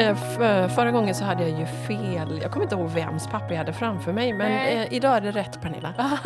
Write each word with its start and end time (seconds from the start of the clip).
Eh, 0.00 0.16
för, 0.16 0.68
förra 0.68 0.90
gången 0.90 1.14
så 1.14 1.24
hade 1.24 1.48
jag 1.48 1.60
ju 1.60 1.66
fel. 1.66 2.38
Jag 2.42 2.52
kommer 2.52 2.64
inte 2.64 2.74
ihåg 2.74 2.90
vems 2.90 3.26
papper 3.26 3.50
jag 3.50 3.58
hade 3.58 3.72
framför 3.72 4.12
mig, 4.12 4.32
men 4.32 4.78
eh, 4.78 4.92
idag 4.94 5.16
är 5.16 5.20
det 5.20 5.30
rätt 5.30 5.62
Pernilla. 5.62 6.20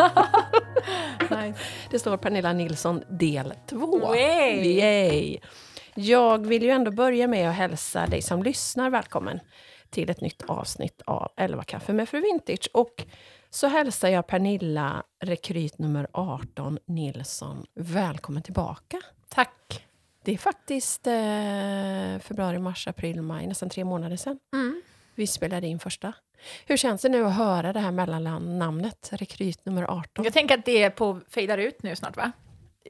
nice. 1.31 1.61
Det 1.91 1.99
står 1.99 2.17
Pernilla 2.17 2.53
Nilsson 2.53 3.03
del 3.09 3.55
2. 3.67 4.15
Yay. 4.17 4.79
Yay. 4.79 5.39
Jag 5.95 6.47
vill 6.47 6.63
ju 6.63 6.71
ändå 6.71 6.91
börja 6.91 7.29
med 7.29 7.49
att 7.51 7.57
hälsa 7.57 8.07
dig 8.07 8.23
som 8.23 8.43
lyssnar 8.43 8.91
välkommen 8.91 9.41
till 9.91 10.11
ett 10.11 10.21
nytt 10.21 10.43
avsnitt 10.43 11.03
av 11.07 11.33
11 11.37 11.63
kaffe 11.63 11.93
med 11.93 12.09
Fru 12.09 12.21
Vintage. 12.21 12.69
Och 12.75 13.05
så 13.51 13.67
hälsar 13.67 14.09
jag 14.09 14.27
Pernilla, 14.27 15.03
rekryt 15.25 15.79
nummer 15.79 16.07
18, 16.13 16.79
Nilsson, 16.87 17.67
välkommen 17.75 18.43
tillbaka. 18.43 19.01
Tack. 19.29 19.85
Det 20.25 20.33
är 20.35 20.39
faktiskt 20.39 21.07
eh, 21.07 22.23
februari, 22.29 22.59
mars, 22.59 22.89
april, 22.89 23.23
maj, 23.23 23.47
nästan 23.47 23.71
tre 23.71 23.85
månader 23.85 24.17
sedan 24.17 24.39
Mm. 24.55 24.83
vi 25.15 25.27
spelade 25.27 25.67
in 25.67 25.79
första. 25.79 26.13
Hur 26.67 26.77
känns 26.77 27.03
det 27.03 27.09
nu 27.09 27.25
att 27.27 27.35
höra 27.37 27.73
det 27.73 27.81
här 27.81 27.91
mellannamnet, 27.91 29.09
rekryt 29.13 29.67
nummer 29.67 29.83
18? 29.83 30.25
Jag 30.25 30.33
tänker 30.33 30.59
att 30.59 30.65
det 30.65 30.83
är 30.83 30.91
på 30.91 31.21
fejdar 31.31 31.59
ut 31.59 31.83
nu 31.83 31.97
snart, 31.97 32.17
va? 32.17 32.33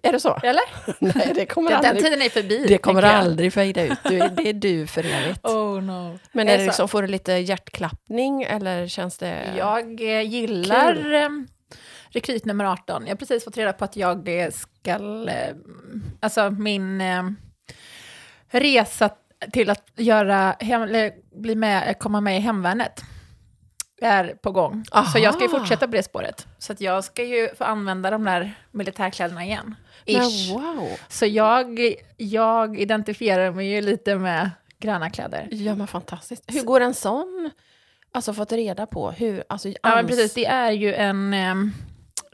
Är 0.02 0.12
det 0.12 0.20
så? 0.20 0.38
Eller? 0.42 0.62
Nej, 1.18 1.32
det 1.34 1.46
kommer 1.46 1.70
Den, 1.70 1.80
den 1.82 1.90
aldrig, 1.90 2.04
tiden 2.04 2.22
är 2.22 2.28
förbi. 2.28 2.64
det 2.68 2.78
kommer 2.78 3.02
aldrig 3.02 3.52
fejda 3.52 3.82
ut. 3.84 3.98
Du, 4.04 4.18
det 4.18 4.48
är 4.48 4.52
du 4.52 4.86
för 4.86 5.04
evigt. 5.06 5.44
Oh 5.46 5.82
no. 5.82 6.18
Men 6.32 6.48
Är 6.48 6.54
är 6.54 6.58
det 6.58 6.64
liksom, 6.64 6.88
får 6.88 7.02
du 7.02 7.08
lite 7.08 7.32
hjärtklappning 7.32 8.42
eller 8.42 8.86
känns 8.88 9.18
det... 9.18 9.54
Jag 9.56 10.00
eh, 10.00 10.20
gillar 10.22 11.12
eh, 11.14 11.28
rekryt 12.14 12.44
nummer 12.44 12.64
18. 12.64 13.02
Jag 13.02 13.10
har 13.10 13.16
precis 13.16 13.44
fått 13.44 13.56
reda 13.56 13.72
på 13.72 13.84
att 13.84 13.96
jag 13.96 14.28
eh, 14.28 14.50
ska... 14.50 14.90
Eh, 15.28 15.56
alltså 16.20 16.50
min 16.50 17.00
eh, 17.00 17.22
resa 18.48 19.10
till 19.52 19.70
att 19.70 19.84
göra 19.96 20.56
bli 21.34 21.54
med, 21.54 21.98
komma 21.98 22.20
med 22.20 22.36
i 22.36 22.40
hemvärnet 22.40 23.00
är 24.02 24.26
på 24.42 24.50
gång. 24.52 24.84
Så 25.12 25.18
jag 25.18 25.34
ska 25.34 25.44
ju 25.44 25.50
Aha. 25.50 25.58
fortsätta 25.58 25.86
på 25.86 25.92
det 25.92 26.02
spåret. 26.02 26.46
Så 26.58 26.72
att 26.72 26.80
jag 26.80 27.04
ska 27.04 27.24
ju 27.24 27.48
få 27.54 27.64
använda 27.64 28.10
de 28.10 28.24
där 28.24 28.54
militärkläderna 28.70 29.44
igen. 29.44 29.74
Ish. 30.04 30.52
wow! 30.52 30.88
Så 31.08 31.26
jag, 31.26 31.94
jag 32.16 32.80
identifierar 32.80 33.50
mig 33.50 33.68
ju 33.68 33.80
lite 33.80 34.16
med 34.16 34.50
gröna 34.78 35.10
kläder. 35.10 35.48
Ja, 35.50 35.74
men 35.74 35.86
fantastiskt. 35.86 36.44
Hur 36.46 36.62
går 36.62 36.80
en 36.80 36.94
sån... 36.94 37.50
Alltså 38.12 38.34
fått 38.34 38.52
reda 38.52 38.86
på 38.86 39.10
hur... 39.10 39.44
Alltså, 39.48 39.68
Ja, 39.68 39.74
men 39.82 40.04
ans- 40.04 40.08
precis. 40.08 40.34
Det 40.34 40.46
är 40.46 40.70
ju 40.70 40.94
en 40.94 41.34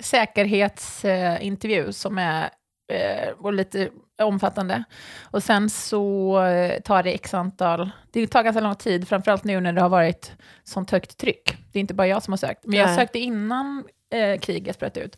säkerhetsintervju 0.00 1.92
som 1.92 2.18
är 2.18 2.50
eh, 2.92 3.28
och 3.38 3.52
lite 3.52 3.90
omfattande. 4.22 4.84
Och 5.22 5.42
sen 5.42 5.70
så 5.70 6.42
eh, 6.44 6.80
tar 6.80 7.02
det 7.02 7.10
x 7.12 7.34
antal... 7.34 7.90
Det 8.10 8.26
tar 8.26 8.42
ganska 8.42 8.60
lång 8.60 8.74
tid, 8.76 9.08
framförallt 9.08 9.44
nu 9.44 9.60
när 9.60 9.72
det 9.72 9.80
har 9.80 9.88
varit 9.88 10.32
sånt 10.64 10.90
högt 10.90 11.16
tryck. 11.18 11.56
Det 11.72 11.78
är 11.78 11.80
inte 11.80 11.94
bara 11.94 12.06
jag 12.06 12.22
som 12.22 12.32
har 12.32 12.38
sökt, 12.38 12.64
men 12.66 12.78
jag 12.78 12.86
Nej. 12.86 12.96
sökte 12.96 13.18
innan 13.18 13.84
eh, 14.12 14.38
kriget 14.40 14.78
bröt 14.78 14.96
ut. 14.96 15.16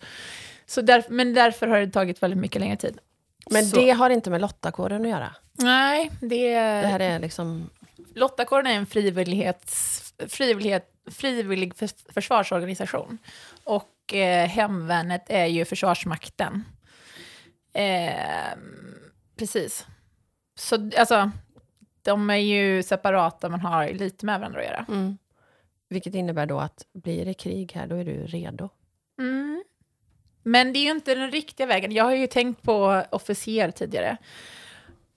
Så 0.66 0.80
där, 0.80 1.04
men 1.08 1.34
därför 1.34 1.66
har 1.66 1.80
det 1.80 1.90
tagit 1.90 2.22
väldigt 2.22 2.38
mycket 2.40 2.60
längre 2.60 2.76
tid. 2.76 2.98
Men 3.50 3.64
så- 3.66 3.76
det 3.76 3.90
har 3.90 4.10
inte 4.10 4.30
med 4.30 4.40
Lottakåren 4.40 5.02
att 5.02 5.08
göra? 5.10 5.34
Nej, 5.52 6.10
det... 6.20 6.54
Det 6.54 6.86
här 6.86 7.00
är 7.00 7.18
liksom... 7.18 7.70
Lottakåren 8.14 8.66
är 8.66 8.74
en 8.74 8.86
frivillighets, 8.86 10.02
frivillighet, 10.28 10.88
frivillig 11.10 11.74
förs- 11.76 12.12
försvarsorganisation. 12.14 13.18
Och 13.64 13.88
eh, 14.14 14.48
Hemvärnet 14.48 15.24
är 15.28 15.46
ju 15.46 15.64
Försvarsmakten. 15.64 16.64
Eh, 17.72 18.56
precis. 19.36 19.86
Så 20.54 20.90
alltså, 20.98 21.30
de 22.02 22.30
är 22.30 22.36
ju 22.36 22.82
separata 22.82 23.48
men 23.48 23.60
har 23.60 23.88
lite 23.88 24.26
med 24.26 24.40
varandra 24.40 24.60
att 24.60 24.66
göra. 24.66 24.86
Mm. 24.88 25.18
Vilket 25.88 26.14
innebär 26.14 26.46
då 26.46 26.58
att 26.58 26.86
blir 26.92 27.24
det 27.24 27.34
krig 27.34 27.72
här, 27.72 27.86
då 27.86 27.96
är 27.96 28.04
du 28.04 28.26
redo. 28.26 28.68
Mm. 29.18 29.64
Men 30.42 30.72
det 30.72 30.78
är 30.78 30.84
ju 30.84 30.90
inte 30.90 31.14
den 31.14 31.30
riktiga 31.30 31.66
vägen. 31.66 31.92
Jag 31.92 32.04
har 32.04 32.14
ju 32.14 32.26
tänkt 32.26 32.62
på 32.62 33.04
officer 33.10 33.70
tidigare. 33.70 34.16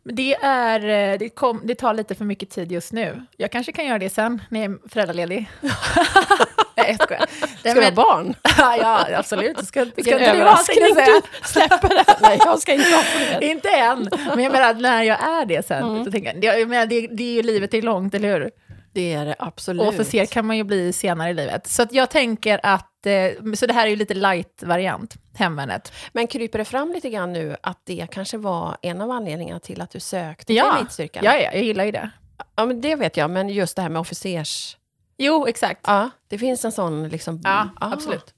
Det, 0.03 0.35
är, 0.35 0.79
eh, 1.13 1.19
det, 1.19 1.29
kom, 1.29 1.61
det 1.63 1.75
tar 1.75 1.93
lite 1.93 2.15
för 2.15 2.25
mycket 2.25 2.49
tid 2.49 2.71
just 2.71 2.93
nu. 2.93 3.25
Jag 3.37 3.51
kanske 3.51 3.71
kan 3.71 3.85
göra 3.85 3.99
det 3.99 4.09
sen 4.09 4.41
när 4.49 4.61
jag 4.61 4.71
är 4.71 4.89
föräldraledig. 4.89 5.49
Nej, 6.85 6.95
jag 6.99 7.03
skojar. 7.07 7.25
Ska 7.59 7.73
du 7.73 7.83
ha 7.85 7.91
barn? 7.91 8.35
ja, 8.57 9.07
absolut. 9.17 9.57
Ska, 9.57 9.65
ska 9.65 9.83
Vilken 9.95 10.13
inte 10.13 10.25
du 10.25 10.25
ha, 10.25 10.33
överraskning! 10.35 10.77
jag 10.81 10.95
säga. 10.95 11.21
Du 11.41 11.47
släpper 11.47 11.89
det! 11.89 12.17
Nej, 12.21 12.37
jag 12.45 12.59
ska 12.59 12.73
inte 12.73 12.95
ha 12.95 13.01
fler. 13.03 13.43
Inte 13.49 13.69
än, 13.69 14.09
men 14.35 14.43
jag 14.43 14.51
menar 14.51 14.73
när 14.73 15.03
jag 15.03 15.23
är 15.23 15.45
det 15.45 15.65
sen. 15.67 15.83
Mm. 15.83 16.05
Så 16.05 16.11
tänker 16.11 16.33
jag, 16.33 16.41
det, 16.41 16.59
jag 16.59 16.69
menar, 16.69 16.85
det, 16.85 17.07
det 17.07 17.23
är 17.23 17.33
ju 17.33 17.43
livet 17.43 17.73
är 17.73 17.81
långt, 17.81 18.13
eller 18.13 18.33
hur? 18.39 18.51
Det 18.93 19.13
är 19.13 19.25
det 19.25 19.35
absolut. 19.39 19.87
Officer 19.87 20.25
kan 20.25 20.45
man 20.45 20.57
ju 20.57 20.63
bli 20.63 20.93
senare 20.93 21.29
i 21.29 21.33
livet. 21.33 21.67
Så 21.67 21.87
jag 21.91 22.09
tänker 22.09 22.59
att, 22.63 23.05
eh, 23.05 23.53
så 23.55 23.65
det 23.65 23.73
här 23.73 23.85
är 23.85 23.89
ju 23.89 23.95
lite 23.95 24.13
light-variant, 24.13 25.13
hemvärnet. 25.37 25.91
Men 26.13 26.27
kryper 26.27 26.59
det 26.59 26.65
fram 26.65 26.91
lite 26.91 27.09
grann 27.09 27.33
nu 27.33 27.57
att 27.63 27.81
det 27.85 28.07
kanske 28.11 28.37
var 28.37 28.77
en 28.81 29.01
av 29.01 29.11
anledningarna 29.11 29.59
till 29.59 29.81
att 29.81 29.91
du 29.91 29.99
sökte 29.99 30.45
till 30.45 30.55
Ja, 30.55 30.77
elitstyrkan? 30.77 31.23
ja, 31.25 31.35
ja, 31.37 31.49
jag 31.53 31.63
gillar 31.63 31.83
ju 31.85 31.91
det. 31.91 32.09
ja, 32.55 32.65
men 32.65 32.81
det 32.81 32.95
vet 32.95 33.17
jag. 33.17 33.29
Men 33.29 33.49
just 33.49 33.75
det 33.75 33.81
här 33.81 33.89
med 33.89 33.99
officers... 33.99 34.77
Jo, 35.17 35.47
exakt. 35.47 35.81
Ja, 35.83 36.09
det 36.27 36.37
finns 36.37 36.65
en 36.65 36.71
sån 36.71 37.09
liksom... 37.09 37.41
Ja, 37.43 37.69
ah, 37.75 37.93
absolut. 37.93 38.33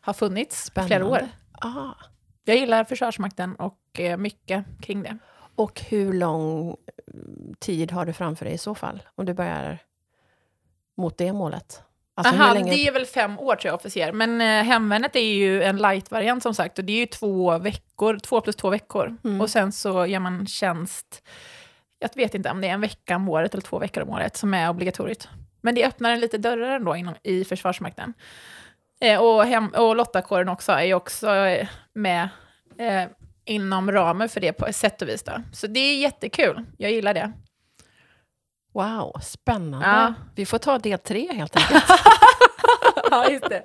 Har 0.00 0.12
funnits 0.12 0.64
Spännande. 0.64 0.88
flera 0.88 1.06
år. 1.06 1.28
Ah. 1.52 1.94
Jag 2.44 2.56
gillar 2.56 2.84
Försvarsmakten 2.84 3.54
och 3.54 4.00
eh, 4.00 4.16
mycket 4.16 4.64
kring 4.80 5.02
det. 5.02 5.18
Och 5.54 5.80
hur 5.80 6.12
lång 6.12 6.76
mm, 7.14 7.54
tid 7.58 7.92
har 7.92 8.06
du 8.06 8.12
framför 8.12 8.44
dig 8.44 8.54
i 8.54 8.58
så 8.58 8.74
fall? 8.74 9.02
Om 9.14 9.26
du 9.26 9.34
börjar 9.34 9.78
mot 10.96 11.18
det 11.18 11.32
målet? 11.32 11.82
Alltså, 12.16 12.34
Aha, 12.34 12.54
länge... 12.54 12.70
det 12.70 12.86
är 12.86 12.92
väl 12.92 13.06
fem 13.06 13.38
år 13.38 13.56
tror 13.56 13.68
jag 13.68 13.74
officer. 13.74 14.12
Men 14.12 14.40
eh, 14.40 14.64
hemvärnet 14.64 15.16
är 15.16 15.20
ju 15.20 15.62
en 15.62 15.76
light-variant 15.76 16.42
som 16.42 16.54
sagt. 16.54 16.78
Och 16.78 16.84
det 16.84 16.92
är 16.92 17.00
ju 17.00 17.06
två 17.06 17.58
veckor, 17.58 18.18
två 18.18 18.40
plus 18.40 18.56
två 18.56 18.70
veckor. 18.70 19.16
Mm. 19.24 19.40
Och 19.40 19.50
sen 19.50 19.72
så 19.72 20.06
gör 20.06 20.20
man 20.20 20.46
tjänst, 20.46 21.22
jag 21.98 22.10
vet 22.14 22.34
inte 22.34 22.50
om 22.50 22.60
det 22.60 22.68
är 22.68 22.72
en 22.72 22.80
vecka 22.80 23.16
om 23.16 23.28
året 23.28 23.54
eller 23.54 23.62
två 23.62 23.78
veckor 23.78 24.02
om 24.02 24.10
året 24.10 24.36
som 24.36 24.54
är 24.54 24.70
obligatoriskt. 24.70 25.28
Men 25.64 25.74
det 25.74 25.86
öppnar 25.86 26.10
en 26.10 26.20
lite 26.20 26.38
dörrar 26.38 26.76
ändå 26.76 26.96
inom, 26.96 27.14
i 27.22 27.44
Försvarsmakten. 27.44 28.14
Eh, 29.00 29.20
och, 29.20 29.44
hem, 29.44 29.68
och 29.68 29.96
Lottakåren 29.96 30.48
också 30.48 30.72
är 30.72 30.82
ju 30.82 30.94
också 30.94 31.34
eh, 31.34 31.68
med 31.94 32.28
eh, 32.78 33.04
inom 33.44 33.92
ramen 33.92 34.28
för 34.28 34.40
det 34.40 34.52
på 34.52 34.66
ett 34.66 34.76
sätt 34.76 35.02
och 35.02 35.08
vis. 35.08 35.22
Då. 35.22 35.32
Så 35.52 35.66
det 35.66 35.80
är 35.80 35.98
jättekul, 35.98 36.64
jag 36.78 36.92
gillar 36.92 37.14
det. 37.14 37.32
Wow, 38.74 39.20
spännande. 39.22 39.86
Ja. 39.86 40.14
Vi 40.34 40.46
får 40.46 40.58
ta 40.58 40.78
del 40.78 40.98
tre 40.98 41.32
helt 41.32 41.56
enkelt. 41.56 41.84
ja, 43.10 43.30
just 43.30 43.48
det. 43.48 43.62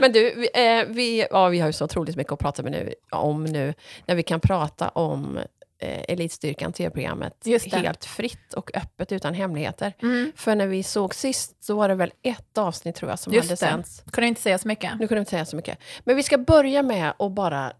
Men 0.00 0.12
du, 0.12 0.34
vi, 0.34 0.48
eh, 0.54 0.86
vi, 0.86 1.26
ja, 1.30 1.48
vi 1.48 1.60
har 1.60 1.66
ju 1.66 1.72
så 1.72 1.84
otroligt 1.84 2.16
mycket 2.16 2.32
att 2.32 2.38
prata 2.38 2.62
med 2.62 2.72
nu, 2.72 2.94
om 3.10 3.44
nu, 3.44 3.74
när 4.06 4.14
vi 4.14 4.22
kan 4.22 4.40
prata 4.40 4.88
om 4.88 5.38
eh, 5.78 6.00
Elitstyrkan, 6.08 6.72
tv-programmet, 6.72 7.46
helt 7.72 8.04
fritt 8.04 8.54
och 8.54 8.76
öppet 8.76 9.12
utan 9.12 9.34
hemligheter. 9.34 9.92
Mm. 10.02 10.32
För 10.36 10.54
när 10.54 10.66
vi 10.66 10.82
såg 10.82 11.14
sist 11.14 11.64
så 11.64 11.76
var 11.76 11.88
det 11.88 11.94
väl 11.94 12.12
ett 12.22 12.58
avsnitt 12.58 12.94
tror 12.96 13.10
jag 13.10 13.18
som 13.18 13.32
Just 13.32 13.48
hade 13.48 13.56
sänts. 13.56 14.02
Kunde 14.12 14.28
inte 14.28 14.40
säga 14.40 14.58
så 14.58 14.68
mycket. 14.68 14.90
Nu 15.00 15.08
kunde 15.08 15.18
inte 15.18 15.30
säga 15.30 15.44
så 15.44 15.56
mycket. 15.56 15.78
Men 16.04 16.16
vi 16.16 16.22
ska 16.22 16.38
börja 16.38 16.82
med 16.82 17.12
att 17.18 17.32
bara, 17.32 17.72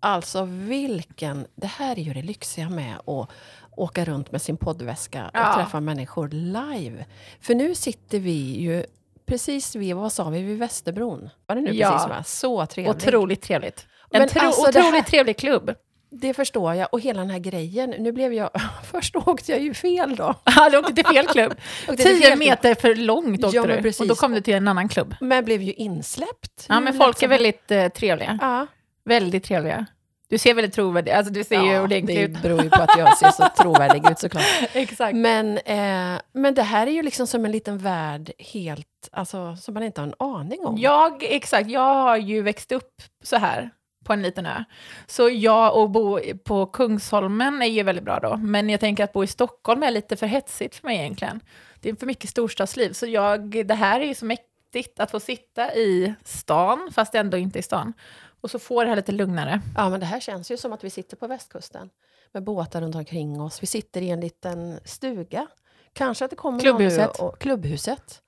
alltså 0.00 0.44
vilken, 0.44 1.46
det 1.54 1.66
här 1.66 1.98
är 1.98 2.02
ju 2.02 2.12
det 2.14 2.22
lyxiga 2.22 2.70
med 2.70 2.96
att 3.06 3.30
åka 3.76 4.04
runt 4.04 4.32
med 4.32 4.42
sin 4.42 4.56
poddväska 4.56 5.24
och 5.24 5.30
Ja. 5.34 5.54
träffa 5.56 5.80
människor 5.80 6.28
live. 6.28 7.06
För 7.40 7.54
nu 7.54 7.74
sitter 7.74 8.18
vi 8.18 8.56
ju 8.60 8.84
precis 9.26 9.76
vid, 9.76 9.96
vad 9.96 10.12
sa 10.12 10.28
vi, 10.28 10.42
vid 10.42 10.58
Västerbron? 10.58 11.28
Var 11.46 11.54
det 11.56 11.62
nu 11.62 11.72
Ja. 11.72 11.90
precis 11.92 12.08
va? 12.08 12.24
Så 12.24 12.66
trevligt. 12.66 12.96
Otroligt 12.96 13.42
trevligt. 13.42 13.86
En 14.10 14.18
Men 14.18 14.28
tro, 14.28 14.40
alltså 14.40 14.68
otroligt 14.68 15.06
trevlig 15.06 15.36
klubb. 15.38 15.74
Det 16.10 16.34
förstår 16.34 16.74
jag. 16.74 16.88
Och 16.92 17.00
hela 17.00 17.20
den 17.20 17.30
här 17.30 17.38
grejen. 17.38 17.90
Nu 17.98 18.12
blev 18.12 18.32
jag... 18.34 18.50
Först 18.90 19.16
åkte 19.16 19.52
jag 19.52 19.60
ju 19.60 19.74
fel 19.74 20.16
då. 20.16 20.34
Ja, 20.56 20.68
du 20.70 20.78
åkte 20.78 20.94
till 20.94 21.04
fel 21.06 21.26
klubb. 21.26 21.54
Tio 21.98 22.36
meter 22.36 22.74
för 22.74 22.94
långt 22.94 23.44
åkte 23.44 23.56
Ja, 23.56 23.62
men 23.66 23.76
du. 23.76 23.82
precis. 23.82 24.00
Och 24.00 24.06
då 24.06 24.14
kom 24.14 24.32
du 24.32 24.40
till 24.40 24.54
en 24.54 24.68
annan 24.68 24.88
klubb. 24.88 25.14
Men 25.20 25.44
blev 25.44 25.62
ju 25.62 25.72
insläppt. 25.72 26.66
Ja, 26.68 26.74
men 26.80 26.84
lätt 26.94 27.02
folk 27.02 27.16
är 27.16 27.20
som- 27.20 27.28
väldigt 27.30 27.70
eh, 27.70 27.88
trevliga. 27.88 28.38
Ja, 28.42 28.66
Väldigt 29.04 29.44
trevliga. 29.44 29.86
Du 30.30 30.38
ser 30.38 30.54
väldigt 30.54 30.74
trovärdig 30.74 31.10
Alltså 31.12 31.32
du 31.32 31.44
ser 31.44 31.60
ju 31.62 31.72
ja 31.72 31.82
ordentlig 31.82 32.16
det 32.18 32.22
ut. 32.22 32.42
beror 32.42 32.62
ju 32.62 32.70
på 32.70 32.82
att 32.82 32.98
jag 32.98 33.18
ser 33.18 33.30
så 33.30 33.48
trovärdig 33.62 34.10
ut 34.10 34.18
såklart. 34.18 34.44
Exakt. 34.72 35.16
Men, 35.16 35.58
eh, 35.58 36.20
men 36.32 36.54
det 36.54 36.62
här 36.62 36.86
är 36.86 36.90
ju 36.90 37.02
liksom 37.02 37.26
som 37.26 37.44
en 37.44 37.52
liten 37.52 37.78
värld 37.78 38.30
helt, 38.52 38.86
alltså, 39.12 39.56
som 39.56 39.74
man 39.74 39.82
inte 39.82 40.00
har 40.00 40.06
en 40.08 40.14
aning 40.18 40.66
om. 40.66 40.78
Jag, 40.78 41.22
exakt, 41.22 41.68
jag 41.70 41.94
har 41.94 42.16
ju 42.16 42.42
växt 42.42 42.72
upp 42.72 43.02
så 43.24 43.36
här 43.36 43.70
på 44.08 44.12
en 44.12 44.22
liten 44.22 44.46
ö. 44.46 44.64
Så 45.06 45.28
jag 45.28 45.76
och 45.76 45.90
bo 45.90 46.20
på 46.44 46.66
Kungsholmen 46.66 47.62
är 47.62 47.66
ju 47.66 47.82
väldigt 47.82 48.04
bra 48.04 48.18
då. 48.20 48.36
Men 48.36 48.70
jag 48.70 48.80
tänker 48.80 49.04
att 49.04 49.12
bo 49.12 49.24
i 49.24 49.26
Stockholm 49.26 49.82
är 49.82 49.90
lite 49.90 50.16
för 50.16 50.26
hetsigt 50.26 50.74
för 50.76 50.86
mig 50.86 50.96
egentligen. 50.98 51.40
Det 51.80 51.88
är 51.88 51.94
för 51.94 52.06
mycket 52.06 52.30
storstadsliv. 52.30 52.92
Så 52.92 53.06
jag, 53.06 53.66
det 53.66 53.74
här 53.74 54.00
är 54.00 54.04
ju 54.04 54.14
så 54.14 54.24
mäktigt 54.24 55.00
att 55.00 55.10
få 55.10 55.20
sitta 55.20 55.74
i 55.74 56.14
stan, 56.24 56.88
fast 56.92 57.14
ändå 57.14 57.36
inte 57.36 57.58
i 57.58 57.62
stan. 57.62 57.92
Och 58.40 58.50
så 58.50 58.58
få 58.58 58.82
det 58.82 58.88
här 58.88 58.96
lite 58.96 59.12
lugnare. 59.12 59.60
Ja, 59.76 59.88
men 59.90 60.00
det 60.00 60.06
här 60.06 60.20
känns 60.20 60.50
ju 60.50 60.56
som 60.56 60.72
att 60.72 60.84
vi 60.84 60.90
sitter 60.90 61.16
på 61.16 61.26
västkusten 61.26 61.90
med 62.32 62.44
båtar 62.44 62.80
runt 62.80 62.94
omkring 62.94 63.40
oss. 63.40 63.62
Vi 63.62 63.66
sitter 63.66 64.02
i 64.02 64.10
en 64.10 64.20
liten 64.20 64.80
stuga, 64.84 65.46
Kanske 65.92 66.24
att 66.24 66.30
det 66.30 66.36
kommer 66.36 66.60
Klubbhuset. 66.60 66.98
någon 66.98 67.14
nu 67.18 67.24
och, 67.26 67.38
klubbhuset. 67.38 68.22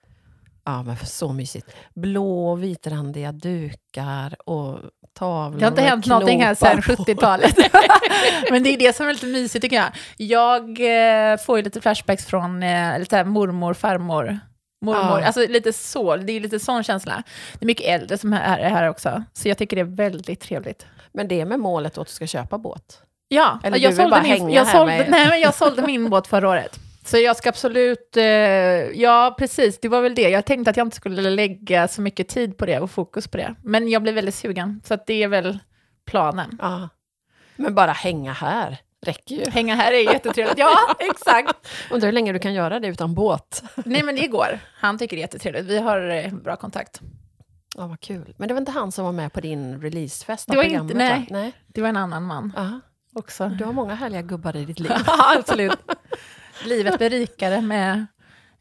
Ja, 0.71 0.83
men 0.83 0.97
så 0.97 1.33
mysigt. 1.33 1.67
Blå 1.95 2.51
och 2.51 2.63
vitrandiga 2.63 3.33
dukar 3.33 4.49
och 4.49 4.79
tavlor 5.19 5.59
Det 5.59 5.65
har 5.65 5.71
inte 5.71 5.83
hänt 5.83 6.07
någonting 6.07 6.43
här 6.43 6.55
sedan 6.55 6.83
knopar 6.83 7.05
på. 7.05 7.13
70-talet. 7.13 7.57
Men 8.51 8.63
det 8.63 8.75
är 8.75 8.79
det 8.79 8.97
som 8.97 9.09
är 9.09 9.13
lite 9.13 9.27
mysigt 9.27 9.63
tycker 9.63 9.77
jag. 9.77 9.91
Jag 10.17 10.63
eh, 11.33 11.37
får 11.37 11.57
ju 11.59 11.65
lite 11.65 11.81
flashbacks 11.81 12.27
från 12.27 12.63
eh, 12.63 12.99
lite 12.99 13.25
mormor, 13.25 13.75
farmor. 13.75 14.39
Mormor, 14.85 15.21
Ja. 15.21 15.27
alltså 15.27 15.41
lite 15.41 15.73
så, 15.73 16.17
det 16.17 16.33
är 16.33 16.41
lite 16.41 16.61
sån 16.61 16.83
känsla. 16.83 17.23
Det 17.59 17.65
är 17.65 17.67
mycket 17.67 17.87
äldre 17.87 18.19
som 18.19 18.33
är 18.33 18.59
är 18.59 18.71
här 18.71 18.89
också, 18.89 19.25
så 19.33 19.49
jag 19.49 19.59
tycker 19.59 19.77
det 19.77 19.83
är 19.83 19.97
väldigt 19.97 20.41
trevligt. 20.41 20.87
Men 21.13 21.29
det 21.29 21.41
är 21.41 21.45
med 21.45 21.61
målet 21.61 21.99
att 21.99 22.07
du 22.07 22.13
ska 22.13 22.27
köpa 22.27 22.59
båt. 22.59 23.03
Ja, 23.29 23.59
Eller 23.65 23.79
jag 23.79 23.95
sålde, 23.95 24.23
min, 24.23 24.51
jag, 24.51 24.67
sålde, 24.67 25.07
nej, 25.09 25.41
jag 25.41 25.55
sålde 25.55 25.83
min 25.83 26.11
båt 26.11 26.27
förra 26.27 26.49
året. 26.49 26.79
Så 27.11 27.19
jag 27.19 27.37
ska 27.37 27.49
absolut, 27.49 28.17
eh, 28.17 28.25
ja 28.25 29.35
precis, 29.39 29.81
det 29.81 29.89
var 29.89 30.01
väl 30.03 30.15
det. 30.15 30.29
Jag 30.31 30.45
tänkte 30.45 30.71
att 30.71 30.77
jag 30.77 30.87
inte 30.87 30.97
skulle 30.97 31.31
lägga 31.31 31.89
så 31.89 32.03
mycket 32.03 32.29
tid 32.29 32.57
på 32.59 32.67
det 32.67 32.79
och 32.81 32.91
fokus 32.91 33.29
på 33.29 33.37
det. 33.37 33.55
Men 33.65 33.89
jag 33.89 34.03
blev 34.03 34.15
väldigt 34.15 34.35
sugen, 34.35 34.81
så 34.85 34.99
det 35.07 35.23
är 35.23 35.29
väl 35.29 35.59
planen. 36.07 36.59
Ja. 36.63 36.89
Men 37.57 37.75
bara 37.75 37.93
hänga 37.93 38.33
här 38.33 38.79
räcker 39.07 39.35
ju. 39.35 39.51
Hänga 39.51 39.75
här 39.75 39.93
är 39.93 40.13
jättetrevligt. 40.13 40.59
Ja, 40.59 40.71
exakt. 40.99 41.69
Undrar 41.91 42.07
hur 42.09 42.13
länge 42.13 42.33
du 42.33 42.39
kan 42.39 42.55
göra 42.55 42.81
det 42.81 42.89
utan 42.89 43.15
båt. 43.15 43.63
Nej, 43.85 44.03
men 44.03 44.17
det 44.17 44.27
går. 44.27 44.59
Han 44.75 44.99
tycker 44.99 45.17
det 45.17 45.21
är 45.21 45.25
jättetrevligt. 45.25 45.65
Vi 45.67 45.79
har 45.79 46.09
eh, 46.11 46.33
bra 46.35 46.57
kontakt. 46.57 47.01
Ja, 47.77 47.87
vad 47.87 48.01
kul. 48.01 48.35
Men 48.37 48.49
det 48.49 48.55
var 48.55 48.59
inte 48.61 48.73
han 48.73 48.93
som 48.93 49.05
var 49.05 49.13
med 49.13 49.33
på 49.33 49.41
din 49.41 49.83
releasefest? 49.83 50.49
Det 50.51 50.57
var 50.57 50.63
inte- 50.65 50.95
nej. 50.95 51.27
nej. 51.31 51.53
Det 51.67 51.81
var 51.83 51.89
en 51.89 51.97
annan 51.97 52.23
man 52.23 52.53
Ja. 52.57 52.81
också. 53.15 53.49
Du 53.49 53.65
har 53.65 53.73
många 53.73 53.95
härliga 53.95 54.23
gubbar 54.23 54.57
i 54.57 54.65
ditt 54.65 54.81
liv. 54.81 54.93
Absolut. 55.37 55.79
Livet 56.65 56.99
blir 56.99 57.11
rikare 57.11 57.61
med 57.61 58.07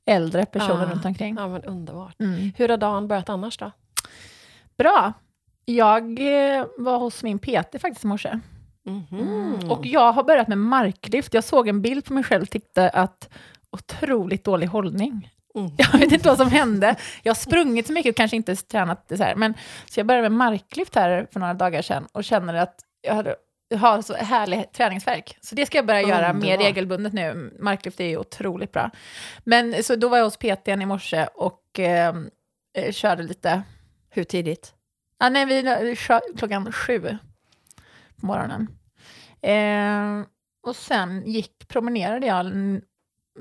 äldre 0.06 0.46
personer 0.46 0.86
Ja. 0.88 0.92
runt 0.94 1.06
omkring. 1.06 1.36
Ja, 1.40 1.48
men 1.48 1.64
underbart. 1.64 2.20
Mm. 2.20 2.52
Hur 2.58 2.70
har 2.70 2.78
dagen 2.78 3.08
börjat 3.08 3.30
annars 3.30 3.58
då? 3.58 3.72
Bra. 4.78 5.14
Jag 5.66 6.20
eh, 6.20 6.66
var 6.78 6.98
hos 7.00 7.24
min 7.24 7.40
PT 7.40 7.82
faktiskt 7.82 8.04
i 8.04 8.08
morse. 8.08 8.40
Mhm. 8.86 9.70
Och 9.70 9.86
jag 9.86 10.12
har 10.12 10.24
börjat 10.24 10.48
med 10.48 10.58
marklyft. 10.58 11.34
Jag 11.34 11.44
såg 11.44 11.68
en 11.68 11.82
bild 11.82 12.06
på 12.06 12.14
mig 12.14 12.24
själv 12.24 12.42
och 12.44 12.50
tyckte 12.50 12.90
att 12.90 13.30
otroligt 13.72 14.44
dålig 14.44 14.68
hållning. 14.68 15.30
Mm. 15.56 15.72
Jag 15.78 16.00
vet 16.00 16.12
inte 16.12 16.28
vad 16.30 16.38
som 16.38 16.50
hände. 16.52 16.96
Jag 17.24 17.30
har 17.30 17.36
sprungit 17.36 17.88
så 17.88 17.94
mycket 17.94 18.10
och 18.10 18.16
kanske 18.18 18.38
inte 18.38 18.56
tränat 18.56 19.08
det 19.10 19.18
så 19.18 19.24
här. 19.24 19.36
Men, 19.36 19.54
så 19.86 20.00
jag 20.00 20.08
började 20.08 20.30
med 20.30 20.38
marklyft 20.38 20.96
här 20.96 21.28
för 21.32 21.40
några 21.40 21.54
dagar 21.54 21.82
sedan 21.82 22.08
och 22.12 22.24
känner 22.24 22.54
att 22.54 22.76
jag 23.02 23.16
hade- 23.16 23.36
har 23.76 24.02
så 24.02 24.14
härlig 24.14 24.72
träningsverk. 24.72 25.38
Så 25.42 25.56
det 25.56 25.66
ska 25.66 25.78
jag 25.78 25.86
börja 25.86 26.02
göra 26.02 26.34
mer 26.34 26.58
regelbundet 26.58 27.14
nu. 27.14 27.54
Marklyft 27.60 28.00
är 28.00 28.06
ju 28.06 28.18
otroligt 28.18 28.72
bra. 28.72 28.92
Men 29.44 29.84
så 29.84 29.96
då 29.96 30.10
var 30.10 30.18
jag 30.18 30.26
hos 30.26 30.38
PTn 30.38 30.82
i 30.82 30.86
morse 30.86 31.28
och 31.36 31.80
eh, 31.80 32.16
eh, 32.74 32.92
körde 32.92 33.24
lite 33.24 33.64
Hur 34.10 34.24
tidigt? 34.24 34.74
Ja, 35.18 35.30
nej, 35.30 35.46
vi 35.46 35.96
kör 35.96 36.38
klockan 36.38 36.72
sju 36.72 37.18
på 38.20 38.26
morgonen. 38.26 38.68
Eh, 39.42 40.28
och 40.64 40.76
sen 40.76 41.24
gick, 41.26 41.68
promenerade 41.68 42.28
jag 42.28 42.52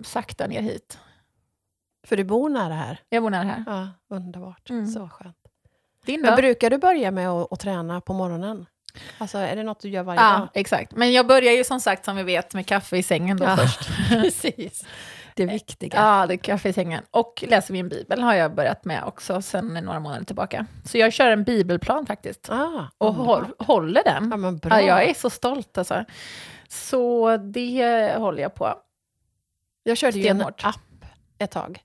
sakta 0.02 0.46
ner 0.46 0.62
hit. 0.62 0.98
För 2.06 2.16
du 2.16 2.24
bor 2.24 2.48
nära 2.48 2.74
här? 2.74 3.00
Jag 3.08 3.22
bor 3.22 3.30
nära 3.30 3.42
här. 3.42 3.64
Ja, 3.66 3.88
underbart. 4.16 4.70
Mm. 4.70 4.86
Så 4.86 5.08
skönt. 5.08 5.36
Din 6.04 6.20
Men 6.20 6.36
brukar 6.36 6.70
du 6.70 6.78
börja 6.78 7.10
med 7.10 7.28
att, 7.28 7.52
att 7.52 7.60
träna 7.60 8.00
på 8.00 8.12
morgonen? 8.12 8.66
Alltså 9.18 9.38
är 9.38 9.56
det 9.56 9.62
något 9.62 9.80
du 9.80 9.88
gör 9.88 10.02
varje 10.02 10.20
Ja, 10.20 10.38
dag? 10.38 10.48
exakt. 10.54 10.92
Men 10.96 11.12
jag 11.12 11.26
börjar 11.26 11.52
ju 11.52 11.64
som 11.64 11.80
sagt, 11.80 12.04
som 12.04 12.16
vi 12.16 12.22
vet, 12.22 12.54
med 12.54 12.66
kaffe 12.66 12.96
i 12.96 13.02
sängen 13.02 13.36
då 13.36 13.44
Ja. 13.44 13.56
först. 13.56 13.88
Precis. 14.08 14.84
Det 15.34 15.46
viktiga. 15.46 15.96
Ja, 15.96 16.26
det 16.26 16.34
är 16.34 16.38
kaffe 16.38 16.68
i 16.68 16.72
sängen. 16.72 17.02
Och 17.10 17.44
läser 17.48 17.72
min 17.72 17.88
bibel 17.88 18.20
har 18.22 18.34
jag 18.34 18.54
börjat 18.54 18.84
med 18.84 19.04
också 19.04 19.42
sen 19.42 19.66
några 19.74 20.00
månader 20.00 20.24
tillbaka. 20.24 20.66
Så 20.84 20.98
jag 20.98 21.12
kör 21.12 21.30
en 21.30 21.44
bibelplan 21.44 22.06
faktiskt. 22.06 22.50
Ah, 22.50 22.84
Och 22.98 23.14
håll, 23.14 23.46
håller 23.58 24.02
den. 24.04 24.28
Ja, 24.30 24.36
men 24.36 24.58
bra. 24.58 24.80
Ja, 24.80 24.86
jag 24.86 25.10
är 25.10 25.14
så 25.14 25.30
stolt 25.30 25.78
alltså. 25.78 26.04
Så 26.68 27.36
det 27.36 28.12
håller 28.16 28.42
jag 28.42 28.54
på. 28.54 28.74
Jag 29.82 29.96
körde 29.96 30.18
ju 30.18 30.26
en 30.28 30.36
stenhårt. 30.36 30.64
app 30.64 31.04
ett 31.38 31.50
tag. 31.50 31.82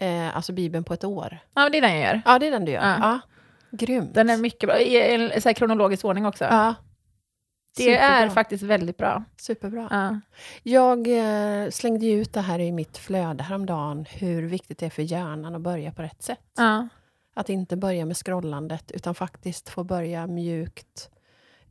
Eh, 0.00 0.36
alltså 0.36 0.52
Bibeln 0.52 0.84
på 0.84 0.94
ett 0.94 1.04
år. 1.04 1.38
Ja, 1.54 1.62
men 1.62 1.72
det 1.72 1.78
är 1.78 1.82
den 1.82 1.90
jag 2.00 2.00
gör. 2.14 2.22
Ja, 2.24 2.38
det 2.38 2.46
är 2.46 2.50
den 2.50 2.64
du 2.64 2.72
gör. 2.72 2.82
Ja. 2.82 2.96
Ja. 3.00 3.20
Grymt. 3.70 4.14
Den 4.14 4.30
är 4.30 4.36
mycket 4.36 4.68
bra, 4.68 4.80
i 4.80 5.14
en 5.14 5.42
så 5.42 5.48
här 5.48 5.54
kronologisk 5.54 6.04
ordning 6.04 6.26
också. 6.26 6.44
ja. 6.44 6.74
det 7.76 7.96
är 7.96 8.28
faktiskt 8.28 8.62
väldigt 8.62 8.96
bra. 8.96 9.24
Superbra. 9.36 9.88
Ja. 9.90 10.20
Jag 10.62 11.06
eh, 11.08 11.70
slängde 11.70 12.06
ju 12.06 12.20
ut 12.20 12.32
det 12.32 12.40
här 12.40 12.58
i 12.58 12.72
mitt 12.72 12.98
flöde 12.98 13.42
häromdagen, 13.42 14.04
hur 14.10 14.42
viktigt 14.42 14.78
det 14.78 14.86
är 14.86 14.90
för 14.90 15.02
hjärnan 15.02 15.54
att 15.54 15.60
börja 15.60 15.92
på 15.92 16.02
rätt 16.02 16.22
sätt. 16.22 16.40
Ja. 16.56 16.88
Att 17.34 17.48
inte 17.48 17.76
börja 17.76 18.04
med 18.06 18.16
scrollandet, 18.16 18.90
utan 18.90 19.14
faktiskt 19.14 19.68
få 19.68 19.84
börja 19.84 20.26
mjukt. 20.26 21.10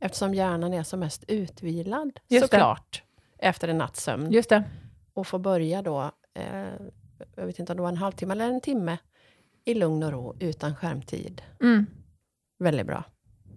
Eftersom 0.00 0.34
hjärnan 0.34 0.74
är 0.74 0.82
som 0.82 1.00
mest 1.00 1.24
utvilad, 1.28 2.20
Just 2.28 2.50
det. 2.50 2.56
såklart, 2.56 3.02
efter 3.38 3.68
en 3.68 3.78
natts 3.78 4.02
sömn. 4.02 4.32
Just 4.32 4.48
det. 4.48 4.64
Och 5.14 5.26
få 5.26 5.38
börja 5.38 5.82
då, 5.82 6.10
eh, 6.34 6.68
jag 7.36 7.46
vet 7.46 7.58
inte 7.58 7.72
om 7.72 7.76
det 7.76 7.82
var 7.82 7.88
en 7.88 7.96
halvtimme 7.96 8.32
eller 8.32 8.48
en 8.48 8.60
timme, 8.60 8.98
i 9.64 9.74
lugn 9.74 10.02
och 10.02 10.12
ro, 10.12 10.36
utan 10.40 10.76
skärmtid. 10.76 11.42
Mm. 11.60 11.86
Väldigt 12.58 12.86
bra. 12.86 13.04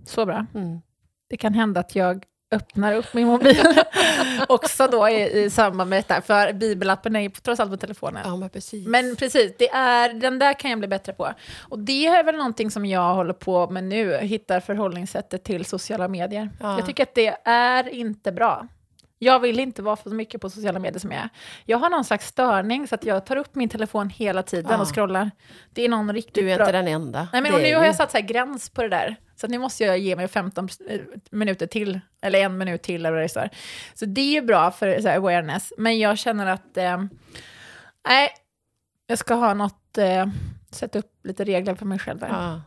Så 0.06 0.26
bra. 0.26 0.46
Mm. 0.56 0.82
Det 1.30 1.38
kan 1.38 1.54
hända 1.54 1.80
att 1.80 1.96
jag 1.96 2.26
öppnar 2.52 2.94
upp 2.96 3.14
min 3.14 3.28
mobil 3.28 3.64
också 4.48 4.88
då 4.88 5.10
i, 5.10 5.44
i 5.44 5.50
samband 5.50 5.90
med 5.90 6.00
detta, 6.00 6.22
för 6.22 6.54
bibelappen 6.54 7.16
är 7.16 7.20
ju 7.20 7.30
trots 7.30 7.60
allt 7.60 7.72
på 7.72 7.78
telefonen. 7.78 8.22
Ja, 8.26 8.36
men 8.36 8.50
precis. 8.50 8.88
Men 8.88 9.16
precis, 9.16 9.54
det 9.58 9.70
är, 9.70 10.14
den 10.14 10.40
där 10.40 10.54
kan 10.54 10.72
jag 10.72 10.80
bli 10.80 10.88
bättre 10.88 11.14
på. 11.14 11.34
Och 11.60 11.80
det 11.80 12.08
är 12.08 12.24
väl 12.24 12.36
någonting 12.36 12.72
som 12.72 12.86
jag 12.86 13.14
håller 13.16 13.34
på 13.34 13.70
med 13.70 13.84
nu, 13.84 14.18
hittar 14.18 14.60
förhållningssättet 14.60 15.44
till 15.44 15.66
sociala 15.66 16.08
medier. 16.08 16.50
Ja. 16.60 16.78
Jag 16.78 16.86
tycker 16.86 17.04
att 17.04 17.16
det 17.16 17.38
är 17.46 17.90
inte 17.90 18.32
bra. 18.32 18.68
Jag 19.24 19.40
vill 19.40 19.60
inte 19.60 19.82
vara 19.82 19.96
för 19.96 20.10
mycket 20.10 20.42
på 20.42 20.50
sociala 20.50 20.80
medier 20.80 21.00
som 21.00 21.12
jag 21.12 21.22
är. 21.22 21.30
Jag 21.66 21.78
har 21.78 21.90
någon 21.90 22.04
slags 22.06 22.28
störning 22.28 22.88
så 22.88 22.96
att 22.96 23.04
jag 23.06 23.26
tar 23.26 23.36
upp 23.36 23.56
min 23.56 23.70
telefon 23.70 24.10
hela 24.10 24.44
tiden 24.44 24.72
Ja. 24.72 24.82
och 24.82 24.96
scrollar. 24.96 25.32
Det 25.74 25.86
är 25.86 25.90
någon 25.90 26.14
riktigt 26.14 26.34
du 26.34 26.52
är 26.52 26.56
bra... 26.58 26.66
inte 26.66 26.72
den 26.78 26.88
enda. 26.88 27.28
Nej, 27.34 27.42
men 27.42 27.54
och 27.54 27.60
nu 27.62 27.74
har 27.76 27.82
ju- 27.82 27.86
jag 27.88 27.96
satt 27.96 28.12
så 28.12 28.18
här 28.18 28.26
gräns 28.26 28.70
på 28.70 28.82
det 28.82 28.90
där. 28.90 29.16
Så 29.36 29.46
att 29.46 29.50
nu 29.52 29.58
måste 29.58 29.84
jag 29.84 29.98
ge 30.00 30.16
mig 30.16 30.28
15 30.28 30.68
minuter 31.32 31.68
till, 31.68 32.00
eller 32.22 32.40
en 32.40 32.58
minut 32.58 32.82
till. 32.84 33.06
Eller 33.06 33.28
står. 33.28 33.50
Så 33.94 34.06
det 34.06 34.38
är 34.38 34.42
bra 34.42 34.72
för 34.72 35.02
så 35.02 35.08
här, 35.08 35.18
awareness. 35.18 35.74
Men 35.78 36.00
jag 36.00 36.18
känner 36.18 36.46
att, 36.46 36.78
eh, 36.78 37.04
nej, 38.08 38.30
jag 39.08 39.18
ska 39.18 39.34
ha 39.34 39.54
något, 39.54 39.98
eh, 39.98 40.26
sätta 40.72 41.00
upp 41.00 41.12
lite 41.24 41.44
regler 41.44 41.76
för 41.76 41.86
mig 41.86 42.00
själv. 42.00 42.20
där. 42.20 42.28
Ja. 42.30 42.62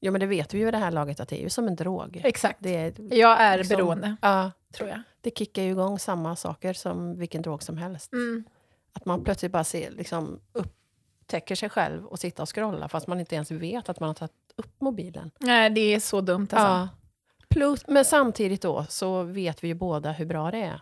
ja, 0.00 0.10
men 0.10 0.20
det 0.20 0.26
vet 0.26 0.54
vi 0.54 0.58
ju 0.58 0.68
i 0.68 0.70
det 0.70 0.78
här 0.78 0.90
laget 0.90 1.20
att 1.20 1.28
det 1.28 1.40
är 1.40 1.42
ju 1.42 1.50
som 1.50 1.66
en 1.68 1.76
drog. 1.76 2.20
Exakt. 2.24 2.56
Det, 2.60 2.76
är, 2.76 3.14
Jag 3.14 3.40
är 3.40 3.58
liksom- 3.58 3.76
beroende, 3.76 4.16
ja, 4.22 4.50
tror 4.74 4.88
jag. 4.88 5.02
Det 5.20 5.38
kickar 5.38 5.62
ju 5.62 5.70
igång 5.70 5.98
samma 5.98 6.36
saker 6.36 6.72
som 6.72 7.18
vilken 7.18 7.42
drog 7.42 7.62
som 7.62 7.76
helst. 7.76 8.12
Mm. 8.12 8.44
Att 8.92 9.04
man 9.04 9.24
plötsligt 9.24 9.52
bara 9.52 9.64
ser, 9.64 9.90
liksom, 9.90 10.40
upptäcker 10.52 11.54
sig 11.54 11.68
själv 11.70 12.06
och 12.06 12.18
sitter 12.18 12.42
och 12.42 12.54
scrollar 12.54 12.88
fast 12.88 13.06
man 13.06 13.20
inte 13.20 13.34
ens 13.34 13.50
vet 13.50 13.88
att 13.88 14.00
man 14.00 14.06
har 14.06 14.14
tagit 14.14 14.32
upp 14.56 14.80
mobilen. 14.80 15.30
Nej, 15.38 15.70
det 15.70 15.94
är 15.94 16.00
så 16.00 16.20
dumt 16.20 16.48
alltså. 16.50 16.56
Ja. 16.56 16.88
Plus, 17.48 17.86
men 17.86 18.04
samtidigt 18.04 18.62
då 18.62 18.86
så 18.88 19.22
vet 19.22 19.64
vi 19.64 19.68
ju 19.68 19.74
båda 19.74 20.12
hur 20.12 20.26
bra 20.26 20.50
det 20.50 20.58
är 20.58 20.80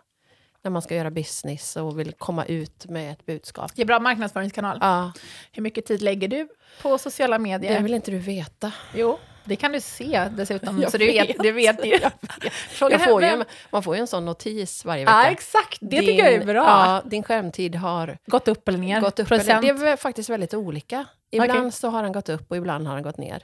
när 0.63 0.71
man 0.71 0.83
ska 0.83 0.95
göra 0.95 1.11
business 1.11 1.77
och 1.77 1.99
vill 1.99 2.13
komma 2.13 2.45
ut 2.45 2.87
med 2.89 3.13
ett 3.13 3.27
budskap. 3.27 3.73
Det 3.75 3.83
är 3.83 3.87
bra 3.87 4.01
marknadsföringskanal. 4.01 4.79
Ja, 4.81 5.13
Hur 5.53 5.63
mycket 5.63 5.87
tid 5.87 6.03
lägger 6.03 6.29
du 6.29 6.49
på 6.83 6.99
sociala 6.99 7.39
medier? 7.39 7.75
det 7.77 7.83
vill 7.83 7.95
inte 7.95 8.11
du 8.11 8.19
veta. 8.19 8.73
Jo, 8.95 9.19
det 9.49 9.57
kan 9.57 9.73
du 9.73 9.81
se 9.81 10.29
dessutom. 10.37 10.79
Jag 10.83 10.91
så 10.93 10.99
du 10.99 11.07
vet, 11.07 11.29
vet. 11.29 11.43
du 11.43 11.53
vet 11.53 11.87
ju. 11.87 11.99
Fråga 12.51 12.95
Jag 12.95 13.05
får 13.05 13.23
ju, 13.25 13.45
man 13.71 13.83
får 13.83 13.95
ju 13.97 14.01
en 14.01 14.07
sån 14.07 14.25
notis 14.25 14.85
varje 14.85 15.05
vecka. 15.05 15.13
Ja, 15.17 15.31
exakt. 15.31 15.79
Det 15.81 16.01
tycker 16.01 16.25
jag 16.25 16.33
är 16.33 16.45
bra. 16.45 16.65
Ja, 16.65 17.03
din 17.05 17.23
skärmtid 17.23 17.75
har 17.75 18.19
Gått 18.27 18.49
upp 18.49 18.69
eller 18.69 18.79
ner? 18.79 19.01
gått 19.01 19.19
upp. 19.19 19.29
Procent? 19.29 19.65
Eller, 19.65 19.75
det 19.85 19.91
är 19.91 19.97
faktiskt 19.97 20.29
väldigt 20.29 20.55
olika. 20.55 21.07
Ibland 21.31 21.59
Okej. 21.61 21.73
så 21.73 21.89
har 21.89 22.03
den 22.03 22.13
gått 22.13 22.29
upp 22.29 22.51
och 22.51 22.57
ibland 22.57 22.87
har 22.87 22.95
den 22.95 23.03
gått 23.05 23.19
ner. 23.19 23.43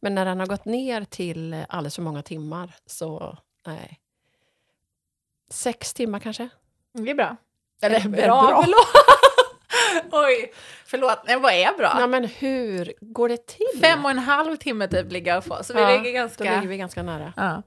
Men 0.00 0.14
när 0.14 0.24
den 0.24 0.40
har 0.40 0.46
gått 0.46 0.64
ner 0.64 1.04
till 1.04 1.64
alldeles 1.68 1.94
för 1.94 2.02
många 2.02 2.22
timmar 2.22 2.74
så, 2.86 3.38
nej. 3.66 4.00
Sex 5.50 5.94
timmar 5.94 6.18
kanske? 6.20 6.48
Det 6.92 7.10
är 7.10 7.14
bra. 7.14 7.36
Eller, 7.82 8.00
bra, 8.00 8.42
bra. 8.42 8.64
Oj, 10.12 10.52
förlåt. 10.86 11.18
Nej, 11.26 11.40
vad 11.40 11.52
är 11.52 11.78
bra? 11.78 11.94
Nej, 11.98 12.08
men 12.08 12.24
hur 12.24 12.92
går 13.00 13.28
det 13.28 13.46
till? 13.46 13.80
Fem 13.80 14.04
och 14.04 14.10
en 14.10 14.18
halv 14.18 14.56
timme 14.56 14.88
typ 14.88 15.12
ligger 15.12 15.34
jag 15.34 15.44
på, 15.44 15.64
så 15.64 15.74
vi 15.74 15.80
Ja, 15.80 15.88
ligger 15.90 16.04
Då 16.10 16.14
ganska... 16.14 16.44
ligger 16.44 16.68
vi 16.68 16.76
ganska 16.76 17.02
nära. 17.02 17.32
Ja. 17.36 17.62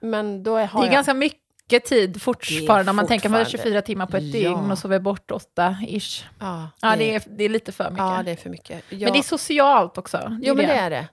Men 0.00 0.42
då 0.42 0.56
är, 0.56 0.66
har 0.66 0.80
Det 0.80 0.84
är 0.84 0.88
jag... 0.88 0.92
ganska 0.94 1.14
mycket 1.14 1.84
tid 1.84 2.22
fortfarande, 2.22 2.90
om 2.90 2.96
man 2.96 3.06
tänker 3.06 3.28
man 3.28 3.38
har 3.38 3.44
fortfarande- 3.44 3.70
24 3.70 3.82
timmar 3.82 4.06
på 4.06 4.16
ett 4.16 4.22
Ja. 4.22 4.32
dygn 4.50 4.70
och 4.70 4.78
sover 4.78 4.98
bort 4.98 5.30
åtta 5.30 5.76
ish. 5.88 6.24
Ja, 6.40 6.68
Ja, 6.80 6.96
det 6.96 7.14
är, 7.14 7.22
det 7.26 7.44
är 7.44 7.48
lite 7.48 7.72
för 7.72 7.84
mycket. 7.90 7.98
ja, 7.98 8.22
det 8.24 8.30
är 8.30 8.36
för 8.36 8.50
mycket. 8.50 8.82
Jag... 8.88 9.00
Men 9.02 9.12
det 9.12 9.18
är 9.18 9.22
socialt 9.22 9.98
också. 9.98 10.38
Jo, 10.42 10.54
men 10.54 10.66
det 10.66 10.72
är 10.72 10.90
det. 10.90 11.08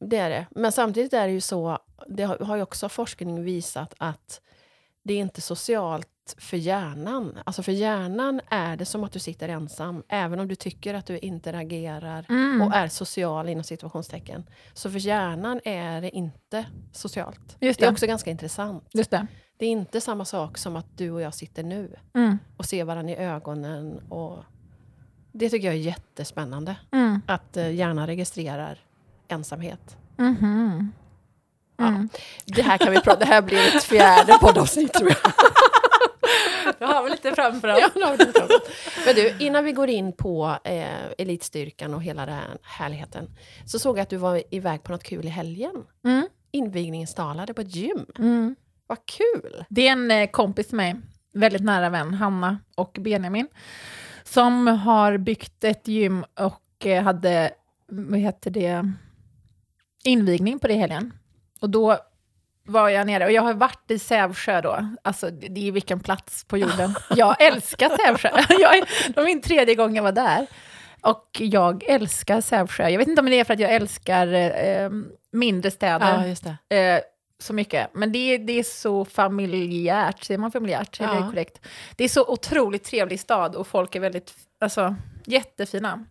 Det 0.00 0.16
är 0.16 0.30
det. 0.30 0.46
Men 0.50 0.72
samtidigt 0.72 1.12
är 1.12 1.26
det 1.26 1.32
ju 1.32 1.40
så, 1.40 1.78
det 2.08 2.22
har 2.22 2.38
har 2.38 2.56
ju 2.56 2.62
också 2.62 2.88
forskning 2.88 3.44
visat 3.44 3.94
att 3.98 4.40
det 5.04 5.14
är 5.14 5.18
inte 5.18 5.40
socialt 5.40 6.08
för 6.38 6.56
hjärnan. 6.56 7.38
Alltså 7.44 7.62
för 7.62 7.72
hjärnan 7.72 8.40
är 8.48 8.76
det 8.76 8.84
som 8.84 9.04
att 9.04 9.12
du 9.12 9.18
sitter 9.18 9.48
ensam, 9.48 10.02
även 10.08 10.40
om 10.40 10.48
du 10.48 10.54
tycker 10.54 10.94
att 10.94 11.06
du 11.06 11.18
interagerar 11.18 12.26
Mm. 12.28 12.62
och 12.62 12.74
är 12.74 12.88
social 12.88 13.48
inom 13.48 13.64
situationstecken. 13.64 14.44
Så 14.72 14.90
för 14.90 14.98
hjärnan 14.98 15.60
är 15.64 16.00
det 16.00 16.16
inte 16.16 16.64
socialt. 16.92 17.56
Just 17.60 17.78
Det 17.80 17.84
är 17.84 17.88
det. 17.88 17.92
också 17.92 18.06
ganska 18.06 18.30
intressant. 18.30 18.84
Just 18.92 19.10
det. 19.10 19.26
Det 19.58 19.66
är 19.66 19.70
inte 19.70 20.00
samma 20.00 20.24
sak 20.24 20.58
som 20.58 20.76
att 20.76 20.86
du 20.98 21.10
och 21.10 21.20
jag 21.20 21.34
sitter 21.34 21.62
nu 21.62 21.96
Mm. 22.14 22.38
och 22.56 22.64
ser 22.64 22.84
varandra 22.84 23.12
i 23.12 23.16
ögonen. 23.16 23.98
Och 24.08 24.44
det 25.32 25.50
tycker 25.50 25.66
jag 25.66 25.74
är 25.74 25.80
jättespännande. 25.80 26.76
Mm. 26.92 27.20
Att 27.26 27.56
eh, 27.56 27.70
hjärnan 27.74 28.06
registrerar 28.06 28.78
ensamhet. 29.28 29.96
Mhm. 30.16 30.92
Mm. 31.80 32.08
Det 32.46 32.62
här 32.62 32.78
kan 32.78 32.90
vi 32.92 33.00
prata, 33.00 33.18
det 33.18 33.24
här 33.26 33.42
blir 33.42 33.76
ett 33.76 33.84
fjärde 33.84 34.32
poddavsnitt 34.40 34.92
tror 34.92 35.08
jag. 35.10 35.18
Då 36.78 36.86
har 36.86 37.04
vi 37.04 37.10
lite 37.10 37.34
framför 37.34 37.68
oss. 37.68 37.80
Ja, 37.94 38.06
har. 38.06 38.48
Men 39.06 39.14
du, 39.14 39.44
innan 39.44 39.64
vi 39.64 39.72
går 39.72 39.88
in 39.88 40.12
på 40.12 40.58
eh, 40.64 41.10
elitstyrkan 41.18 41.94
och 41.94 42.02
hela 42.02 42.26
den 42.26 42.34
här 42.34 42.58
härligheten, 42.62 43.30
så 43.66 43.78
såg 43.78 43.98
jag 43.98 44.02
att 44.02 44.10
du 44.10 44.16
var 44.16 44.42
iväg 44.50 44.82
på 44.82 44.92
något 44.92 45.02
kul 45.02 45.26
i 45.26 45.28
helgen. 45.28 45.84
Mm. 46.04 46.28
Invigningstalade 46.50 47.54
på 47.54 47.60
ett 47.60 47.74
gym. 47.74 48.06
Mm. 48.18 48.56
Vad 48.86 48.98
kul! 49.06 49.64
Det 49.68 49.88
är 49.88 49.92
en 49.92 50.10
eh, 50.10 50.30
kompis 50.30 50.66
till 50.66 50.76
mig, 50.76 50.96
väldigt 51.32 51.62
nära 51.62 51.90
vän, 51.90 52.14
Hanna 52.14 52.58
och 52.74 52.96
Benjamin, 53.00 53.48
som 54.24 54.66
har 54.66 55.18
byggt 55.18 55.64
ett 55.64 55.88
gym 55.88 56.24
och 56.40 56.86
eh, 56.86 57.02
hade, 57.02 57.50
vad 57.88 58.20
heter 58.20 58.50
det, 58.50 58.92
invigning 60.04 60.58
på 60.58 60.68
det 60.68 60.74
helgen. 60.74 61.12
Och 61.60 61.70
då 61.70 61.98
var 62.68 62.88
jag 62.88 63.06
nere, 63.06 63.24
och 63.24 63.32
jag 63.32 63.42
har 63.42 63.54
varit 63.54 63.90
i 63.90 63.98
Sävsjö 63.98 64.60
då, 64.60 64.88
alltså 65.02 65.30
det 65.30 65.68
är 65.68 65.72
vilken 65.72 66.00
plats 66.00 66.44
på 66.44 66.58
jorden. 66.58 66.94
Jag 67.16 67.42
älskar 67.42 67.88
Sävsjö, 67.96 68.28
jag, 68.58 68.78
är- 68.78 69.08
det 69.08 69.16
var 69.16 69.24
min 69.24 69.40
tredje 69.42 69.74
gång 69.74 69.96
jag 69.96 70.02
var 70.02 70.12
där. 70.12 70.46
Och 71.00 71.28
jag 71.38 71.82
älskar 71.88 72.40
Sävsjö. 72.40 72.88
Jag 72.88 72.98
vet 72.98 73.08
inte 73.08 73.20
om 73.20 73.26
det 73.30 73.40
är 73.40 73.44
för 73.44 73.54
att 73.54 73.60
jag 73.60 73.72
älskar 73.74 74.26
eh, 74.32 74.90
mindre 75.32 75.70
städer 75.70 76.36
Ja, 76.70 76.76
eh, 76.76 77.00
så 77.40 77.52
mycket. 77.52 77.90
Men 77.94 78.12
det, 78.12 78.18
är- 78.34 78.38
det 78.38 78.52
är 78.58 78.62
så 78.62 79.04
familjärt, 79.04 80.24
säger 80.24 80.38
man 80.38 80.52
familjärt? 80.52 81.00
Eller 81.00 81.10
är 81.10 81.14
det 81.14 81.20
Ja. 81.20 81.30
korrekt? 81.30 81.60
Det 81.96 82.04
är 82.04 82.08
så 82.08 82.24
otroligt 82.32 82.84
trevlig 82.84 83.20
stad 83.20 83.54
och 83.56 83.66
folk 83.66 83.94
är 83.94 84.00
väldigt, 84.00 84.34
alltså 84.60 84.94
jättefina. 85.26 86.04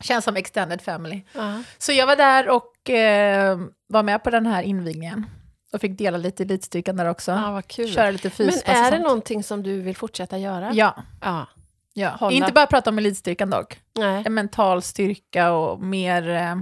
Känns 0.00 0.24
som 0.24 0.36
extended 0.36 0.82
family. 0.82 1.20
Ja. 1.32 1.62
Så 1.78 1.92
jag 1.92 2.06
var 2.06 2.16
där 2.16 2.48
och 2.48 2.90
eh, 2.90 3.58
var 3.86 4.02
med 4.02 4.22
på 4.24 4.30
den 4.30 4.46
här 4.46 4.62
invigningen. 4.62 5.26
Och 5.72 5.80
fick 5.80 5.98
dela 5.98 6.18
lite 6.18 6.42
elitstyrkan 6.42 6.96
där 6.96 7.06
också. 7.10 7.32
ja, 7.32 7.52
vad 7.52 7.66
kul. 7.66 7.88
Köra 7.88 8.10
lite 8.10 8.28
Men 8.28 8.30
fyspass 8.30 8.62
och 8.62 8.70
är 8.70 8.90
det 8.90 8.98
någonting 8.98 9.42
som 9.42 9.62
du 9.62 9.80
vill 9.80 9.96
fortsätta 9.96 10.38
göra? 10.38 10.70
Ja, 10.72 10.94
ja. 11.20 11.46
ja. 11.94 12.10
Hålla- 12.10 12.36
inte 12.36 12.52
bara 12.52 12.66
prata 12.66 12.90
om 12.90 12.98
elitstyrkan 12.98 13.50
dock. 13.50 13.80
Nej. 13.98 14.22
En 14.26 14.34
mental 14.34 14.82
styrka 14.82 15.52
och 15.52 15.80
mer 15.80 16.28
eh, 16.28 16.56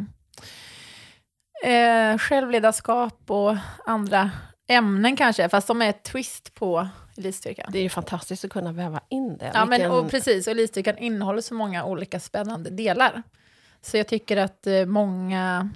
eh, 1.72 2.18
självledarskap 2.18 3.30
och 3.30 3.56
andra 3.86 4.30
ämnen 4.68 5.16
kanske, 5.16 5.48
fast 5.48 5.66
som 5.66 5.82
är 5.82 5.88
ett 5.90 6.02
twist 6.02 6.54
på 6.54 6.88
elitstyrkan. 7.16 7.70
Det 7.72 7.78
är 7.78 7.82
ju 7.82 7.88
fantastiskt 7.88 8.44
att 8.44 8.50
kunna 8.50 8.72
väva 8.72 9.00
in 9.08 9.36
det. 9.38 9.50
Ja, 9.54 9.64
men, 9.64 9.90
och 9.90 10.10
precis, 10.10 10.46
och 10.46 10.50
elitstyrkan 10.50 10.98
innehåller 10.98 11.40
så 11.40 11.54
många 11.54 11.84
olika 11.84 12.20
spännande 12.20 12.70
delar. 12.70 13.22
Så 13.82 13.96
jag 13.96 14.08
tycker 14.08 14.36
att 14.36 14.66
eh, 14.66 14.84
många 14.86 15.70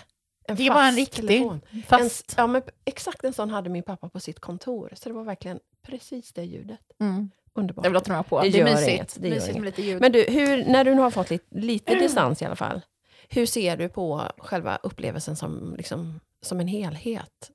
En 0.48 0.56
Det 0.56 0.70
var 0.70 0.82
en 0.84 0.96
riktig, 0.96 1.26
telefon. 1.28 1.60
Fast. 1.88 2.30
En, 2.30 2.34
ja, 2.42 2.46
men 2.46 2.62
exakt 2.84 3.24
en 3.24 3.32
sån 3.32 3.50
hade 3.50 3.70
min 3.70 3.82
pappa 3.82 4.08
på 4.08 4.20
sitt 4.20 4.40
kontor. 4.40 4.92
Så 4.96 5.08
det 5.08 5.14
var 5.14 5.24
verkligen 5.24 5.60
precis 5.86 6.32
det 6.32 6.44
ljudet. 6.44 6.80
Mm. 7.00 7.30
Underbart. 7.54 7.84
Jag 7.84 7.92
låter 7.92 8.10
vara 8.10 8.22
på. 8.22 8.40
Det 8.40 8.50
Det, 8.50 8.60
är 8.60 8.64
mysigt. 8.64 8.88
inget, 8.88 9.16
det 9.22 9.30
mysigt 9.30 9.54
med 9.54 9.64
lite 9.64 9.82
ljud. 9.82 10.00
Men 10.00 10.12
du, 10.12 10.24
hur, 10.28 10.64
när 10.64 10.84
du 10.84 10.94
nu 10.94 11.00
har 11.00 11.10
fått 11.10 11.30
lite, 11.30 11.44
lite 11.50 11.94
distans 11.94 12.42
i 12.42 12.44
alla 12.44 12.56
fall, 12.56 12.80
hur 13.28 13.46
ser 13.46 13.76
du 13.76 13.88
på 13.88 14.22
själva 14.38 14.78
upplevelsen 14.82 15.36
som, 15.36 15.74
liksom, 15.76 16.20
som 16.42 16.60
en 16.60 16.68
helhet? 16.68 17.50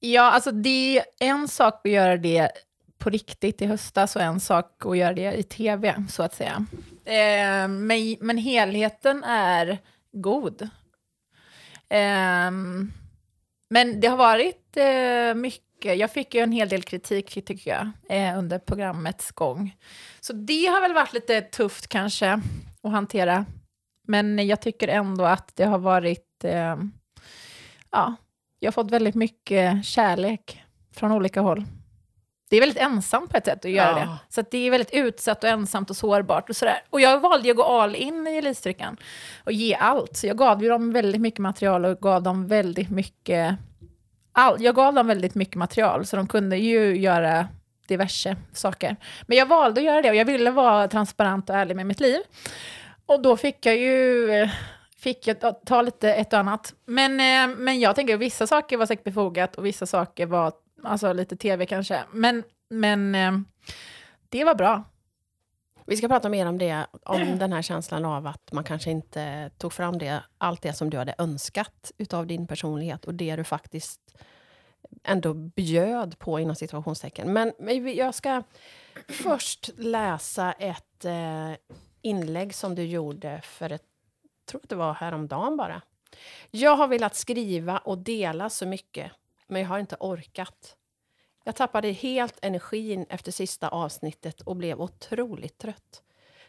Ja, 0.00 0.22
alltså 0.30 0.52
det 0.52 0.98
är 0.98 1.04
en 1.20 1.48
sak 1.48 1.80
att 1.86 1.90
göra 1.92 2.16
det 2.16 2.50
på 2.98 3.10
riktigt 3.10 3.62
i 3.62 3.66
höstas 3.66 4.16
och 4.16 4.22
en 4.22 4.40
sak 4.40 4.86
att 4.86 4.96
göra 4.98 5.12
det 5.12 5.32
i 5.32 5.42
tv, 5.42 6.04
så 6.08 6.22
att 6.22 6.34
säga. 6.34 6.66
Eh, 7.04 7.68
men, 7.68 8.16
men 8.20 8.38
helheten 8.38 9.24
är 9.24 9.78
god. 10.12 10.68
Ehm, 11.88 12.92
men 13.70 14.00
det 14.00 14.06
har 14.08 14.16
varit 14.16 14.76
eh, 14.76 15.34
mycket, 15.34 15.64
jag 15.84 16.10
fick 16.12 16.34
ju 16.34 16.40
en 16.40 16.52
hel 16.52 16.68
del 16.68 16.82
kritik 16.82 17.44
tycker 17.46 17.70
jag, 17.70 17.90
eh, 18.18 18.38
under 18.38 18.58
programmets 18.58 19.30
gång. 19.32 19.76
Så 20.20 20.32
det 20.32 20.66
har 20.66 20.80
väl 20.80 20.94
varit 20.94 21.12
lite 21.12 21.40
tufft 21.40 21.86
kanske 21.88 22.40
att 22.82 22.90
hantera. 22.92 23.44
Men 24.08 24.46
jag 24.46 24.60
tycker 24.60 24.88
ändå 24.88 25.24
att 25.24 25.56
det 25.56 25.64
har 25.64 25.78
varit, 25.78 26.44
eh, 26.44 26.76
ja, 27.90 28.14
jag 28.58 28.66
har 28.66 28.72
fått 28.72 28.90
väldigt 28.90 29.14
mycket 29.14 29.84
kärlek 29.84 30.62
från 30.94 31.12
olika 31.12 31.40
håll. 31.40 31.64
Det 32.50 32.56
är 32.56 32.60
väldigt 32.60 32.82
ensamt 32.82 33.30
på 33.30 33.36
ett 33.36 33.44
sätt 33.44 33.64
att 33.64 33.70
göra 33.70 33.88
Ja. 33.90 33.94
det. 34.04 34.18
Så 34.28 34.42
det 34.50 34.58
är 34.58 34.70
väldigt 34.70 34.90
utsatt 34.94 35.44
och 35.44 35.50
ensamt 35.50 35.90
och 35.90 35.96
sårbart 35.96 36.50
och 36.50 36.56
sådär. 36.56 36.82
Och 36.90 37.00
jag 37.00 37.20
valde 37.20 37.44
ju 37.44 37.50
att 37.50 37.56
gå 37.56 37.64
all 37.64 37.94
in 37.94 38.26
i 38.26 38.36
elitstyrkan 38.36 38.96
och 39.44 39.52
ge 39.52 39.74
allt. 39.74 40.16
Så 40.16 40.26
jag 40.26 40.36
gav 40.38 40.62
ju 40.62 40.68
dem 40.68 40.92
väldigt 40.92 41.20
mycket 41.20 41.38
material 41.40 41.84
och 41.84 41.98
gav 42.00 42.22
dem 42.22 42.46
väldigt 42.46 42.90
mycket... 42.90 43.56
All, 44.32 44.62
jag 44.62 44.74
gav 44.74 44.94
dem 44.94 45.06
väldigt 45.06 45.34
mycket 45.34 45.54
material, 45.56 46.06
så 46.06 46.16
de 46.16 46.28
kunde 46.28 46.56
ju 46.56 46.96
göra 46.96 47.48
diverse 47.88 48.36
saker. 48.52 48.96
Men 49.26 49.38
jag 49.38 49.46
valde 49.46 49.80
att 49.80 49.84
göra 49.84 50.02
det 50.02 50.10
och 50.10 50.16
jag 50.16 50.24
ville 50.24 50.50
vara 50.50 50.88
transparent 50.88 51.50
och 51.50 51.56
ärlig 51.56 51.76
med 51.76 51.86
mitt 51.86 52.00
liv. 52.00 52.20
Och 53.06 53.22
då 53.22 53.36
fick 53.36 53.66
jag 53.66 53.76
ju 53.76 54.30
eh, 54.30 54.50
fick 54.98 55.26
jag 55.26 55.36
ta- 55.66 55.82
lite 55.82 56.14
ett 56.14 56.32
och 56.32 56.38
annat. 56.38 56.74
Men, 56.86 57.12
eh, 57.20 57.56
men 57.56 57.80
jag 57.80 57.94
tänker 57.96 58.14
att 58.14 58.20
vissa 58.20 58.46
saker 58.46 58.76
var 58.76 58.86
säkert 58.86 59.04
befogat 59.04 59.56
och 59.56 59.66
vissa 59.66 59.86
saker 59.86 60.26
var 60.26 60.52
alltså, 60.84 61.12
lite 61.12 61.36
tv 61.36 61.66
kanske. 61.66 62.00
Men, 62.12 62.42
men 62.70 63.14
eh, 63.14 63.32
det 64.28 64.44
var 64.44 64.54
bra. 64.54 64.84
Vi 65.90 65.96
ska 65.96 66.08
prata 66.08 66.28
mer 66.28 66.46
om 66.46 66.58
det, 66.58 66.86
om 67.02 67.38
den 67.38 67.52
här 67.52 67.62
känslan 67.62 68.04
av 68.04 68.26
att 68.26 68.52
man 68.52 68.64
kanske 68.64 68.90
inte 68.90 69.50
tog 69.58 69.72
fram 69.72 69.98
det, 69.98 70.22
allt 70.38 70.62
det 70.62 70.72
som 70.72 70.90
du 70.90 70.96
hade 70.96 71.14
önskat 71.18 71.92
utav 71.98 72.26
din 72.26 72.46
personlighet 72.46 73.04
och 73.04 73.14
det 73.14 73.36
du 73.36 73.44
faktiskt 73.44 74.00
ändå 75.04 75.34
bjöd 75.34 76.18
på 76.18 76.40
inom 76.40 76.56
situationstecken. 76.56 77.32
Men, 77.32 77.52
jag 77.96 78.14
ska 78.14 78.42
först 79.08 79.70
läsa 79.76 80.52
ett 80.52 81.04
eh, 81.04 81.52
inlägg 82.02 82.54
som 82.54 82.74
du 82.74 82.84
gjorde 82.84 83.40
för 83.44 83.72
ett, 83.72 83.84
tror 84.50 84.60
att 84.62 84.68
det 84.68 84.76
var 84.76 84.94
häromdagen 84.94 85.56
bara. 85.56 85.82
Jag 86.50 86.76
har 86.76 86.88
velat 86.88 87.14
skriva 87.14 87.78
och 87.78 87.98
dela 87.98 88.50
så 88.50 88.66
mycket, 88.66 89.12
men 89.46 89.62
jag 89.62 89.68
har 89.68 89.78
inte 89.78 89.96
orkat. 90.00 90.76
Jag 91.44 91.56
tappade 91.56 91.90
helt 91.90 92.38
energin 92.42 93.06
efter 93.08 93.32
sista 93.32 93.68
avsnittet 93.68 94.40
och 94.40 94.56
blev 94.56 94.80
otroligt 94.80 95.58
trött. 95.58 96.02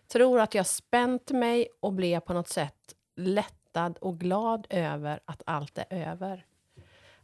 Tror 0.08 0.40
att 0.40 0.56
jag 0.56 0.68
spänt 0.68 1.32
mig 1.32 1.68
och 1.80 1.94
blev 1.94 2.20
på 2.20 2.34
något 2.34 2.48
sätt 2.48 2.96
lättad 3.16 3.98
och 3.98 4.20
glad 4.20 4.68
över 4.70 5.20
att 5.26 5.44
allt 5.46 5.78
är 5.78 5.86
över. 5.90 6.46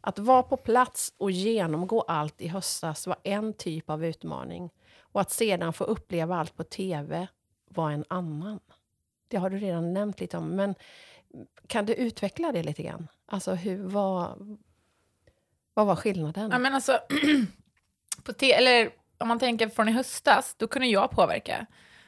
Att 0.02 0.20
vara 0.20 0.44
på 0.44 0.58
plats 0.58 1.14
och 1.18 1.32
genomgå 1.32 2.02
allt 2.02 2.42
i 2.42 2.48
höstas 2.48 3.08
var 3.08 3.18
en 3.24 3.54
typ 3.54 3.90
av 3.90 4.06
utmaning 4.06 4.70
och 5.00 5.22
att 5.22 5.32
sedan 5.32 5.74
få 5.74 5.84
uppleva 5.84 6.36
allt 6.36 6.56
på 6.56 6.64
tv 6.64 7.28
var 7.70 7.92
en 7.92 8.06
annan. 8.08 8.60
Det 9.28 9.38
har 9.38 9.50
du 9.50 9.58
redan 9.58 9.94
nämnt 9.94 10.20
lite 10.20 10.38
om, 10.38 10.50
men 10.50 10.76
kan 11.68 11.86
du 11.86 11.94
utveckla 11.94 12.52
det 12.52 12.64
lite 12.64 12.84
grann? 12.84 13.08
Alltså, 13.26 13.54
hur, 13.54 13.84
vad, 13.84 14.58
vad 15.78 15.86
var 15.86 15.96
skillnaden? 15.96 16.50
Ja, 16.52 16.58
men 16.58 16.74
alltså, 16.74 17.00
på 18.24 18.34
te- 18.34 18.54
eller 18.54 18.90
om 19.18 19.28
man 19.28 19.40
tänker 19.40 19.70
från 19.70 19.90
i 19.90 19.92
höstas, 19.92 20.56
då 20.58 20.68
kunde 20.68 20.88
jag 20.88 21.12
påverka. 21.12 21.66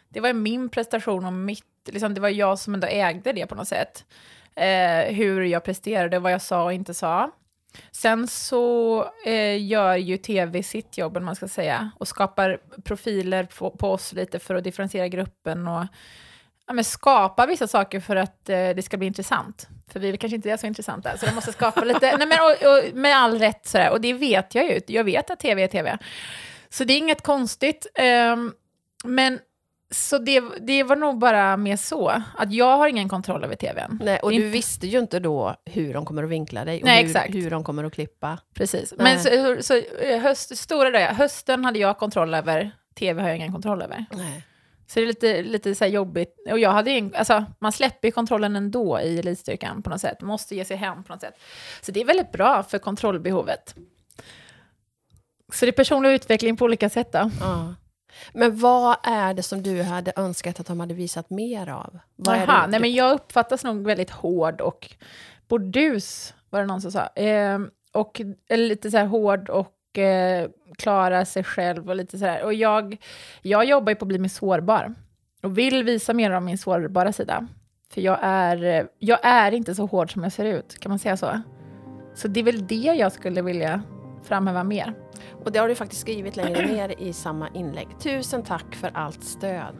Det 0.09 0.19
var 0.19 0.33
min 0.33 0.69
prestation 0.69 1.25
och 1.25 1.33
mitt, 1.33 1.63
liksom, 1.85 2.13
det 2.13 2.21
var 2.21 2.29
jag 2.29 2.59
som 2.59 2.73
ändå 2.73 2.87
ägde 2.87 3.33
det 3.33 3.47
på 3.47 3.55
något 3.55 3.67
sätt. 3.67 4.05
Eh, 4.55 5.13
hur 5.13 5.41
jag 5.41 5.63
presterade, 5.63 6.19
vad 6.19 6.31
jag 6.31 6.41
sa 6.41 6.63
och 6.63 6.73
inte 6.73 6.93
sa. 6.93 7.31
Sen 7.91 8.27
så 8.27 9.03
eh, 9.25 9.65
gör 9.65 9.95
ju 9.95 10.17
tv 10.17 10.63
sitt 10.63 10.97
jobb, 10.97 11.17
om 11.17 11.25
man 11.25 11.35
ska 11.35 11.47
säga, 11.47 11.91
och 11.97 12.07
skapar 12.07 12.59
profiler 12.83 13.43
på, 13.43 13.71
på 13.71 13.91
oss 13.91 14.13
lite 14.13 14.39
för 14.39 14.55
att 14.55 14.63
differentiera 14.63 15.07
gruppen 15.07 15.67
och 15.67 15.85
ja, 16.69 16.73
men 16.73 16.83
skapa 16.83 17.45
vissa 17.45 17.67
saker 17.67 17.99
för 17.99 18.15
att 18.15 18.49
eh, 18.49 18.55
det 18.55 18.85
ska 18.85 18.97
bli 18.97 19.07
intressant. 19.07 19.67
För 19.87 19.99
vi 19.99 20.17
kanske 20.17 20.35
inte 20.35 20.51
är 20.51 20.57
så 20.57 20.67
intressanta, 20.67 21.17
så 21.17 21.25
de 21.25 21.31
måste 21.35 21.51
skapa 21.51 21.83
lite, 21.83 22.17
nej, 22.17 22.27
men, 22.27 22.37
och, 22.39 22.77
och, 22.77 22.95
med 22.95 23.15
all 23.17 23.39
rätt 23.39 23.67
sådär, 23.67 23.91
och 23.91 24.01
det 24.01 24.13
vet 24.13 24.55
jag 24.55 24.65
ju, 24.65 24.79
jag 24.87 25.03
vet 25.03 25.29
att 25.29 25.39
tv 25.39 25.63
är 25.63 25.67
tv. 25.67 25.97
Så 26.69 26.83
det 26.83 26.93
är 26.93 26.97
inget 26.97 27.21
konstigt. 27.23 27.87
ehm, 27.95 28.53
men 29.03 29.39
så 29.91 30.17
det, 30.17 30.43
det 30.61 30.83
var 30.83 30.95
nog 30.95 31.19
bara 31.19 31.57
mer 31.57 31.75
så, 31.77 32.23
att 32.37 32.53
jag 32.53 32.77
har 32.77 32.87
ingen 32.87 33.09
kontroll 33.09 33.43
över 33.43 33.55
tvn. 33.55 33.99
Nej, 34.03 34.19
och 34.19 34.29
du 34.29 34.35
inte- 34.35 34.47
visste 34.47 34.87
ju 34.87 34.99
inte 34.99 35.19
då 35.19 35.55
hur 35.65 35.93
de 35.93 36.05
kommer 36.05 36.23
att 36.23 36.29
vinkla 36.29 36.65
dig 36.65 36.79
och 36.79 36.85
Nej, 36.85 37.03
hur, 37.03 37.09
exakt. 37.09 37.35
hur 37.35 37.49
de 37.49 37.63
kommer 37.63 37.83
att 37.83 37.93
klippa. 37.93 38.37
Precis. 38.53 38.93
Nej. 38.97 39.13
Men 39.13 39.23
så, 39.23 39.63
så 39.63 39.81
eh, 40.03 40.19
höst, 40.19 40.57
stora 40.57 40.89
där, 40.91 41.13
hösten 41.13 41.65
hade 41.65 41.79
jag 41.79 41.97
kontroll 41.97 42.33
över, 42.33 42.71
tv 42.95 43.21
har 43.21 43.29
jag 43.29 43.37
ingen 43.37 43.53
kontroll 43.53 43.81
över. 43.81 44.05
Nej. 44.11 44.45
Så 44.89 44.99
det 44.99 45.05
är 45.05 45.07
lite, 45.07 45.41
lite 45.41 45.75
så 45.75 45.85
jobbigt. 45.85 46.35
Och 46.51 46.59
jag 46.59 46.71
hade 46.71 46.91
ingen, 46.91 47.15
alltså, 47.15 47.45
man 47.59 47.71
släpper 47.71 48.07
ju 48.07 48.11
kontrollen 48.11 48.55
ändå 48.55 48.99
i 48.99 49.19
elitstyrkan 49.19 49.83
på 49.83 49.89
något 49.89 50.01
sätt. 50.01 50.21
Måste 50.21 50.55
ge 50.55 50.65
sig 50.65 50.77
hem 50.77 51.03
på 51.03 51.13
något 51.13 51.21
sätt. 51.21 51.39
Så 51.81 51.91
det 51.91 52.01
är 52.01 52.05
väldigt 52.05 52.31
bra 52.31 52.63
för 52.63 52.77
kontrollbehovet. 52.77 53.75
Så 55.53 55.65
det 55.65 55.69
är 55.69 55.71
personlig 55.71 56.09
utveckling 56.09 56.57
på 56.57 56.65
olika 56.65 56.89
sätt 56.89 57.11
då. 57.11 57.31
Ja. 57.39 57.75
Men 58.33 58.59
vad 58.59 58.97
är 59.03 59.33
det 59.33 59.43
som 59.43 59.63
du 59.63 59.83
hade 59.83 60.13
önskat 60.15 60.59
att 60.59 60.67
de 60.67 60.79
hade 60.79 60.93
visat 60.93 61.29
mer 61.29 61.69
av? 61.69 61.99
Vad 62.15 62.35
Aha, 62.35 62.67
nej 62.67 62.79
men 62.79 62.93
jag 62.93 63.13
uppfattas 63.13 63.63
nog 63.63 63.85
väldigt 63.85 64.09
hård 64.09 64.61
och 64.61 64.95
bordus, 65.47 66.33
var 66.49 66.59
det 66.59 66.65
någon 66.65 66.81
som 66.81 66.91
sa. 66.91 67.07
Eh, 67.07 67.59
och 67.93 68.21
eller 68.49 68.67
lite 68.67 68.91
så 68.91 68.97
här 68.97 69.05
hård 69.05 69.49
och 69.49 69.78
eh, 69.97 70.49
klara 70.77 71.25
sig 71.25 71.43
själv 71.43 71.89
och 71.89 71.95
lite 71.95 72.17
sådär. 72.17 72.43
Och 72.43 72.53
jag, 72.53 72.97
jag 73.41 73.65
jobbar 73.65 73.91
ju 73.91 73.95
på 73.95 74.05
att 74.05 74.07
bli 74.07 74.19
mer 74.19 74.29
sårbar 74.29 74.95
och 75.43 75.57
vill 75.57 75.83
visa 75.83 76.13
mer 76.13 76.31
av 76.31 76.43
min 76.43 76.57
sårbara 76.57 77.13
sida. 77.13 77.47
För 77.93 78.01
jag 78.01 78.19
är, 78.21 78.87
jag 78.99 79.19
är 79.23 79.51
inte 79.51 79.75
så 79.75 79.85
hård 79.85 80.13
som 80.13 80.23
jag 80.23 80.31
ser 80.31 80.45
ut, 80.45 80.79
kan 80.79 80.89
man 80.89 80.99
säga 80.99 81.17
så? 81.17 81.41
Så 82.15 82.27
det 82.27 82.39
är 82.39 82.43
väl 82.43 82.67
det 82.67 82.75
jag 82.75 83.11
skulle 83.11 83.41
vilja 83.41 83.81
framhäva 84.23 84.63
mer. 84.63 84.93
Och 85.45 85.51
det 85.51 85.59
har 85.59 85.67
du 85.67 85.75
faktiskt 85.75 86.01
skrivit 86.01 86.35
längre 86.35 86.65
ner 86.65 87.01
i 87.01 87.13
samma 87.13 87.49
inlägg. 87.49 87.87
Tusen 87.99 88.43
tack 88.43 88.75
för 88.75 88.91
allt 88.93 89.23
stöd. 89.23 89.75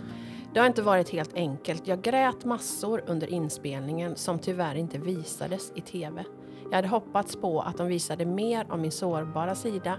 Det 0.54 0.60
har 0.60 0.68
inte 0.68 0.82
varit 0.82 1.10
helt 1.10 1.34
enkelt. 1.34 1.88
Jag 1.88 2.02
grät 2.02 2.46
massor 2.46 3.04
under 3.08 3.28
inspelningen 3.28 4.16
som 4.16 4.40
tyvärr 4.40 4.76
inte 4.76 4.98
visades 4.98 5.72
i 5.76 5.82
tv. 5.82 6.24
Jag 6.70 6.76
hade 6.76 6.88
hoppats 6.88 7.36
på 7.36 7.62
att 7.62 7.78
de 7.78 7.88
visade 7.88 8.26
mer 8.26 8.66
av 8.70 8.80
min 8.80 8.92
sårbara 8.92 9.56
sida, 9.56 9.98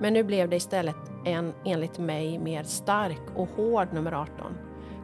men 0.00 0.12
nu 0.12 0.22
blev 0.22 0.48
det 0.48 0.56
istället 0.56 0.96
en, 1.24 1.54
enligt 1.64 1.98
mig, 1.98 2.38
mer 2.38 2.64
stark 2.64 3.22
och 3.34 3.48
hård 3.48 3.92
nummer 3.92 4.12
18. 4.12 4.54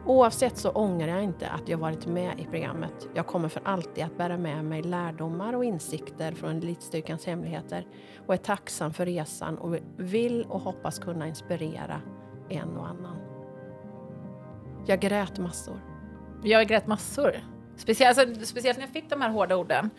Oavsett 0.05 0.57
så 0.57 0.69
ångrar 0.69 1.07
jag 1.07 1.23
inte 1.23 1.49
att 1.49 1.69
jag 1.69 1.77
varit 1.77 2.05
med 2.05 2.39
i 2.39 2.43
programmet. 2.43 3.09
Jag 3.15 3.27
kommer 3.27 3.49
för 3.49 3.61
alltid 3.65 4.03
att 4.03 4.17
bära 4.17 4.37
med 4.37 4.65
mig 4.65 4.81
lärdomar 4.81 5.53
och 5.53 5.63
insikter 5.63 6.31
från 6.31 6.57
Elitstyrkans 6.57 7.25
hemligheter 7.25 7.87
och 8.27 8.33
är 8.33 8.37
tacksam 8.37 8.93
för 8.93 9.05
resan 9.05 9.57
och 9.57 9.77
vill 9.97 10.43
och 10.43 10.59
hoppas 10.61 10.99
kunna 10.99 11.27
inspirera 11.27 12.01
en 12.49 12.77
och 12.77 12.87
annan. 12.87 13.17
Jag 14.85 14.99
grät 14.99 15.39
massor. 15.39 15.79
Jag 16.43 16.67
grät 16.67 16.87
massor. 16.87 17.35
Speciellt, 17.75 18.17
alltså, 18.17 18.45
speciellt 18.45 18.77
när 18.77 18.85
jag 18.85 18.93
fick 18.93 19.09
de 19.09 19.21
här 19.21 19.29
hårda 19.29 19.55
orden. 19.55 19.89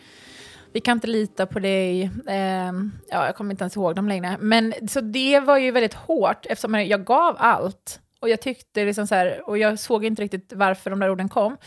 Vi 0.73 0.79
kan 0.79 0.97
inte 0.97 1.07
lita 1.07 1.45
på 1.45 1.59
dig. 1.59 2.03
Eh, 2.27 2.71
ja, 3.09 3.25
jag 3.25 3.35
kommer 3.35 3.51
inte 3.51 3.63
ens 3.63 3.75
ihåg 3.75 3.95
dem 3.95 4.07
längre. 4.07 4.37
Men 4.39 4.73
så 4.87 5.01
det 5.01 5.39
var 5.39 5.57
ju 5.57 5.71
väldigt 5.71 5.93
hårt 5.93 6.45
eftersom 6.45 6.73
jag 6.73 7.05
gav 7.05 7.35
allt. 7.39 7.99
Och 8.19 8.29
jag 8.29 8.41
tyckte 8.41 8.85
liksom 8.85 9.07
så 9.07 9.15
här, 9.15 9.49
och 9.49 9.57
jag 9.57 9.79
såg 9.79 10.05
inte 10.05 10.21
riktigt 10.21 10.53
varför 10.55 10.89
de 10.89 10.99
där 10.99 11.11
orden 11.11 11.29
kom. 11.29 11.57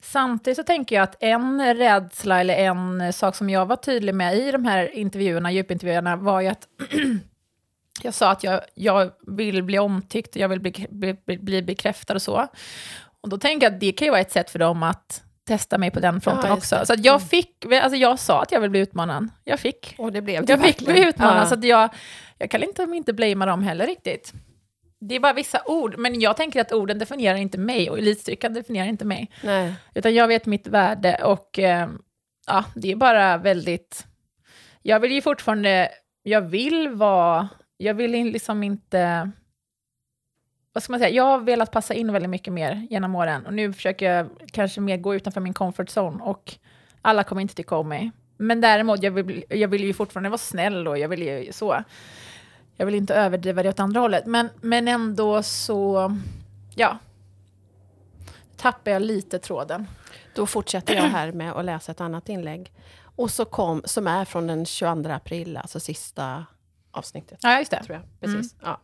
Samtidigt 0.00 0.56
så 0.56 0.62
tänker 0.62 0.96
jag 0.96 1.02
att 1.02 1.16
en 1.20 1.74
rädsla 1.74 2.40
eller 2.40 2.54
en 2.54 3.12
sak 3.12 3.36
som 3.36 3.50
jag 3.50 3.66
var 3.66 3.76
tydlig 3.76 4.14
med 4.14 4.38
i 4.38 4.52
de 4.52 4.64
här 4.64 4.94
intervjuerna, 4.94 5.52
djupintervjuerna, 5.52 6.16
var 6.16 6.40
ju 6.40 6.48
att 6.48 6.68
jag 8.02 8.14
sa 8.14 8.30
att 8.30 8.44
jag, 8.44 8.60
jag 8.74 9.10
vill 9.26 9.62
bli 9.62 9.78
omtyckt, 9.78 10.36
jag 10.36 10.48
vill 10.48 10.60
bli, 10.60 10.86
bli, 10.90 11.38
bli 11.38 11.62
bekräftad 11.62 12.14
och 12.14 12.22
så. 12.22 12.46
Och 13.20 13.28
då 13.28 13.38
tänker 13.38 13.66
jag 13.66 13.74
att 13.74 13.80
det 13.80 13.92
kan 13.92 14.06
ju 14.06 14.10
vara 14.10 14.20
ett 14.20 14.32
sätt 14.32 14.50
för 14.50 14.58
dem 14.58 14.82
att 14.82 15.22
testa 15.50 15.78
mig 15.78 15.90
på 15.90 16.00
den 16.00 16.20
fronten 16.20 16.50
Ja, 16.50 16.56
också. 16.56 16.86
Så 16.86 16.92
att 16.92 17.04
jag 17.04 17.14
Mm. 17.16 17.28
fick, 17.28 17.64
alltså 17.72 17.96
jag 17.96 18.18
sa 18.18 18.42
att 18.42 18.52
jag 18.52 18.60
vill 18.60 18.70
bli 18.70 18.80
utmanad. 18.80 19.28
Jag 19.44 19.60
fick. 19.60 19.94
Och 19.98 20.12
det 20.12 20.22
blev 20.22 20.44
det 20.46 20.52
Jag 20.52 20.60
fick 20.60 20.68
verkligen. 20.68 20.94
bli 20.94 21.08
utmanad, 21.08 21.42
Ja. 21.42 21.46
så 21.46 21.54
att 21.54 21.64
jag, 21.64 21.90
jag 22.38 22.50
kan 22.50 22.62
inte, 22.62 22.82
inte 22.82 23.12
blamea 23.12 23.46
dem 23.46 23.62
heller 23.62 23.86
riktigt. 23.86 24.32
Det 25.00 25.14
är 25.14 25.20
bara 25.20 25.32
vissa 25.32 25.62
ord, 25.66 25.94
men 25.98 26.20
jag 26.20 26.36
tänker 26.36 26.60
att 26.60 26.72
orden 26.72 26.98
definierar 26.98 27.36
inte 27.38 27.58
mig 27.58 27.90
och 27.90 27.98
elitstyrkan 27.98 28.54
definierar 28.54 28.86
inte 28.88 29.04
mig. 29.04 29.30
Nej. 29.44 29.74
Utan 29.94 30.14
jag 30.14 30.28
vet 30.28 30.46
mitt 30.46 30.66
värde 30.66 31.14
och 31.24 31.58
eh, 31.58 31.88
ja, 32.46 32.64
det 32.74 32.92
är 32.92 32.96
bara 32.96 33.36
väldigt... 33.36 34.06
Jag 34.82 35.00
vill 35.00 35.12
ju 35.12 35.22
fortfarande... 35.22 35.88
Jag 36.22 36.40
vill 36.42 36.88
vara... 36.88 37.48
Jag 37.76 37.94
vill 37.94 38.10
liksom 38.10 38.62
inte... 38.62 39.30
Vad 40.72 40.82
ska 40.82 40.92
man 40.92 41.00
säga? 41.00 41.10
Jag 41.10 41.24
har 41.24 41.40
velat 41.40 41.70
passa 41.70 41.94
in 41.94 42.12
väldigt 42.12 42.30
mycket 42.30 42.52
mer 42.52 42.86
genom 42.90 43.14
åren 43.14 43.46
och 43.46 43.54
nu 43.54 43.72
försöker 43.72 44.12
jag 44.12 44.28
kanske 44.52 44.80
mer 44.80 44.96
gå 44.96 45.14
utanför 45.14 45.40
min 45.40 45.54
comfort 45.54 45.88
zone 45.88 46.22
och 46.22 46.54
alla 47.02 47.24
kommer 47.24 47.42
inte 47.42 47.54
tycka 47.54 47.76
om 47.76 47.88
mig. 47.88 48.10
Men 48.36 48.60
däremot, 48.60 49.02
jag 49.02 49.10
vill, 49.10 49.44
jag 49.48 49.68
vill 49.68 49.84
ju 49.84 49.94
fortfarande 49.94 50.28
vara 50.28 50.38
snäll 50.38 50.88
och 50.88 50.98
jag 50.98 51.08
vill 51.08 51.22
ju 51.22 51.52
så. 51.52 51.84
Jag 52.76 52.86
vill 52.86 52.94
inte 52.94 53.14
överdriva 53.14 53.62
det 53.62 53.68
åt 53.68 53.80
andra 53.80 54.00
hållet, 54.00 54.26
men, 54.26 54.48
men 54.60 54.88
ändå 54.88 55.42
så, 55.42 56.16
ja. 56.74 56.98
Tappar 58.56 58.90
jag 58.90 59.02
lite 59.02 59.38
tråden. 59.38 59.86
Då 60.34 60.46
fortsätter 60.46 60.94
jag 60.94 61.02
här 61.02 61.32
med 61.32 61.52
att 61.52 61.64
läsa 61.64 61.92
ett 61.92 62.00
annat 62.00 62.28
inlägg. 62.28 62.72
Och 63.02 63.30
så 63.30 63.44
kom, 63.44 63.82
som 63.84 64.06
är 64.06 64.24
från 64.24 64.46
den 64.46 64.66
22 64.66 65.10
april, 65.10 65.56
alltså 65.56 65.80
sista 65.80 66.44
avsnittet. 66.90 67.38
Ja, 67.42 67.58
just 67.58 67.70
det. 67.70 67.82
Tror 67.84 67.96
jag. 67.96 68.20
Precis. 68.20 68.54
Ja. 68.62 68.80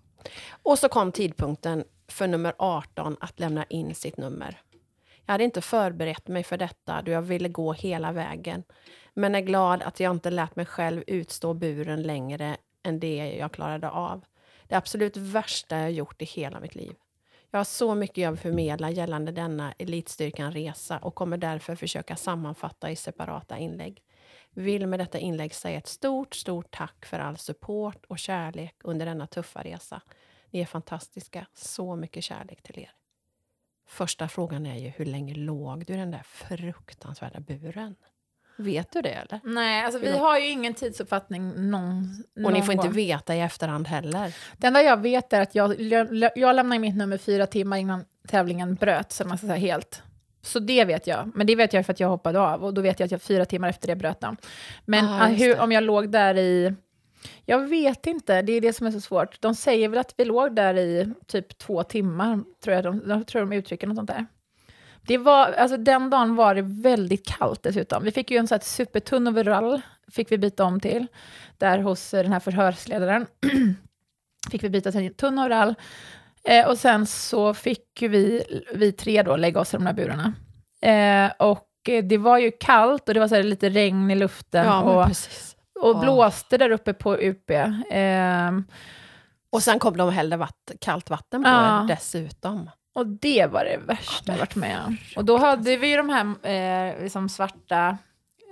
Och 0.62 0.78
så 0.78 0.88
kom 0.88 1.12
tidpunkten 1.12 1.84
för 2.08 2.26
nummer 2.26 2.54
18 2.58 3.16
att 3.20 3.40
lämna 3.40 3.64
in 3.64 3.94
sitt 3.94 4.16
nummer. 4.16 4.60
Jag 5.26 5.32
hade 5.32 5.44
inte 5.44 5.60
förberett 5.60 6.28
mig 6.28 6.44
för 6.44 6.56
detta 6.56 7.02
då 7.02 7.12
jag 7.12 7.22
ville 7.22 7.48
gå 7.48 7.72
hela 7.72 8.12
vägen. 8.12 8.62
Men 9.14 9.34
är 9.34 9.40
glad 9.40 9.82
att 9.82 10.00
jag 10.00 10.10
inte 10.10 10.30
lät 10.30 10.56
mig 10.56 10.66
själv 10.66 11.04
utstå 11.06 11.54
buren 11.54 12.02
längre 12.02 12.56
än 12.82 13.00
det 13.00 13.36
jag 13.38 13.52
klarade 13.52 13.90
av. 13.90 14.24
Det 14.68 14.74
absolut 14.74 15.16
värsta 15.16 15.78
jag 15.78 15.92
gjort 15.92 16.22
i 16.22 16.24
hela 16.24 16.60
mitt 16.60 16.74
liv. 16.74 16.94
Jag 17.50 17.58
har 17.58 17.64
så 17.64 17.94
mycket 17.94 18.16
jag 18.16 18.30
vill 18.30 18.40
förmedla 18.40 18.90
gällande 18.90 19.32
denna 19.32 19.72
elitstyrkan-resa 19.78 20.98
och 20.98 21.14
kommer 21.14 21.36
därför 21.36 21.74
försöka 21.74 22.16
sammanfatta 22.16 22.90
i 22.90 22.96
separata 22.96 23.58
inlägg. 23.58 24.02
Vill 24.58 24.86
med 24.86 25.00
detta 25.00 25.18
inlägg 25.18 25.54
säga 25.54 25.78
ett 25.78 25.86
stort, 25.86 26.34
stort 26.34 26.70
tack 26.70 27.06
för 27.06 27.18
all 27.18 27.36
support 27.36 28.04
och 28.08 28.18
kärlek 28.18 28.74
under 28.84 29.06
denna 29.06 29.26
tuffa 29.26 29.62
resa. 29.62 30.00
Ni 30.50 30.60
är 30.60 30.66
fantastiska. 30.66 31.46
Så 31.54 31.96
mycket 31.96 32.24
kärlek 32.24 32.62
till 32.62 32.78
er. 32.78 32.90
Första 33.88 34.28
frågan 34.28 34.66
är 34.66 34.78
ju, 34.78 34.88
hur 34.88 35.04
länge 35.04 35.34
låg 35.34 35.86
du 35.86 35.92
i 35.92 35.96
den 35.96 36.10
där 36.10 36.22
fruktansvärda 36.24 37.40
buren? 37.40 37.94
Vet 38.58 38.92
du 38.92 39.02
det 39.02 39.08
eller? 39.12 39.40
Nej, 39.44 39.84
alltså 39.84 40.00
vi 40.00 40.16
har 40.18 40.38
ju 40.38 40.48
ingen 40.48 40.74
tidsuppfattning 40.74 41.70
någon, 41.70 42.24
Och 42.34 42.42
någon 42.42 42.52
ni 42.52 42.62
får 42.62 42.72
inte 42.72 42.86
gång. 42.86 42.96
veta 42.96 43.34
i 43.34 43.40
efterhand 43.40 43.88
heller. 43.88 44.36
Det 44.56 44.66
enda 44.66 44.82
jag 44.82 44.96
vet 44.96 45.32
är 45.32 45.40
att 45.40 45.54
jag, 45.54 45.80
jag, 45.80 46.30
jag 46.36 46.56
lämnade 46.56 46.78
mitt 46.78 46.96
nummer 46.96 47.18
fyra 47.18 47.46
timmar 47.46 47.76
innan 47.76 48.04
tävlingen 48.28 48.74
bröt, 48.74 49.12
så 49.12 49.28
man 49.28 49.38
ska 49.38 49.46
säga 49.46 49.58
helt. 49.58 50.02
Så 50.46 50.58
det 50.58 50.84
vet 50.84 51.06
jag. 51.06 51.30
Men 51.34 51.46
det 51.46 51.56
vet 51.56 51.72
jag 51.72 51.86
för 51.86 51.92
att 51.92 52.00
jag 52.00 52.08
hoppade 52.08 52.40
av. 52.40 52.64
Och 52.64 52.74
då 52.74 52.80
vet 52.80 53.00
jag 53.00 53.04
att 53.04 53.12
jag 53.12 53.22
fyra 53.22 53.44
timmar 53.44 53.68
efter 53.68 53.88
det 53.88 53.96
bröt 53.96 54.20
den. 54.20 54.36
Men 54.84 55.04
Ah, 55.04 55.24
ah, 55.24 55.28
just 55.28 55.42
hur, 55.42 55.60
om 55.60 55.72
jag 55.72 55.84
låg 55.84 56.10
där 56.10 56.38
i... 56.38 56.74
Jag 57.44 57.68
vet 57.68 58.06
inte, 58.06 58.42
det 58.42 58.52
är 58.52 58.60
det 58.60 58.72
som 58.72 58.86
är 58.86 58.90
så 58.90 59.00
svårt. 59.00 59.40
De 59.40 59.54
säger 59.54 59.88
väl 59.88 59.98
att 59.98 60.14
vi 60.16 60.24
låg 60.24 60.54
där 60.54 60.74
i 60.74 61.12
typ 61.26 61.58
två 61.58 61.82
timmar, 61.82 62.40
tror 62.64 62.74
jag 62.74 62.84
de, 62.84 63.02
jag 63.06 63.26
tror 63.26 63.40
de 63.40 63.52
uttrycker 63.52 63.86
något 63.86 63.96
sånt 63.96 64.08
där. 64.08 64.26
Det 65.02 65.18
var, 65.18 65.52
alltså 65.52 65.76
den 65.76 66.10
dagen 66.10 66.36
var 66.36 66.54
det 66.54 66.62
väldigt 66.62 67.26
kallt 67.26 67.62
dessutom. 67.62 68.04
Vi 68.04 68.10
fick 68.10 68.30
ju 68.30 68.36
en 68.36 68.48
sån 68.48 68.54
här 68.54 68.64
supertunn 68.64 69.28
overall, 69.28 69.80
fick 70.12 70.32
vi 70.32 70.38
byta 70.38 70.64
om 70.64 70.80
till, 70.80 71.06
där 71.58 71.78
hos 71.78 72.14
eh, 72.14 72.22
den 72.22 72.32
här 72.32 72.40
förhörsledaren. 72.40 73.26
fick 74.50 74.62
vi 74.62 74.70
byta 74.70 74.92
till 74.92 75.00
en 75.00 75.14
tunn 75.14 75.38
overall. 75.38 75.74
Eh, 76.48 76.68
och 76.68 76.78
sen 76.78 77.06
så 77.06 77.54
fick 77.54 78.02
ju 78.02 78.08
vi, 78.08 78.44
vi 78.74 78.92
tre 78.92 79.22
då 79.22 79.36
lägga 79.36 79.60
oss 79.60 79.74
i 79.74 79.76
de 79.76 79.86
här 79.86 79.92
burarna. 79.92 80.32
Eh, 80.82 81.32
och 81.46 81.68
eh, 81.88 82.04
det 82.04 82.18
var 82.18 82.38
ju 82.38 82.50
kallt 82.60 83.08
och 83.08 83.14
det 83.14 83.20
var 83.20 83.28
så 83.28 83.42
lite 83.42 83.68
regn 83.68 84.10
i 84.10 84.14
luften 84.14 84.66
Ja, 84.66 84.80
och, 84.82 85.02
och 85.82 85.96
Ja. 85.96 86.00
blåste 86.00 86.58
där 86.58 86.70
uppe 86.70 86.92
på 86.92 87.16
UP. 87.16 87.50
Eh, 87.90 88.50
Och 89.50 89.62
sen 89.62 89.78
kom 89.78 89.96
de 89.96 90.02
och 90.06 90.12
hällde 90.12 90.36
vatt, 90.36 90.70
kallt 90.80 91.10
vatten 91.10 91.42
på 91.42 91.48
Ja. 91.48 91.82
er 91.84 91.88
dessutom. 91.88 92.70
och 92.94 93.06
det 93.06 93.46
var 93.46 93.64
det 93.64 93.76
värsta 93.86 94.32
jag 94.32 94.38
varit 94.38 94.56
med 94.56 94.76
om. 94.86 94.96
Och 95.16 95.24
då 95.24 95.36
hade 95.38 95.76
vi 95.76 95.86
ju 95.90 95.96
de 95.96 96.08
här 96.08 96.46
eh, 96.90 97.02
liksom 97.02 97.28
svarta 97.28 97.98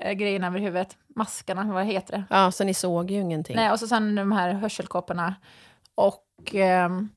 eh, 0.03 0.13
grejerna 0.13 0.47
över 0.47 0.59
huvudet, 0.59 0.97
maskarna, 1.17 1.73
vad 1.73 1.85
heter 1.87 2.13
det? 2.17 2.25
Ja, 2.31 2.51
så 2.51 2.65
ni 2.65 2.75
såg 2.75 3.11
ju 3.11 3.21
ingenting. 3.21 3.57
Nej, 3.57 3.71
och 3.71 3.79
så 3.81 3.87
sen 3.87 4.15
de 4.15 4.33
här 4.33 4.53
hörselkåporna. 4.53 5.35
Och 5.95 6.25
ehm, 6.55 7.09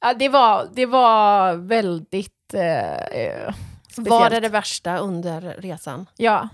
ja, 0.00 0.14
det, 0.14 0.28
var, 0.28 0.68
det 0.74 0.86
var 0.86 1.54
väldigt 1.54 2.54
eh, 2.54 3.02
eh, 3.02 3.54
var 3.96 4.30
det 4.30 4.40
det 4.40 4.48
värsta 4.48 4.98
under 4.98 5.40
resan? 5.40 6.06
Ja. 6.16 6.48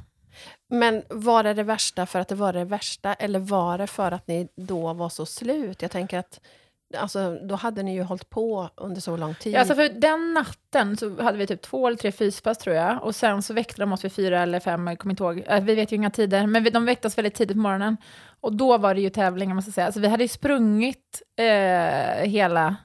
Men 0.68 1.02
var 1.10 1.42
det 1.42 1.54
det 1.54 1.62
värsta 1.62 2.06
för 2.06 2.20
att 2.20 2.28
det 2.28 2.34
var 2.34 2.52
det 2.52 2.64
värsta 2.64 3.14
eller 3.14 3.38
var 3.38 3.78
det 3.78 3.86
för 3.86 4.12
att 4.12 4.26
ni 4.28 4.48
då 4.56 4.92
var 4.92 5.08
så 5.08 5.26
slut? 5.26 5.82
Jag 5.82 5.90
tänker 5.90 6.18
att 6.18 6.40
alltså, 6.98 7.38
då 7.42 7.54
hade 7.54 7.82
ni 7.82 7.94
ju 7.94 8.02
hållit 8.02 8.30
på 8.30 8.68
under 8.76 9.00
så 9.00 9.16
lång 9.16 9.34
tid. 9.34 9.54
ja, 9.54 9.58
alltså 9.58 9.74
för 9.74 9.88
den 9.88 10.34
natten 10.34 10.96
så 10.96 11.22
hade 11.22 11.38
vi 11.38 11.46
typ 11.46 11.62
två 11.62 11.86
eller 11.86 11.96
tre 11.96 12.12
fyspass 12.12 12.58
tror 12.58 12.76
jag. 12.76 13.02
Och 13.02 13.14
sen 13.14 13.42
så 13.42 13.54
väckte 13.54 13.80
de 13.80 13.92
oss 13.92 14.04
vid 14.04 14.12
fyra 14.12 14.40
eller 14.42 14.60
fem, 14.60 14.86
jag 14.86 14.98
kommer 14.98 15.12
inte 15.12 15.22
ihåg. 15.24 15.42
Eh, 15.46 15.60
Vi 15.64 15.74
vet 15.74 15.92
ju 15.92 15.96
inga 15.96 16.10
tider, 16.10 16.46
men 16.46 16.64
vi, 16.64 16.70
de 16.70 16.84
väckte 16.84 17.08
oss 17.08 17.18
väldigt 17.18 17.34
tidigt 17.34 17.56
på 17.56 17.60
morgonen. 17.60 17.96
Och 18.40 18.52
då 18.56 18.78
var 18.78 18.94
det 18.94 19.00
ju 19.00 19.10
tävling, 19.10 19.54
måste 19.54 19.68
jag 19.68 19.74
säga. 19.74 19.86
Alltså 19.86 20.00
vi 20.00 20.08
hade 20.08 20.24
ju 20.24 20.28
sprungit 20.28 21.22
eh, 21.36 22.28
hela 22.28 22.76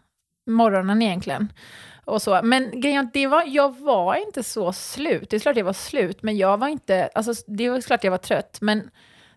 morgonen 0.50 1.02
egentligen. 1.02 1.54
Och 2.06 2.22
så. 2.22 2.40
Men 2.44 2.82
grejen 2.82 3.10
det 3.14 3.28
var, 3.28 3.44
jag 3.48 3.80
var 3.80 4.16
inte 4.16 4.44
så 4.44 4.74
slut. 4.74 5.30
Det 5.30 5.36
är 5.36 5.40
klart 5.40 5.58
jag 5.58 5.66
var 5.66 5.74
slut, 5.74 6.24
men 6.24 6.38
jag 6.38 6.58
var 6.58 6.68
inte... 6.68 7.10
Alltså, 7.16 7.34
det 7.48 7.70
var 7.70 7.82
klart 7.82 8.04
jag 8.04 8.12
var 8.12 8.18
trött, 8.18 8.58
men 8.62 8.90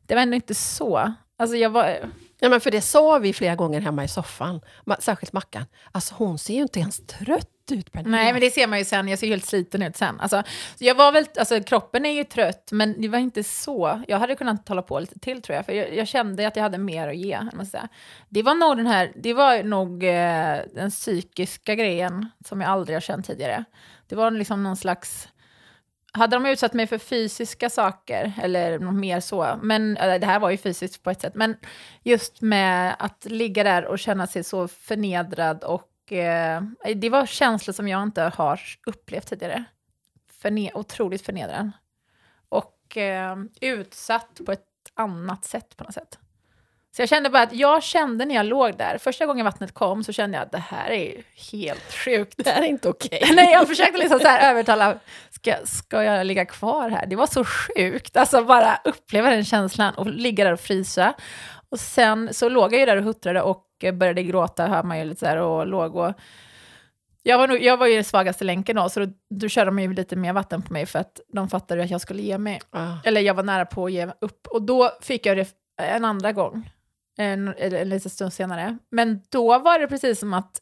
det 0.07 0.14
var 0.14 0.22
ändå 0.22 0.35
inte 0.35 0.55
så. 0.55 1.12
Alltså 1.38 1.57
jag 1.57 1.70
var... 1.70 1.98
Ja, 2.40 2.48
men 2.48 2.61
för 2.61 2.70
det 2.70 2.81
sa 2.81 3.18
vi 3.18 3.33
flera 3.33 3.55
gånger 3.55 3.81
hemma 3.81 4.05
i 4.05 4.09
soffan, 4.09 4.61
särskilt 4.98 5.33
Mackan. 5.33 5.64
Alltså 5.92 6.14
hon 6.14 6.38
ser 6.38 6.55
ju 6.55 6.62
inte 6.62 6.81
ens 6.81 7.07
trött 7.07 7.51
ut 7.70 7.92
Pernilla. 7.92 8.16
Nej, 8.16 8.33
men 8.33 8.40
det 8.40 8.51
ser 8.51 8.66
man 8.66 8.79
ju 8.79 8.85
sen. 8.85 9.09
Jag 9.09 9.18
ser 9.18 9.27
helt 9.27 9.44
sliten 9.44 9.83
ut 9.83 9.96
sen. 9.96 10.20
Alltså, 10.20 10.42
så 10.79 10.85
jag 10.85 10.94
var 10.94 11.12
väl, 11.12 11.27
alltså, 11.38 11.61
kroppen 11.61 12.07
är 12.07 12.12
ju 12.12 12.25
trött, 12.25 12.68
men 12.72 13.01
det 13.01 13.09
var 13.09 13.18
inte 13.18 13.44
så. 13.44 14.03
Jag 14.09 14.18
hade 14.18 14.35
kunnat 14.35 14.68
hålla 14.68 14.83
på 14.83 15.01
lite 15.01 15.18
till 15.18 15.42
tror 15.42 15.57
jag, 15.57 15.66
för 15.66 15.72
jag, 15.72 15.94
jag 15.94 16.09
kände 16.09 16.46
att 16.46 16.57
jag 16.57 16.62
hade 16.62 16.79
mer 16.79 17.09
att 17.09 17.16
ge. 17.16 17.38
Måste. 17.53 17.88
Det 18.29 18.42
var 18.42 18.55
nog 18.55 18.77
den 18.77 18.87
här, 18.87 19.12
det 19.16 19.35
var 19.35 19.62
nog 19.62 20.05
eh, 20.05 20.57
den 20.75 20.90
psykiska 20.90 21.75
grejen 21.75 22.29
som 22.44 22.61
jag 22.61 22.70
aldrig 22.70 22.96
har 22.96 23.01
känt 23.01 23.27
tidigare. 23.27 23.64
Det 24.07 24.14
var 24.16 24.31
liksom 24.31 24.62
någon 24.62 24.77
slags... 24.77 25.29
Hade 26.14 26.37
de 26.37 26.46
utsatt 26.46 26.72
mig 26.72 26.87
för 26.87 26.98
fysiska 26.98 27.70
saker, 27.70 28.33
eller 28.42 28.79
något 28.79 28.94
mer 28.94 29.20
så, 29.20 29.59
men 29.62 29.96
äh, 29.96 30.20
det 30.20 30.27
här 30.27 30.40
var 30.40 30.51
ju 30.51 30.57
fysiskt 30.57 31.03
på 31.03 31.11
ett 31.11 31.20
sätt, 31.20 31.35
men 31.35 31.57
just 32.03 32.40
med 32.40 32.96
att 32.98 33.25
ligga 33.25 33.64
där 33.64 33.85
och 33.85 33.98
känna 33.98 34.27
sig 34.27 34.44
så 34.44 34.68
förnedrad 34.68 35.64
och 35.64 35.91
eh, 36.12 36.62
det 36.94 37.09
var 37.09 37.27
känslor 37.27 37.72
som 37.72 37.88
jag 37.88 38.03
inte 38.03 38.22
har 38.22 38.61
upplevt 38.87 39.27
tidigare. 39.27 39.64
Förne 40.42 40.70
otroligt 40.75 41.27
förnedrad. 41.27 41.70
Och 42.48 42.96
eh, 42.96 43.37
utsatt 43.61 44.40
på 44.46 44.53
ett 44.53 44.66
annat 44.94 45.44
sätt 45.44 45.77
på 45.77 45.85
något 45.85 45.94
sätt. 45.94 46.18
Så 46.96 47.03
jag 47.03 47.09
kände 47.09 47.31
bara 47.31 47.42
att 47.42 47.53
jag 47.53 47.83
kände 47.83 48.25
när 48.25 48.35
jag 48.35 48.46
låg 48.46 48.77
där, 48.77 48.98
första 48.98 49.27
gången 49.27 49.44
vattnet 49.44 49.75
kom 49.75 50.05
så 50.05 50.12
kände 50.12 50.37
jag 50.37 50.44
att 50.44 50.53
det 50.53 50.59
här 50.59 50.90
är 50.90 51.05
ju 51.05 51.22
helt 51.53 51.92
sjukt. 51.92 52.35
Det 52.37 52.51
här 52.51 52.62
är 52.62 52.66
inte 52.66 52.88
okej. 52.88 53.22
Nej, 53.35 53.53
jag 53.53 53.68
försökte 53.68 53.98
liksom 53.98 54.20
så 54.20 54.27
här 54.27 54.51
övertala, 54.51 54.98
ska, 55.31 55.55
ska 55.64 56.03
jag 56.03 56.27
ligga 56.27 56.44
kvar 56.44 56.90
här? 56.90 57.07
Det 57.07 57.16
var 57.16 57.27
så 57.27 57.44
sjukt, 57.44 58.16
alltså 58.16 58.44
bara 58.44 58.81
uppleva 58.85 59.31
den 59.31 59.44
känslan 59.44 59.94
och 59.94 60.07
ligga 60.07 60.44
där 60.44 60.53
och 60.53 60.61
frysa. 60.61 61.14
Och 61.68 61.81
sen 61.81 62.35
så 62.35 62.48
låg 62.48 62.72
jag 62.72 62.81
ju 62.81 62.87
där 62.87 62.96
och 62.96 63.05
huttrade 63.05 63.42
och 63.42 63.66
började 63.90 64.23
gråta, 64.23 64.66
hör 64.66 64.83
man 64.83 64.99
ju 64.99 65.05
lite 65.05 65.21
så 65.21 65.27
här, 65.27 65.37
och 65.37 65.66
låg 65.66 65.97
och... 65.97 66.12
Jag 67.25 67.38
var, 67.38 67.49
nog, 67.49 67.62
jag 67.62 67.77
var 67.77 67.87
ju 67.87 67.95
den 67.95 68.05
svagaste 68.05 68.45
länken 68.45 68.77
då, 68.77 68.88
så 68.88 69.01
då, 69.01 69.12
då 69.31 69.49
körde 69.49 69.71
de 69.71 69.79
ju 69.79 69.95
lite 69.95 70.16
mer 70.16 70.33
vatten 70.33 70.62
på 70.62 70.73
mig 70.73 70.87
för 70.87 70.99
att 70.99 71.21
de 71.33 71.49
fattade 71.49 71.83
att 71.83 71.90
jag 71.90 72.01
skulle 72.01 72.23
ge 72.23 72.38
mig. 72.38 72.61
Ah. 72.71 72.97
Eller 73.05 73.21
jag 73.21 73.35
var 73.35 73.42
nära 73.42 73.66
på 73.66 73.85
att 73.85 73.92
ge 73.92 74.09
upp. 74.21 74.47
Och 74.47 74.62
då 74.62 74.90
fick 75.01 75.27
jag 75.27 75.37
det 75.37 75.55
en 75.83 76.05
andra 76.05 76.33
gång, 76.33 76.71
en, 77.18 77.55
eller 77.59 77.83
en 77.83 77.88
liten 77.88 78.11
stund 78.11 78.33
senare. 78.33 78.79
Men 78.90 79.21
då 79.29 79.59
var 79.59 79.79
det 79.79 79.88
precis 79.88 80.18
som 80.18 80.35
att 80.35 80.61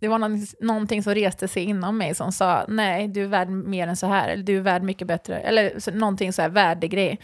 det 0.00 0.08
var 0.08 0.18
någon, 0.18 0.46
någonting 0.60 1.02
som 1.02 1.14
reste 1.14 1.48
sig 1.48 1.64
inom 1.64 1.98
mig 1.98 2.14
som 2.14 2.32
sa 2.32 2.64
nej, 2.68 3.08
du 3.08 3.22
är 3.22 3.28
värd 3.28 3.48
mer 3.48 3.86
än 3.86 3.96
så 3.96 4.06
här, 4.06 4.28
eller 4.28 4.42
du 4.42 4.56
är 4.56 4.60
värd 4.60 4.82
mycket 4.82 5.08
bättre, 5.08 5.38
eller 5.38 5.80
så, 5.80 5.90
någonting 5.90 6.32
så 6.32 6.42
här 6.42 6.48
värdegrej. 6.48 7.20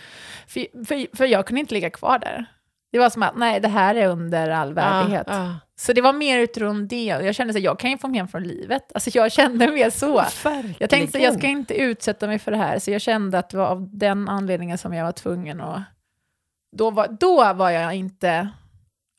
För, 0.46 0.84
för, 0.84 1.16
för 1.16 1.24
jag 1.24 1.46
kunde 1.46 1.60
inte 1.60 1.74
ligga 1.74 1.90
kvar 1.90 2.18
där. 2.18 2.46
Det 2.92 2.98
var 2.98 3.10
som 3.10 3.22
att 3.22 3.36
nej, 3.36 3.60
det 3.60 3.68
här 3.68 3.94
är 3.94 4.08
under 4.08 4.48
all 4.50 4.74
värdighet. 4.74 5.26
Ah, 5.28 5.46
ah. 5.46 5.54
Så 5.76 5.92
det 5.92 6.00
var 6.00 6.12
mer 6.12 6.38
utifrån 6.38 6.88
det, 6.88 7.04
jag 7.04 7.34
kände 7.34 7.50
att 7.50 7.62
jag 7.62 7.78
kan 7.78 7.90
ju 7.90 7.98
få 7.98 8.08
mer 8.08 8.26
från 8.26 8.42
livet. 8.42 8.92
Alltså 8.94 9.10
jag 9.14 9.32
kände 9.32 9.70
mer 9.70 9.90
så. 9.90 10.24
Jag 10.78 10.90
tänkte 10.90 11.18
att 11.18 11.24
jag 11.24 11.34
ska 11.34 11.46
inte 11.46 11.74
utsätta 11.74 12.26
mig 12.26 12.38
för 12.38 12.50
det 12.50 12.56
här, 12.56 12.78
så 12.78 12.90
jag 12.90 13.00
kände 13.00 13.38
att 13.38 13.50
det 13.50 13.56
var 13.56 13.66
av 13.66 13.88
den 13.98 14.28
anledningen 14.28 14.78
som 14.78 14.94
jag 14.94 15.04
var 15.04 15.12
tvungen 15.12 15.60
att... 15.60 15.82
Då 16.76 16.90
var, 16.90 17.08
då 17.20 17.52
var 17.52 17.70
jag 17.70 17.94
inte... 17.94 18.48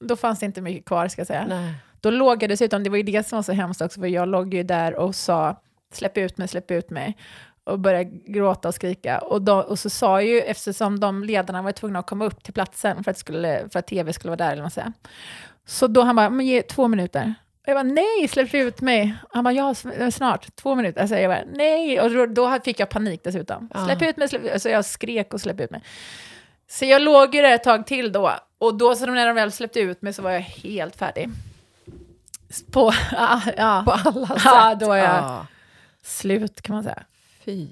Då 0.06 0.16
fanns 0.16 0.40
det 0.40 0.46
inte 0.46 0.62
mycket 0.62 0.86
kvar, 0.86 1.08
ska 1.08 1.20
jag 1.20 1.28
säga. 1.28 1.46
Nej. 1.48 1.74
Då 2.00 2.10
låg 2.10 2.44
jag 2.44 2.50
dessutom, 2.50 2.84
det 2.84 2.90
var 2.90 2.98
ju 2.98 3.04
det 3.04 3.28
som 3.28 3.38
var 3.38 3.44
så 3.44 3.52
hemskt 3.52 3.82
också, 3.82 4.00
för 4.00 4.08
jag 4.08 4.28
låg 4.28 4.54
ju 4.54 4.64
där 4.64 4.96
och 4.96 5.16
sa 5.16 5.62
släpp 5.94 6.18
ut 6.18 6.38
mig, 6.38 6.48
släpp 6.48 6.72
ut 6.72 6.90
mig. 6.90 7.18
Och 7.66 7.80
började 7.80 8.04
gråta 8.26 8.68
och 8.68 8.76
skrika. 8.76 9.20
Och, 9.20 9.42
då, 9.42 9.56
och 9.56 9.80
så 9.80 9.90
sa 9.90 10.22
ju, 10.22 10.42
eftersom 10.42 11.00
de 11.00 11.24
ledarna 11.24 11.62
var 11.62 11.72
tvungna 11.72 12.00
att 12.00 12.08
komma 12.08 12.26
upp 12.26 12.44
till 12.44 12.54
platsen 12.54 13.04
för 13.04 13.12
att, 13.12 13.18
skulle, 13.18 13.70
för 13.70 13.80
att 13.80 13.88
tv 13.88 14.14
skulle 14.14 14.30
vara 14.30 14.38
där, 14.38 14.52
eller 14.52 14.64
vad 14.64 14.74
säger. 14.74 14.94
Så 15.66 15.88
då 15.88 16.02
han 16.02 16.16
bara, 16.16 16.30
men 16.30 16.46
ge 16.46 16.62
två 16.62 16.88
minuter. 16.88 17.34
Och 17.62 17.68
jag 17.70 17.76
bara, 17.76 17.84
nej, 17.84 18.28
släpp 18.30 18.54
ut 18.54 18.82
mig. 18.82 19.16
Han 19.32 19.44
bara, 19.44 19.54
ja, 19.54 19.74
snart, 20.12 20.56
två 20.56 20.76
minuter. 20.76 21.02
Alltså 21.02 21.16
jag 21.18 21.32
bara, 21.32 21.44
nej. 21.54 22.02
Och 22.02 22.12
då, 22.12 22.26
då 22.26 22.60
fick 22.66 22.80
jag 22.80 22.90
panik 22.90 23.22
dessutom. 23.24 23.70
Ja. 23.74 23.86
Släpp 23.86 24.02
ut 24.02 24.18
mig, 24.18 24.30
släpp 24.30 24.42
ut 24.44 24.52
mig. 24.52 24.60
Så 24.60 24.70
jag 24.70 24.86
skrek 24.86 25.34
och 25.34 25.42
släpp 25.42 25.60
ut 25.60 25.72
mig. 25.72 25.82
Så 26.70 26.86
jag 26.86 27.02
låg 27.02 27.36
ju 27.36 27.42
där 27.42 27.52
ett 27.52 27.64
tag 27.64 27.88
till 27.88 28.12
då. 28.12 28.32
Och 28.58 28.76
då, 28.78 28.96
så 28.96 29.06
när 29.06 29.28
de 29.28 29.36
väl 29.36 29.52
släppte 29.52 29.80
ut 29.80 30.02
mig 30.02 30.14
så 30.14 30.22
var 30.22 30.32
jag 30.32 30.40
helt 30.42 30.96
färdig. 30.96 31.30
På, 32.72 32.94
ja, 33.12 33.42
ja. 33.58 33.84
På 33.86 33.92
alla 33.92 34.28
sätt. 34.28 34.42
Ja, 34.46 34.76
då 34.80 34.88
var 34.88 34.98
jag 34.98 35.24
Ah. 35.24 35.48
slut 36.04 36.62
kan 36.62 36.76
man 36.76 36.84
säga. 36.84 37.04
Fy. 37.46 37.68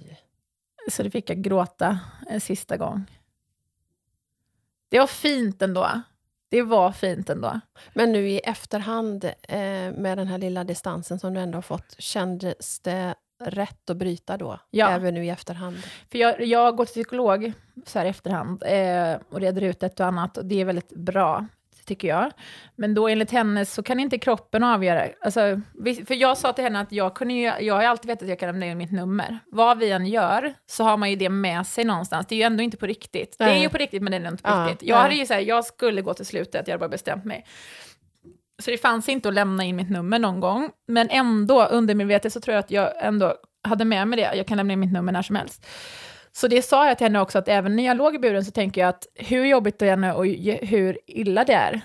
Så 0.89 1.03
det 1.03 1.11
fick 1.11 1.29
jag 1.29 1.41
gråta 1.41 1.99
en 2.27 2.41
sista 2.41 2.77
gång. 2.77 3.05
Det 4.89 4.99
var 4.99 5.07
fint 5.07 5.61
ändå. 5.61 6.01
Det 6.49 6.61
var 6.61 6.91
fint 6.91 7.29
ändå. 7.29 7.59
Men 7.93 8.11
nu 8.11 8.29
i 8.29 8.39
efterhand, 8.39 9.23
eh, 9.23 9.91
med 9.97 10.17
den 10.17 10.27
här 10.27 10.37
lilla 10.37 10.63
distansen 10.63 11.19
som 11.19 11.33
du 11.33 11.39
ändå 11.39 11.57
har 11.57 11.61
fått, 11.61 11.95
kändes 11.97 12.79
det 12.79 13.15
rätt 13.39 13.89
att 13.89 13.97
bryta 13.97 14.37
då? 14.37 14.59
Ja. 14.69 14.89
Även 14.89 15.13
nu 15.13 15.25
i 15.25 15.29
efterhand? 15.29 15.77
För 16.11 16.17
jag, 16.17 16.45
jag 16.45 16.77
går 16.77 16.85
till 16.85 16.93
psykolog 16.93 17.53
så 17.85 17.99
här 17.99 18.05
i 18.05 18.09
efterhand 18.09 18.63
eh, 18.65 19.17
och 19.29 19.39
reder 19.39 19.61
ut 19.61 19.83
ett 19.83 19.99
och 19.99 20.05
annat 20.05 20.37
och 20.37 20.45
det 20.45 20.61
är 20.61 20.65
väldigt 20.65 20.95
bra, 20.95 21.47
tycker 21.91 22.07
jag. 22.07 22.31
Men 22.75 22.93
då 22.93 23.07
enligt 23.07 23.31
henne 23.31 23.65
så 23.65 23.83
kan 23.83 23.99
inte 23.99 24.17
kroppen 24.17 24.63
avgöra. 24.63 25.07
Alltså, 25.21 25.61
för 26.07 26.13
jag 26.13 26.37
sa 26.37 26.53
till 26.53 26.63
henne 26.63 26.79
att 26.79 26.91
jag, 26.91 27.15
kunde 27.15 27.33
ju, 27.33 27.41
jag 27.59 27.75
har 27.75 27.83
alltid 27.83 28.07
vetat 28.07 28.23
att 28.23 28.29
jag 28.29 28.39
kan 28.39 28.49
lämna 28.49 28.65
in 28.65 28.77
mitt 28.77 28.91
nummer. 28.91 29.39
Vad 29.51 29.77
vi 29.77 29.91
än 29.91 30.05
gör 30.05 30.53
så 30.65 30.83
har 30.83 30.97
man 30.97 31.09
ju 31.09 31.15
det 31.15 31.29
med 31.29 31.67
sig 31.67 31.83
någonstans. 31.83 32.25
Det 32.27 32.35
är 32.35 32.37
ju 32.37 32.43
ändå 32.43 32.63
inte 32.63 32.77
på 32.77 32.85
riktigt. 32.85 33.35
Det 33.37 33.43
är 33.43 33.47
Nej. 33.47 33.61
ju 33.61 33.69
på 33.69 33.77
riktigt 33.77 34.03
men 34.03 34.11
det 34.11 34.17
är 34.17 34.31
inte 34.31 34.43
på 34.43 34.49
Ja, 34.49 34.67
riktigt. 34.69 34.87
Jag 34.89 34.95
nej. 34.95 35.03
hade 35.03 35.15
ju 35.15 35.25
så 35.25 35.33
här, 35.33 35.41
jag 35.41 35.65
skulle 35.65 36.01
gå 36.01 36.13
till 36.13 36.25
slutet, 36.25 36.67
jag 36.67 36.73
hade 36.73 36.79
bara 36.79 36.89
bestämt 36.89 37.25
mig. 37.25 37.45
Så 38.61 38.71
det 38.71 38.77
fanns 38.77 39.09
inte 39.09 39.29
att 39.29 39.35
lämna 39.35 39.63
in 39.63 39.75
mitt 39.75 39.89
nummer 39.89 40.19
någon 40.19 40.39
gång. 40.39 40.69
Men 40.87 41.09
ändå, 41.09 41.65
undermedvetet 41.65 42.33
så 42.33 42.41
tror 42.41 42.53
jag 42.53 42.59
att 42.59 42.71
jag 42.71 43.05
ändå 43.05 43.35
hade 43.63 43.85
med 43.85 44.07
mig 44.07 44.19
det. 44.19 44.35
Jag 44.35 44.47
kan 44.47 44.57
lämna 44.57 44.73
in 44.73 44.79
mitt 44.79 44.93
nummer 44.93 45.11
när 45.11 45.21
som 45.21 45.35
helst. 45.35 45.65
Så 46.33 46.47
det 46.47 46.61
sa 46.61 46.87
jag 46.87 46.97
till 46.97 47.05
henne 47.05 47.19
också, 47.19 47.37
att 47.39 47.47
även 47.47 47.75
när 47.75 47.85
jag 47.85 47.97
låg 47.97 48.15
i 48.15 48.19
buren 48.19 48.45
så 48.45 48.51
tänker 48.51 48.81
jag 48.81 48.87
att 48.89 49.07
hur 49.15 49.45
jobbigt 49.45 49.79
det 49.79 49.89
än 49.89 50.03
är 50.03 50.15
och 50.15 50.25
hur 50.61 50.99
illa 51.07 51.43
det 51.43 51.53
är, 51.53 51.81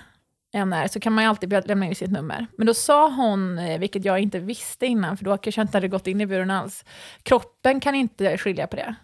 än 0.53 0.73
är 0.73 0.87
så 0.87 0.99
kan 0.99 1.13
man 1.13 1.23
ju 1.23 1.29
alltid 1.29 1.67
lämna 1.67 1.85
in 1.85 1.95
sitt 1.95 2.11
nummer. 2.11 2.47
Men 2.57 2.67
då 2.67 2.73
sa 2.73 3.09
hon, 3.09 3.59
eh, 3.59 3.79
vilket 3.79 4.05
jag 4.05 4.19
inte 4.19 4.39
visste 4.39 4.85
innan, 4.85 5.17
för 5.17 5.25
då 5.25 5.37
kanske 5.37 5.61
jag 5.61 5.63
inte 5.63 5.77
hade 5.77 5.87
gått 5.87 6.07
in 6.07 6.21
i 6.21 6.25
buren 6.25 6.51
alls, 6.51 6.85
kroppen 7.23 7.79
kan 7.79 7.95
inte 7.95 8.37
skilja 8.37 8.67
på 8.67 8.75
det. 8.75 8.95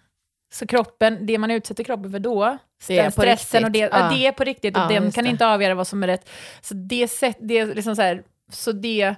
Så 0.53 0.67
kroppen, 0.67 1.25
det 1.25 1.37
man 1.37 1.51
utsätter 1.51 1.83
kroppen 1.83 2.11
för 2.11 2.19
då, 2.19 2.57
Det 2.87 2.99
är 2.99 3.09
stressen 3.09 3.65
och 3.65 3.71
det, 3.71 3.79
ja. 3.79 3.89
Ja. 3.91 4.09
det 4.09 4.27
är 4.27 4.31
på 4.31 4.43
riktigt 4.43 4.77
och 4.77 4.83
Ja, 4.83 4.87
den 4.87 5.11
kan 5.11 5.23
det. 5.23 5.29
inte 5.29 5.47
avgöra 5.47 5.75
vad 5.75 5.87
som 5.87 6.03
är 6.03 6.07
rätt. 6.07 6.29
Så 6.61 6.73
det, 6.73 7.07
sätt, 7.07 7.37
det 7.39 7.57
är 7.57 7.75
liksom 7.75 7.95
så 7.95 8.01
här, 8.01 8.23
så 8.51 8.71
det, 8.71 9.15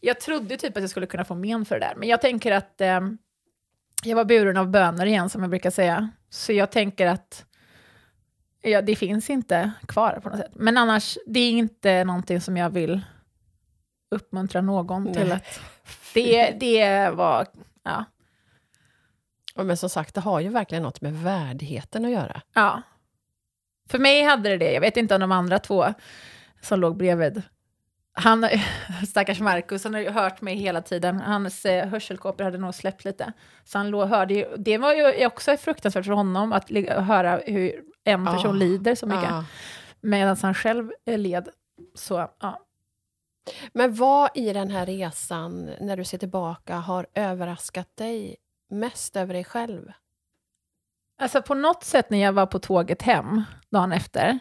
jag 0.00 0.20
trodde 0.20 0.56
typ 0.56 0.76
att 0.76 0.82
jag 0.82 0.90
skulle 0.90 1.06
kunna 1.06 1.24
få 1.24 1.34
men 1.34 1.64
för 1.64 1.78
det 1.80 1.86
där, 1.86 1.94
men 1.96 2.08
jag 2.08 2.20
tänker 2.20 2.52
att 2.52 2.80
eh, 2.80 3.00
jag 4.04 4.16
var 4.16 4.24
buren 4.24 4.56
av 4.56 4.68
bönor 4.70 5.06
igen, 5.06 5.30
som 5.30 5.40
jag 5.42 5.50
brukar 5.50 5.70
säga. 5.70 6.10
Så 6.30 6.52
jag 6.52 6.70
tänker 6.70 7.06
att 7.06 7.44
ja, 8.62 8.82
det 8.82 8.96
finns 8.96 9.30
inte 9.30 9.72
kvar 9.88 10.20
på 10.22 10.28
något 10.28 10.38
sätt. 10.38 10.52
Men 10.54 10.76
annars, 10.76 11.18
det 11.26 11.40
är 11.40 11.50
inte 11.50 12.04
någonting 12.04 12.40
som 12.40 12.56
jag 12.56 12.70
vill 12.70 13.00
uppmuntra 14.10 14.60
någon 14.60 15.12
till 15.12 15.28
Nej. 15.28 15.32
att... 15.32 15.60
Det, 16.14 16.50
det 16.50 17.10
var... 17.10 17.46
Ja, 17.82 18.04
Men 19.54 19.76
som 19.76 19.90
sagt, 19.90 20.14
det 20.14 20.20
har 20.20 20.40
ju 20.40 20.48
verkligen 20.48 20.82
något 20.82 21.00
med 21.00 21.12
värdigheten 21.12 22.04
att 22.04 22.10
göra. 22.10 22.42
ja. 22.54 22.82
För 23.90 23.98
mig 23.98 24.22
hade 24.22 24.48
det 24.48 24.56
det. 24.56 24.72
Jag 24.72 24.80
vet 24.80 24.96
inte 24.96 25.14
om 25.14 25.20
de 25.20 25.32
andra 25.32 25.58
två 25.58 25.86
som 26.60 26.80
låg 26.80 26.96
bredvid. 26.96 27.42
Han, 28.18 28.46
stackars 29.08 29.40
Marcus, 29.40 29.84
han 29.84 29.94
har 29.94 30.00
ju 30.00 30.10
hört 30.10 30.40
mig 30.40 30.56
hela 30.56 30.82
tiden. 30.82 31.20
Hans 31.20 31.64
eh, 31.64 31.88
hörselkåpor 31.88 32.44
hade 32.44 32.58
nog 32.58 32.74
släppt 32.74 33.04
lite. 33.04 33.32
Så 33.64 33.78
han 33.78 33.90
låg, 33.90 34.08
hörde 34.08 34.34
ju, 34.34 34.56
det 34.56 34.78
var 34.78 34.94
ju 34.94 35.26
också 35.26 35.56
fruktansvärt 35.56 36.04
för 36.04 36.12
honom 36.12 36.52
att 36.52 36.70
höra 36.88 37.40
hur 37.46 37.82
en 38.04 38.26
person 38.26 38.58
lider 38.58 38.94
så 38.94 39.06
mycket. 39.06 39.30
Ja. 39.30 39.44
Medan 40.00 40.36
han 40.42 40.54
själv 40.54 40.92
eh, 41.06 41.18
led. 41.18 41.48
Så, 41.94 42.30
ja. 42.40 42.64
Men 43.72 43.94
vad 43.94 44.30
i 44.34 44.52
den 44.52 44.70
här 44.70 44.86
resan, 44.86 45.70
när 45.80 45.96
du 45.96 46.04
ser 46.04 46.18
tillbaka, 46.18 46.76
har 46.76 47.06
överraskat 47.14 47.96
dig 47.96 48.36
mest 48.70 49.16
över 49.16 49.34
dig 49.34 49.44
själv? 49.44 49.92
Alltså 51.20 51.42
på 51.42 51.54
något 51.54 51.84
sätt 51.84 52.10
när 52.10 52.18
jag 52.18 52.32
var 52.32 52.46
på 52.46 52.58
tåget 52.58 53.02
hem 53.02 53.42
dagen 53.70 53.92
efter, 53.92 54.38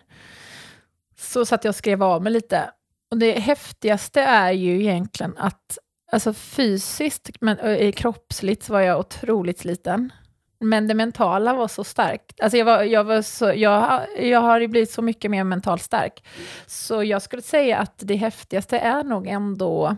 så 1.17 1.45
satt 1.45 1.63
jag 1.63 1.71
och 1.71 1.75
skrev 1.75 2.03
av 2.03 2.23
mig 2.23 2.33
lite. 2.33 2.71
Och 3.11 3.17
det 3.17 3.39
häftigaste 3.39 4.21
är 4.21 4.51
ju 4.51 4.81
egentligen 4.81 5.37
att 5.37 5.77
alltså 6.11 6.33
fysiskt, 6.33 7.29
men 7.41 7.91
kroppsligt 7.91 8.63
så 8.63 8.73
var 8.73 8.81
jag 8.81 8.99
otroligt 8.99 9.59
sliten. 9.59 10.11
Men 10.59 10.87
det 10.87 10.93
mentala 10.93 11.53
var 11.53 11.67
så 11.67 11.83
starkt. 11.83 12.41
Alltså 12.41 12.57
jag, 12.57 12.65
var, 12.65 12.83
jag, 12.83 13.03
var 13.03 13.21
så, 13.21 13.53
jag, 13.55 14.05
jag 14.19 14.41
har 14.41 14.59
ju 14.59 14.67
blivit 14.67 14.91
så 14.91 15.01
mycket 15.01 15.31
mer 15.31 15.43
mentalt 15.43 15.81
stark. 15.81 16.23
Så 16.65 17.03
jag 17.03 17.21
skulle 17.21 17.41
säga 17.41 17.77
att 17.77 17.93
det 17.97 18.15
häftigaste 18.15 18.79
är 18.79 19.03
nog 19.03 19.27
ändå 19.27 19.95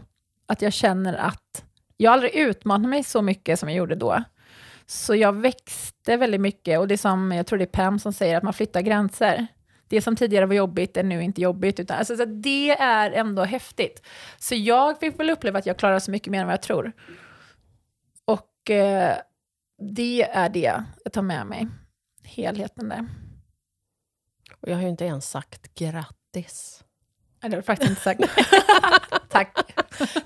att 0.47 0.61
jag 0.61 0.73
känner 0.73 1.13
att 1.13 1.63
jag 1.97 2.13
aldrig 2.13 2.35
utmanat 2.35 2.89
mig 2.89 3.03
så 3.03 3.21
mycket 3.21 3.59
som 3.59 3.69
jag 3.69 3.77
gjorde 3.77 3.95
då. 3.95 4.23
Så 4.85 5.15
jag 5.15 5.33
växte 5.33 6.17
väldigt 6.17 6.41
mycket 6.41 6.79
och 6.79 6.87
det 6.87 6.95
är 6.95 6.97
som, 6.97 7.31
jag 7.31 7.47
tror 7.47 7.59
det 7.59 7.65
är 7.65 7.83
Pam 7.83 7.99
som 7.99 8.13
säger, 8.13 8.37
att 8.37 8.43
man 8.43 8.53
flyttar 8.53 8.81
gränser. 8.81 9.47
Det 9.89 10.01
som 10.01 10.15
tidigare 10.15 10.45
var 10.45 10.55
jobbigt 10.55 10.97
är 10.97 11.03
nu 11.03 11.23
inte 11.23 11.41
jobbigt, 11.41 11.79
utan 11.79 11.97
alltså, 11.97 12.17
så 12.17 12.25
det 12.25 12.71
är 12.71 13.11
ändå 13.11 13.43
häftigt. 13.43 14.05
Så 14.37 14.55
jag 14.55 14.99
fick 14.99 15.19
väl 15.19 15.29
uppleva 15.29 15.59
att 15.59 15.65
jag 15.65 15.77
klarar 15.77 15.99
så 15.99 16.11
mycket 16.11 16.31
mer 16.31 16.39
än 16.39 16.47
vad 16.47 16.53
jag 16.53 16.61
tror. 16.61 16.91
Och 18.25 18.69
eh, 18.69 19.17
det 19.95 20.23
är 20.23 20.49
det 20.49 20.81
jag 21.03 21.13
tar 21.13 21.21
med 21.21 21.47
mig, 21.47 21.67
helheten 22.23 22.89
där. 22.89 23.07
Och 24.61 24.69
jag 24.69 24.75
har 24.75 24.81
ju 24.83 24.89
inte 24.89 25.05
ens 25.05 25.29
sagt 25.29 25.75
grattis. 25.75 26.83
Nej, 27.41 27.49
Det 27.49 27.55
har 27.55 27.61
du 27.61 27.65
faktiskt 27.65 27.89
inte 27.89 28.01
sagt. 28.01 28.21
Tack. 29.29 29.57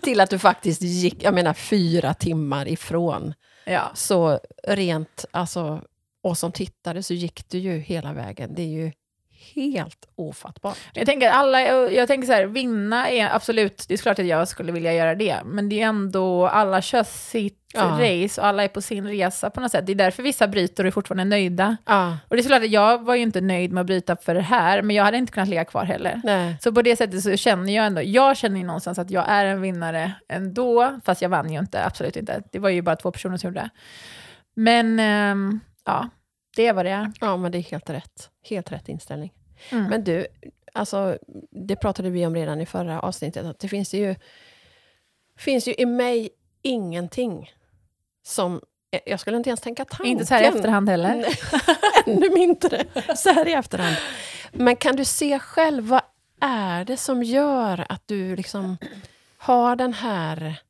Till 0.01 0.21
att 0.21 0.29
du 0.29 0.39
faktiskt 0.39 0.81
gick, 0.81 1.23
jag 1.23 1.33
menar 1.33 1.53
fyra 1.53 2.13
timmar 2.13 2.67
ifrån. 2.67 3.33
Ja. 3.65 3.91
Så 3.95 4.39
rent, 4.63 5.25
alltså, 5.31 5.81
och 6.23 6.37
som 6.37 6.51
tittare 6.51 7.03
så 7.03 7.13
gick 7.13 7.49
du 7.49 7.57
ju 7.57 7.77
hela 7.77 8.13
vägen. 8.13 8.55
Det 8.55 8.61
är 8.61 8.67
ju 8.67 8.91
helt 9.55 10.07
ofattbart. 10.15 10.77
Jag 10.93 11.05
tänker, 11.05 11.29
alla, 11.29 11.61
jag 11.91 12.07
tänker 12.07 12.27
så 12.27 12.33
här, 12.33 12.45
vinna 12.45 13.09
är 13.09 13.35
absolut, 13.35 13.85
det 13.87 13.93
är 13.93 13.97
klart 13.97 14.19
att 14.19 14.25
jag 14.25 14.47
skulle 14.47 14.71
vilja 14.71 14.93
göra 14.93 15.15
det, 15.15 15.37
men 15.45 15.69
det 15.69 15.81
är 15.81 15.85
ändå, 15.87 16.47
alla 16.47 16.81
kör 16.81 17.03
sitt 17.03 17.59
Ja. 17.75 17.81
race 18.01 18.41
och 18.41 18.47
alla 18.47 18.63
är 18.63 18.67
på 18.67 18.81
sin 18.81 19.07
resa 19.07 19.49
på 19.49 19.59
något 19.61 19.71
sätt. 19.71 19.85
Det 19.85 19.91
är 19.93 19.95
därför 19.95 20.23
vissa 20.23 20.47
bryter 20.47 20.83
och 20.83 20.87
är 20.87 20.91
fortfarande 20.91 21.25
nöjda. 21.25 21.77
Ja, 21.85 22.17
Och 22.29 22.35
det 22.35 22.41
är 22.41 22.47
klart 22.47 22.63
att 22.63 22.69
jag 22.69 23.03
var 23.03 23.15
ju 23.15 23.21
inte 23.21 23.41
nöjd 23.41 23.71
med 23.71 23.81
att 23.81 23.87
bryta 23.87 24.15
för 24.15 24.35
det 24.35 24.41
här, 24.41 24.81
men 24.81 24.95
jag 24.95 25.03
hade 25.03 25.17
inte 25.17 25.31
kunnat 25.33 25.49
ligga 25.49 25.65
kvar 25.65 25.83
heller. 25.85 26.21
nej. 26.23 26.57
Så 26.61 26.71
på 26.73 26.81
det 26.81 26.95
sättet 26.95 27.23
så 27.23 27.37
känner 27.37 27.75
jag 27.75 27.85
ändå, 27.85 28.01
jag 28.01 28.37
känner 28.37 28.59
ju 28.59 28.65
någonstans 28.65 28.99
att 28.99 29.11
jag 29.11 29.25
är 29.27 29.45
en 29.45 29.61
vinnare 29.61 30.11
ändå, 30.29 30.99
fast 31.05 31.21
jag 31.21 31.29
vann 31.29 31.53
ju 31.53 31.59
inte, 31.59 31.85
absolut 31.85 32.15
inte. 32.17 32.43
Det 32.51 32.59
var 32.59 32.69
ju 32.69 32.81
bara 32.81 32.95
två 32.95 33.11
personer 33.11 33.37
som 33.37 33.47
gjorde 33.49 33.59
det. 33.61 33.69
Men 34.55 34.99
ehm, 34.99 35.59
ja, 35.85 36.09
det 36.55 36.67
är 36.67 36.73
vad 36.73 36.85
det 36.85 36.91
är. 36.91 37.11
Ja, 37.21 37.37
men 37.37 37.51
det 37.51 37.57
är 37.57 37.61
helt 37.61 37.89
rätt. 37.89 38.29
Helt 38.43 38.71
rätt 38.71 38.89
inställning. 38.89 39.33
Mm. 39.69 39.89
Men 39.89 40.03
du, 40.03 40.27
alltså, 40.73 41.17
det 41.51 41.75
pratade 41.75 42.09
vi 42.09 42.25
om 42.25 42.35
redan 42.35 42.61
i 42.61 42.65
förra 42.65 42.99
avsnittet, 42.99 43.45
att 43.45 43.59
det 43.59 43.67
finns 43.67 43.93
ju, 43.93 44.15
finns 45.37 45.67
ju 45.67 45.73
i 45.77 45.85
mig 45.85 46.29
ingenting 46.61 47.51
som... 48.23 48.61
Jag 49.05 49.19
skulle 49.19 49.37
inte 49.37 49.49
ens 49.49 49.61
tänka 49.61 49.85
tanken. 49.85 50.05
inte 50.05 50.25
så 50.25 50.33
här 50.33 50.43
i 50.43 50.45
efterhand 50.45 50.89
heller. 50.89 51.25
Ännu 52.05 52.29
mindre 52.29 52.85
så 53.15 53.29
här 53.29 53.47
i 53.47 53.53
efterhand. 53.53 53.95
Men 54.51 54.75
kan 54.75 54.95
du 54.95 55.05
se 55.05 55.39
själv, 55.39 55.83
vad 55.83 56.01
är 56.41 56.85
det 56.85 56.97
som 56.97 57.23
gör 57.23 57.85
att 57.89 58.07
du 58.07 58.35
liksom 58.35 58.77
har 59.37 59.75
den 59.75 59.93
här... 59.93 60.61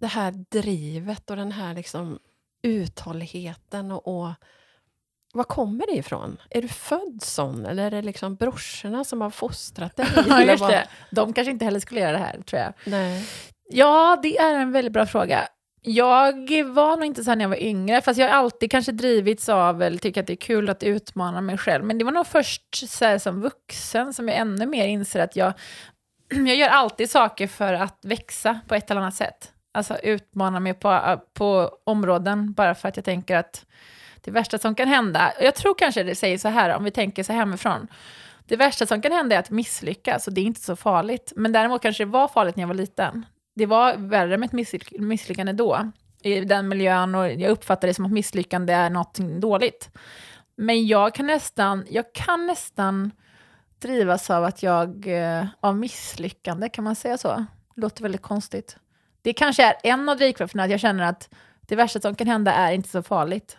Det 0.00 0.06
här 0.06 0.30
drivet 0.50 1.30
och 1.30 1.36
den 1.36 1.52
här 1.52 1.74
liksom 1.74 2.18
uthålligheten 2.66 3.92
och, 3.92 4.08
och 4.20 4.28
var 5.32 5.44
kommer 5.44 5.86
det 5.86 5.98
ifrån? 5.98 6.40
Är 6.50 6.62
du 6.62 6.68
född 6.68 7.22
sån 7.22 7.66
eller 7.66 7.86
är 7.86 7.90
det 7.90 8.02
liksom 8.02 8.34
brorsorna 8.36 9.04
som 9.04 9.20
har 9.20 9.30
fostrat 9.30 9.96
dig? 9.96 10.06
Ja, 10.28 10.42
just 10.42 10.68
det. 10.68 10.88
De 11.10 11.32
kanske 11.32 11.50
inte 11.50 11.64
heller 11.64 11.80
skulle 11.80 12.00
göra 12.00 12.12
det 12.12 12.18
här, 12.18 12.40
tror 12.46 12.62
jag. 12.62 12.72
Nej. 12.84 13.24
Ja, 13.68 14.18
det 14.22 14.38
är 14.38 14.54
en 14.54 14.72
väldigt 14.72 14.92
bra 14.92 15.06
fråga. 15.06 15.48
Jag 15.82 16.64
var 16.64 16.96
nog 16.96 17.06
inte 17.06 17.24
så 17.24 17.30
här 17.30 17.36
när 17.36 17.44
jag 17.44 17.48
var 17.48 17.62
yngre, 17.62 18.00
fast 18.00 18.18
jag 18.20 18.28
har 18.28 18.34
alltid 18.34 18.70
kanske 18.70 18.92
drivits 18.92 19.48
av, 19.48 19.82
eller 19.82 19.98
tycker 19.98 20.20
att 20.20 20.26
det 20.26 20.32
är 20.32 20.36
kul 20.36 20.70
att 20.70 20.82
utmana 20.82 21.40
mig 21.40 21.58
själv. 21.58 21.84
Men 21.84 21.98
det 21.98 22.04
var 22.04 22.12
nog 22.12 22.26
först 22.26 22.88
så 22.88 23.18
som 23.18 23.40
vuxen 23.40 24.14
som 24.14 24.28
jag 24.28 24.36
ännu 24.36 24.66
mer 24.66 24.86
inser 24.86 25.20
att 25.20 25.36
jag, 25.36 25.52
jag 26.30 26.56
gör 26.56 26.68
alltid 26.68 27.10
saker 27.10 27.46
för 27.46 27.72
att 27.72 27.98
växa 28.02 28.60
på 28.68 28.74
ett 28.74 28.90
eller 28.90 29.00
annat 29.00 29.14
sätt. 29.14 29.52
Alltså 29.76 29.96
utmana 30.02 30.60
mig 30.60 30.74
på, 30.74 30.90
äh, 30.92 31.16
på 31.34 31.70
områden, 31.84 32.52
bara 32.52 32.74
för 32.74 32.88
att 32.88 32.96
jag 32.96 33.04
tänker 33.04 33.36
att 33.36 33.66
det 34.20 34.30
värsta 34.30 34.58
som 34.58 34.74
kan 34.74 34.88
hända, 34.88 35.32
jag 35.40 35.54
tror 35.54 35.74
kanske 35.74 36.02
det 36.02 36.14
säger 36.14 36.38
så 36.38 36.48
här, 36.48 36.76
om 36.76 36.84
vi 36.84 36.90
tänker 36.90 37.22
så 37.22 37.32
hemifrån, 37.32 37.88
det 38.46 38.56
värsta 38.56 38.86
som 38.86 39.02
kan 39.02 39.12
hända 39.12 39.36
är 39.36 39.40
att 39.40 39.50
misslyckas 39.50 40.26
och 40.26 40.32
det 40.32 40.40
är 40.40 40.44
inte 40.44 40.60
så 40.60 40.76
farligt. 40.76 41.32
Men 41.36 41.52
däremot 41.52 41.82
kanske 41.82 42.04
det 42.04 42.10
var 42.10 42.28
farligt 42.28 42.56
när 42.56 42.62
jag 42.62 42.68
var 42.68 42.74
liten. 42.74 43.26
Det 43.54 43.66
var 43.66 43.94
värre 43.96 44.36
med 44.38 44.46
ett 44.46 44.52
misslyck- 44.52 45.00
misslyckande 45.00 45.52
då, 45.52 45.90
i 46.22 46.40
den 46.40 46.68
miljön 46.68 47.14
och 47.14 47.30
jag 47.32 47.50
uppfattar 47.50 47.88
det 47.88 47.94
som 47.94 48.04
att 48.04 48.12
misslyckande 48.12 48.72
är 48.72 48.90
något 48.90 49.18
dåligt. 49.18 49.90
Men 50.56 50.86
jag 50.86 51.14
kan 51.14 51.26
nästan, 51.26 51.86
jag 51.90 52.12
kan 52.14 52.46
nästan 52.46 53.10
drivas 53.78 54.30
av 54.30 54.44
att 54.44 54.62
jag, 54.62 55.06
eh, 55.06 55.46
av 55.60 55.76
misslyckande, 55.76 56.68
kan 56.68 56.84
man 56.84 56.96
säga 56.96 57.18
så? 57.18 57.46
Det 57.74 57.80
låter 57.80 58.02
väldigt 58.02 58.22
konstigt. 58.22 58.76
Det 59.26 59.32
kanske 59.32 59.64
är 59.64 59.74
en 59.82 60.08
av 60.08 60.16
drivkrafterna, 60.16 60.62
att 60.62 60.70
jag 60.70 60.80
känner 60.80 61.04
att 61.04 61.28
det 61.60 61.76
värsta 61.76 62.00
som 62.00 62.14
kan 62.14 62.26
hända 62.26 62.52
är 62.52 62.72
inte 62.72 62.88
så 62.88 63.02
farligt. 63.02 63.56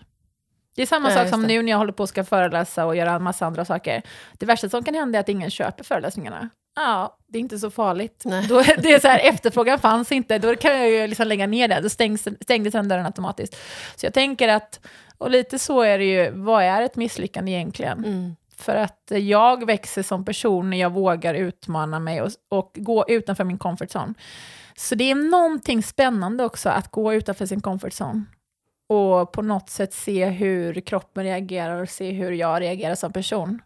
Det 0.76 0.82
är 0.82 0.86
samma 0.86 1.08
Nej, 1.10 1.18
sak 1.18 1.30
som 1.30 1.42
det. 1.42 1.48
nu 1.48 1.62
när 1.62 1.72
jag 1.72 1.78
håller 1.78 1.92
på 1.92 2.04
att 2.04 2.10
ska 2.10 2.24
föreläsa 2.24 2.86
och 2.86 2.96
göra 2.96 3.12
en 3.12 3.24
massa 3.24 3.46
andra 3.46 3.66
saker. 3.66 4.02
Det 4.34 4.46
värsta 4.46 4.70
som 4.70 4.84
kan 4.84 4.96
hända 4.96 5.18
är 5.18 5.20
att 5.20 5.30
ingen 5.30 5.50
köper 5.50 5.84
föreläsningarna. 5.84 6.50
Ja, 6.76 7.18
det 7.28 7.38
är 7.38 7.40
inte 7.40 7.60
så 7.60 7.72
farligt. 7.72 8.22
Nej. 8.26 8.48
Då, 8.48 8.62
det 8.62 8.94
är 8.94 9.00
så 9.00 9.08
här, 9.08 9.20
efterfrågan 9.20 9.80
fanns 9.80 10.12
inte, 10.12 10.38
då 10.38 10.56
kan 10.56 10.78
jag 10.78 10.90
ju 10.90 11.08
liksom 11.08 11.28
lägga 11.28 11.48
ner 11.48 11.68
det. 11.68 11.80
Då 11.82 11.90
stängs, 11.90 12.28
stängdes 12.42 12.72
den 12.72 12.88
dörren 12.88 13.06
automatiskt. 13.06 13.58
Så 13.96 14.06
jag 14.06 14.14
tänker 14.14 14.48
att, 14.48 14.80
och 15.18 15.30
lite 15.30 15.60
så 15.60 15.82
är 15.82 15.98
det 15.98 16.06
ju, 16.06 16.32
vad 16.32 16.64
är 16.64 16.82
ett 16.82 16.96
misslyckande 16.96 17.52
egentligen? 17.52 18.06
Mm. 18.06 18.36
För 18.58 18.76
att 18.76 19.12
jag 19.12 19.66
växer 19.66 20.04
som 20.04 20.26
person 20.26 20.70
när 20.70 20.78
jag 20.78 20.92
vågar 20.92 21.34
utmana 21.34 22.00
mig 22.00 22.22
och, 22.22 22.32
och 22.50 22.72
gå 22.76 23.06
utanför 23.08 23.44
min 23.44 23.58
comfort 23.58 23.90
zone. 23.96 24.14
Så 24.80 24.96
det 24.96 25.12
är 25.12 25.16
någonting 25.16 25.84
spännande 25.84 26.44
också 26.44 26.70
att 26.70 26.92
gå 26.92 27.14
utanför 27.14 27.46
sin 27.46 27.62
comfort 27.62 27.94
zone. 28.02 28.26
Och 28.90 29.32
på 29.32 29.42
något 29.42 29.70
sätt 29.70 29.94
se 29.94 30.26
hur 30.26 30.82
kroppen 30.82 31.24
reagerar 31.24 31.82
och 31.82 31.90
se 31.90 32.12
hur 32.12 32.32
jag 32.32 32.62
reagerar 32.62 32.96
som 32.96 33.14
person. 33.14 33.62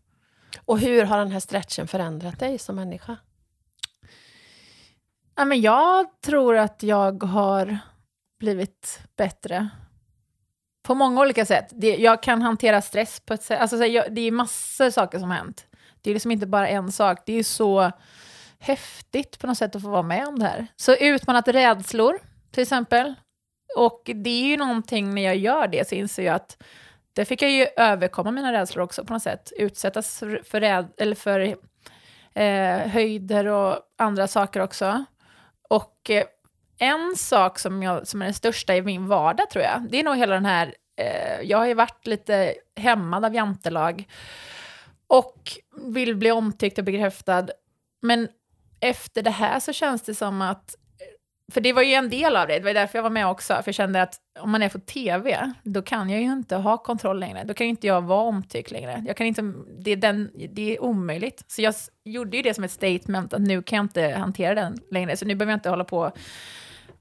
Och 0.65 0.79
hur 0.79 1.03
har 1.05 1.17
den 1.17 1.31
här 1.31 1.39
stretchen 1.39 1.87
förändrat 1.87 2.39
dig 2.39 2.57
som 2.57 2.75
människa? 2.75 3.17
Ja, 5.35 5.45
men 5.45 5.61
jag 5.61 6.21
tror 6.21 6.57
att 6.57 6.83
jag 6.83 7.23
har 7.23 7.77
blivit 8.39 9.01
bättre 9.17 9.69
på 10.83 10.95
många 10.95 11.21
olika 11.21 11.45
sätt. 11.45 11.67
Det, 11.71 11.95
jag 11.95 12.23
kan 12.23 12.41
hantera 12.41 12.81
stress 12.81 13.19
på 13.19 13.33
ett 13.33 13.43
sätt. 13.43 13.59
Alltså, 13.59 13.77
så 13.77 13.83
här, 13.83 13.89
jag, 13.89 14.15
det 14.15 14.21
är 14.21 14.31
massor 14.31 14.89
saker 14.89 15.19
som 15.19 15.29
har 15.29 15.37
hänt. 15.37 15.65
Det 16.01 16.09
är 16.09 16.13
liksom 16.13 16.31
inte 16.31 16.47
bara 16.47 16.67
en 16.67 16.91
sak. 16.91 17.19
Det 17.25 17.33
är 17.33 17.43
så 17.43 17.91
häftigt 18.61 19.39
på 19.39 19.47
något 19.47 19.57
sätt 19.57 19.75
att 19.75 19.81
få 19.81 19.89
vara 19.89 20.01
med 20.01 20.27
om 20.27 20.39
det 20.39 20.45
här. 20.45 20.67
Så 20.75 20.95
utmanat 20.95 21.47
rädslor, 21.47 22.19
till 22.51 22.61
exempel. 22.61 23.13
Och 23.77 24.01
det 24.15 24.29
är 24.29 24.47
ju 24.47 24.57
någonting 24.57 25.15
när 25.15 25.21
jag 25.21 25.37
gör 25.37 25.67
det 25.67 25.89
så 25.89 25.95
inser 25.95 26.23
jag 26.23 26.35
att 26.35 26.63
där 27.13 27.25
fick 27.25 27.41
jag 27.41 27.51
ju 27.51 27.67
överkomma 27.77 28.31
mina 28.31 28.53
rädslor 28.53 28.83
också 28.83 29.05
på 29.05 29.13
något 29.13 29.23
sätt. 29.23 29.51
Utsättas 29.57 30.19
för, 30.19 30.59
räd, 30.59 30.87
eller 30.97 31.15
för 31.15 31.39
eh, 32.33 32.87
höjder 32.87 33.45
och 33.45 33.79
andra 33.97 34.27
saker 34.27 34.59
också. 34.59 35.05
Och 35.69 36.09
eh, 36.09 36.23
en 36.79 37.15
sak 37.17 37.59
som, 37.59 37.83
jag, 37.83 38.07
som 38.07 38.21
är 38.21 38.25
den 38.25 38.33
största 38.33 38.75
i 38.75 38.81
min 38.81 39.07
vardag 39.07 39.49
tror 39.49 39.63
jag, 39.63 39.87
det 39.89 39.99
är 39.99 40.03
nog 40.03 40.17
hela 40.17 40.33
den 40.33 40.45
här, 40.45 40.75
eh, 40.97 41.41
jag 41.41 41.57
har 41.57 41.65
ju 41.65 41.73
varit 41.73 42.07
lite 42.07 42.53
hämmad 42.75 43.25
av 43.25 43.35
jantelag 43.35 44.07
och 45.07 45.51
vill 45.77 46.15
bli 46.15 46.31
omtyckt 46.31 46.77
och 46.77 46.83
bekräftad. 46.83 47.47
Men 48.01 48.27
efter 48.81 49.23
det 49.23 49.31
här 49.31 49.59
så 49.59 49.73
känns 49.73 50.01
det 50.01 50.15
som 50.15 50.41
att 50.41 50.75
för 51.51 51.61
det 51.61 51.73
var 51.73 51.81
ju 51.81 51.93
en 51.93 52.09
del 52.09 52.35
av 52.35 52.47
det, 52.47 52.59
det 52.59 52.65
var 52.65 52.73
därför 52.73 52.97
jag 52.97 53.03
var 53.03 53.09
med 53.09 53.27
också, 53.27 53.53
för 53.53 53.63
jag 53.65 53.75
kände 53.75 54.01
att 54.01 54.15
om 54.39 54.51
man 54.51 54.63
är 54.63 54.69
på 54.69 54.79
tv, 54.79 55.53
då 55.63 55.81
kan 55.81 56.09
jag 56.09 56.21
ju 56.21 56.31
inte 56.31 56.55
ha 56.55 56.77
kontroll 56.77 57.19
längre. 57.19 57.43
Då 57.43 57.53
kan 57.53 57.67
inte 57.67 57.87
jag 57.87 58.01
vara 58.01 58.21
omtyckt 58.21 58.71
längre. 58.71 59.03
Jag 59.07 59.17
kan 59.17 59.27
inte, 59.27 59.53
det, 59.79 59.91
är 59.91 59.95
den, 59.95 60.31
det 60.49 60.75
är 60.75 60.83
omöjligt. 60.83 61.43
Så 61.47 61.61
jag 61.61 61.73
gjorde 62.03 62.37
ju 62.37 62.43
det 62.43 62.53
som 62.53 62.63
ett 62.63 62.71
statement, 62.71 63.33
att 63.33 63.41
nu 63.41 63.61
kan 63.61 63.77
jag 63.77 63.83
inte 63.83 64.07
hantera 64.17 64.55
den 64.55 64.79
längre. 64.91 65.17
Så 65.17 65.25
nu 65.25 65.35
behöver 65.35 65.51
jag 65.51 65.57
inte 65.57 65.69
hålla 65.69 65.83
på 65.83 66.11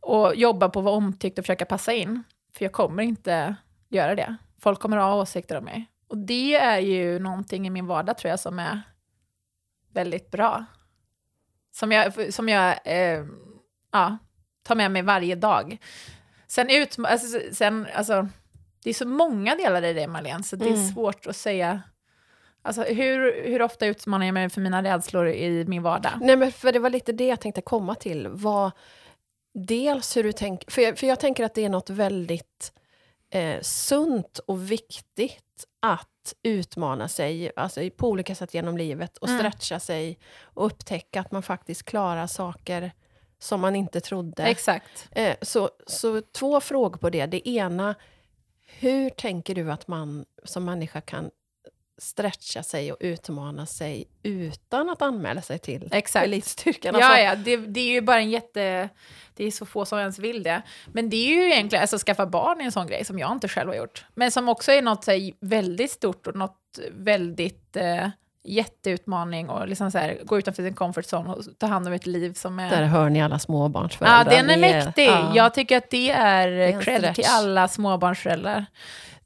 och 0.01 0.35
jobba 0.35 0.69
på 0.69 0.79
att 0.79 0.85
vara 0.85 0.97
omtyckt 0.97 1.39
och 1.39 1.45
försöka 1.45 1.65
passa 1.65 1.93
in. 1.93 2.23
För 2.57 2.65
jag 2.65 2.73
kommer 2.73 3.03
inte 3.03 3.55
göra 3.89 4.15
det. 4.15 4.37
Folk 4.61 4.81
kommer 4.81 4.97
att 4.97 5.05
ha 5.05 5.23
åsikter 5.23 5.59
om 5.59 5.65
mig. 5.65 5.87
Och 6.09 6.19
det 6.19 6.55
är 6.55 6.79
ju 6.79 7.19
någonting 7.19 7.67
i 7.67 7.71
min 7.71 7.87
vardag 7.87 8.19
tror 8.19 8.31
jag 8.31 8.41
som 8.41 8.59
är 8.59 8.83
väldigt 9.93 10.31
bra. 10.31 10.65
Som 11.73 11.93
jag, 11.93 12.35
som 12.35 12.49
jag 12.49 12.79
eh, 12.85 13.25
ja, 13.93 14.19
tar 14.63 14.75
med 14.75 14.91
mig 14.91 15.03
varje 15.03 15.35
dag. 15.35 15.79
Sen, 16.47 16.71
ut, 16.71 16.97
alltså, 16.99 17.41
sen 17.53 17.87
alltså, 17.95 18.29
det 18.85 18.91
är 18.91 18.95
så 18.95 19.07
många 19.07 19.57
delar 19.57 19.85
i 19.85 19.93
det, 19.93 20.07
Marlene, 20.07 20.43
så 20.43 20.57
det 20.57 20.65
är 20.65 20.75
mm. 20.75 20.89
svårt 20.89 21.27
att 21.27 21.37
säga. 21.37 21.83
Alltså, 22.63 22.83
hur, 22.83 23.45
hur 23.45 23.63
ofta 23.63 23.87
utmanar 23.87 24.27
jag 24.27 24.35
mig 24.35 24.51
för 24.51 24.61
mina 24.61 24.83
rädslor 24.83 25.29
i 25.29 25.65
min 25.65 25.83
vardag? 25.83 26.13
Nej, 26.21 26.37
men 26.37 26.53
för 26.53 26.73
det 26.73 26.79
var 26.79 26.91
lite 26.91 27.13
det 27.13 27.27
jag 27.27 27.41
tänkte 27.41 27.61
komma 27.61 27.95
till. 27.95 28.29
Vad, 28.29 28.71
dels 29.55 30.17
hur 30.17 30.23
du 30.23 30.33
tänker, 30.33 30.71
för 30.71 30.83
jag, 30.83 30.99
för 30.99 31.07
jag 31.07 31.21
tänker 31.21 31.45
att 31.45 31.55
det 31.55 31.65
är 31.65 31.69
något 31.69 31.91
väldigt 31.91 32.73
eh, 33.31 33.61
sunt 33.61 34.39
och 34.39 34.71
viktigt 34.71 35.65
att 35.81 36.35
utmana 36.43 37.09
sig 37.09 37.53
alltså 37.57 37.91
på 37.97 38.09
olika 38.09 38.35
sätt 38.35 38.55
genom 38.55 38.77
livet 38.77 39.17
och 39.17 39.29
mm. 39.29 39.39
stretcha 39.39 39.81
sig 39.81 40.19
och 40.43 40.67
upptäcka 40.67 41.21
att 41.21 41.33
man 41.33 41.43
faktiskt 41.43 41.83
klarar 41.83 42.27
saker 42.27 42.93
som 43.39 43.61
man 43.61 43.77
inte 43.77 44.01
trodde. 44.01 44.43
Exakt. 44.43 45.09
Eh, 45.11 45.37
så, 45.43 45.71
så 45.87 46.21
två 46.21 46.61
frågor 46.61 46.99
på 46.99 47.11
det. 47.11 47.27
Det 47.27 47.49
ena, 47.49 47.95
hur 48.67 49.11
tänker 49.11 49.55
du 49.55 49.73
att 49.73 49.89
man 49.89 50.25
som 50.45 50.65
människa 50.65 51.01
kan 51.01 51.31
stretcha 52.01 52.63
sig 52.63 52.93
och 52.93 52.99
utmana 53.01 53.67
sig 53.67 54.09
utan 54.23 54.91
att 54.91 55.03
anmäla 55.03 55.43
sig 55.43 55.59
till 55.59 55.89
Exakt. 55.93 56.27
elitstyrkan. 56.27 56.95
Alltså, 56.95 57.11
ja, 57.11 57.21
ja 57.21 57.35
det, 57.35 57.57
det, 57.57 57.81
är 57.81 57.93
ju 57.93 58.01
bara 58.01 58.21
en 58.21 58.31
jätte... 58.31 58.89
Det 59.35 59.45
är 59.45 59.51
så 59.51 59.67
få 59.67 59.85
som 59.85 59.99
ens 59.99 60.19
vill 60.19 60.43
det. 60.43 60.63
Men 60.93 61.11
det 61.11 61.17
är 61.17 61.27
ju 61.27 61.53
egentligen, 61.53 61.83
alltså 61.83 61.99
skaffa 61.99 62.27
barn 62.27 62.61
är 62.61 62.65
en 62.65 62.73
sån 62.73 62.87
grej 62.87 63.05
som 63.05 63.19
jag 63.19 63.33
inte 63.33 63.49
själv 63.49 63.69
har 63.69 63.77
gjort. 63.77 64.05
Men 64.15 64.31
som 64.31 64.49
också 64.49 64.73
är 64.73 64.83
något 64.83 65.07
här, 65.07 65.33
väldigt 65.41 65.91
stort 65.91 66.27
och 66.27 66.37
något 66.37 66.79
väldigt 66.91 67.77
eh, 67.77 68.09
jätteutmaning 68.45 69.49
och 69.49 69.69
liksom 69.69 69.91
så 69.91 69.99
här, 69.99 70.19
gå 70.25 70.39
utanför 70.39 70.63
sin 70.63 70.75
comfort 70.75 71.05
zone 71.05 71.31
och 71.31 71.45
ta 71.59 71.67
hand 71.67 71.87
om 71.87 71.93
ett 71.93 72.07
liv 72.07 72.33
som 72.33 72.59
är... 72.59 72.71
Där 72.71 72.85
hör 72.85 73.11
ni 73.11 73.23
alla 73.23 73.39
småbarnsföräldrar. 73.39 74.33
Ja, 74.35 74.43
den 74.43 74.51
är 74.51 74.59
mäktig. 74.59 75.09
Ja. 75.09 75.33
Jag 75.35 75.55
tycker 75.55 75.77
att 75.77 75.91
det 75.91 76.11
är, 76.11 76.51
det 76.51 76.65
är 76.65 76.81
cred 76.81 77.15
till 77.15 77.25
alla 77.29 77.69
småbarnsföräldrar. 77.69 78.67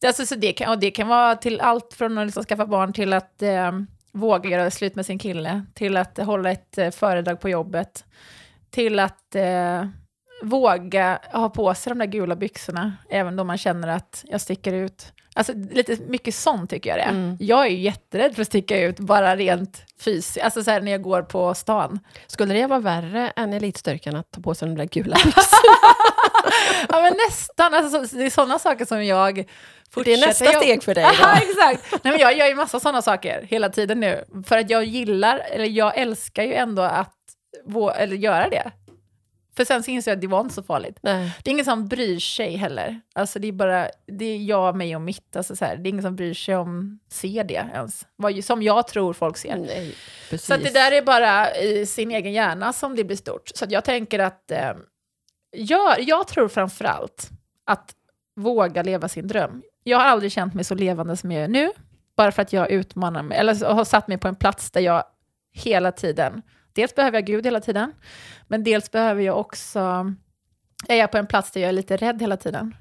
Alltså, 0.06 0.26
så 0.26 0.34
det, 0.34 0.52
kan, 0.52 0.70
och 0.70 0.78
det 0.78 0.90
kan 0.90 1.08
vara 1.08 1.36
till 1.36 1.60
allt 1.60 1.94
från 1.94 2.18
att 2.18 2.26
liksom 2.26 2.44
skaffa 2.44 2.66
barn 2.66 2.92
till 2.92 3.12
att 3.12 3.42
eh, 3.42 3.72
våga 4.12 4.50
göra 4.50 4.70
slut 4.70 4.94
med 4.94 5.06
sin 5.06 5.18
kille, 5.18 5.62
till 5.74 5.96
att 5.96 6.18
hålla 6.18 6.50
ett 6.50 6.78
eh, 6.78 6.90
föredrag 6.90 7.40
på 7.40 7.48
jobbet, 7.48 8.04
till 8.70 8.98
att 8.98 9.34
eh, 9.34 9.84
våga 10.42 11.18
ha 11.32 11.50
på 11.50 11.74
sig 11.74 11.90
de 11.90 11.98
där 11.98 12.06
gula 12.06 12.36
byxorna, 12.36 12.96
även 13.10 13.36
då 13.36 13.44
man 13.44 13.58
känner 13.58 13.88
att 13.88 14.24
jag 14.28 14.40
sticker 14.40 14.72
ut. 14.72 15.12
Alltså 15.36 15.52
lite 15.70 15.96
mycket 16.06 16.34
sånt 16.34 16.70
tycker 16.70 16.90
jag 16.90 16.98
det 16.98 17.02
är. 17.02 17.10
Mm. 17.10 17.36
Jag 17.40 17.66
är 17.66 17.70
ju 17.70 17.78
jätterädd 17.78 18.34
för 18.34 18.42
att 18.42 18.48
sticka 18.48 18.80
ut, 18.80 18.98
bara 18.98 19.36
rent 19.36 19.82
fysiskt, 20.00 20.44
alltså 20.44 20.64
så 20.64 20.70
här 20.70 20.80
när 20.80 20.92
jag 20.92 21.02
går 21.02 21.22
på 21.22 21.54
stan. 21.54 22.00
Skulle 22.26 22.54
det 22.54 22.66
vara 22.66 22.80
värre 22.80 23.32
än 23.36 23.52
elitstyrkan 23.52 24.16
att 24.16 24.30
ta 24.30 24.40
på 24.40 24.54
sig 24.54 24.68
de 24.68 24.74
där 24.76 24.84
gula 24.84 25.16
byxorna? 25.24 25.94
ja 26.88 27.00
men 27.02 27.12
nästan, 27.28 27.74
alltså, 27.74 28.16
det 28.16 28.24
är 28.26 28.30
sådana 28.30 28.58
saker 28.58 28.84
som 28.84 29.04
jag 29.04 29.46
det 30.04 30.12
är 30.12 30.26
nästa 30.26 30.52
steg 30.52 30.82
för 30.82 30.94
dig 30.94 31.04
då. 31.04 31.28
Exakt. 31.50 32.04
Nej, 32.04 32.12
men 32.12 32.18
jag 32.18 32.36
gör 32.36 32.46
ju 32.46 32.54
massa 32.54 32.80
sådana 32.80 33.02
saker 33.02 33.46
hela 33.50 33.68
tiden 33.68 34.00
nu. 34.00 34.24
För 34.46 34.58
att 34.58 34.70
jag 34.70 34.84
gillar, 34.84 35.38
eller 35.38 35.64
jag 35.64 35.98
älskar 35.98 36.42
ju 36.42 36.54
ändå 36.54 36.82
att 36.82 37.14
eller 37.96 38.16
göra 38.16 38.48
det. 38.48 38.70
För 39.56 39.64
sen 39.64 39.82
så 39.82 39.90
inser 39.90 40.10
jag 40.10 40.16
att 40.16 40.20
det 40.20 40.26
var 40.26 40.40
inte 40.40 40.54
så 40.54 40.62
farligt. 40.62 40.98
Nej. 41.02 41.36
Det 41.42 41.50
är 41.50 41.52
ingen 41.52 41.64
som 41.64 41.88
bryr 41.88 42.18
sig 42.18 42.56
heller. 42.56 43.00
Alltså 43.14 43.38
det 43.38 43.48
är 43.48 43.52
bara, 43.52 43.88
det 44.06 44.24
är 44.24 44.38
jag, 44.38 44.76
mig 44.76 44.96
och 44.96 45.02
mitt. 45.02 45.36
Alltså 45.36 45.56
så 45.56 45.64
här, 45.64 45.76
det 45.76 45.88
är 45.88 45.90
ingen 45.90 46.02
som 46.02 46.16
bryr 46.16 46.34
sig 46.34 46.56
om, 46.56 46.98
ser 47.08 47.44
det 47.44 47.54
ens. 47.74 48.06
Vad, 48.16 48.44
som 48.44 48.62
jag 48.62 48.88
tror 48.88 49.12
folk 49.12 49.36
ser. 49.36 49.56
Nej, 49.56 49.94
så 50.38 50.56
det 50.56 50.74
där 50.74 50.92
är 50.92 51.02
bara 51.02 51.56
i 51.56 51.86
sin 51.86 52.10
egen 52.10 52.32
hjärna 52.32 52.72
som 52.72 52.96
det 52.96 53.04
blir 53.04 53.16
stort. 53.16 53.50
Så 53.54 53.66
jag 53.68 53.84
tänker 53.84 54.18
att, 54.18 54.50
eh, 54.50 54.72
jag, 55.56 56.00
jag 56.02 56.28
tror 56.28 56.48
framförallt 56.48 57.30
att 57.66 57.94
våga 58.36 58.82
leva 58.82 59.08
sin 59.08 59.28
dröm. 59.28 59.62
Jag 59.82 59.98
har 59.98 60.04
aldrig 60.04 60.32
känt 60.32 60.54
mig 60.54 60.64
så 60.64 60.74
levande 60.74 61.16
som 61.16 61.32
jag 61.32 61.44
är 61.44 61.48
nu, 61.48 61.70
bara 62.16 62.32
för 62.32 62.42
att 62.42 62.52
jag 62.52 62.70
utmanar 62.70 63.22
mig, 63.22 63.38
eller 63.38 63.74
har 63.74 63.84
satt 63.84 64.08
mig 64.08 64.18
på 64.18 64.28
en 64.28 64.36
plats 64.36 64.70
där 64.70 64.80
jag 64.80 65.04
hela 65.52 65.92
tiden, 65.92 66.42
dels 66.74 66.94
behöver 66.94 67.16
jag 67.16 67.26
Gud 67.26 67.46
hela 67.46 67.60
tiden, 67.60 67.92
men 68.48 68.64
dels 68.64 68.90
behöver 68.90 69.22
jag 69.22 69.40
också, 69.40 70.14
är 70.88 70.96
jag 70.96 71.10
på 71.10 71.18
en 71.18 71.26
plats 71.26 71.50
där 71.50 71.60
jag 71.60 71.68
är 71.68 71.72
lite 71.72 71.96
rädd 71.96 72.20
hela 72.20 72.36
tiden. 72.36 72.74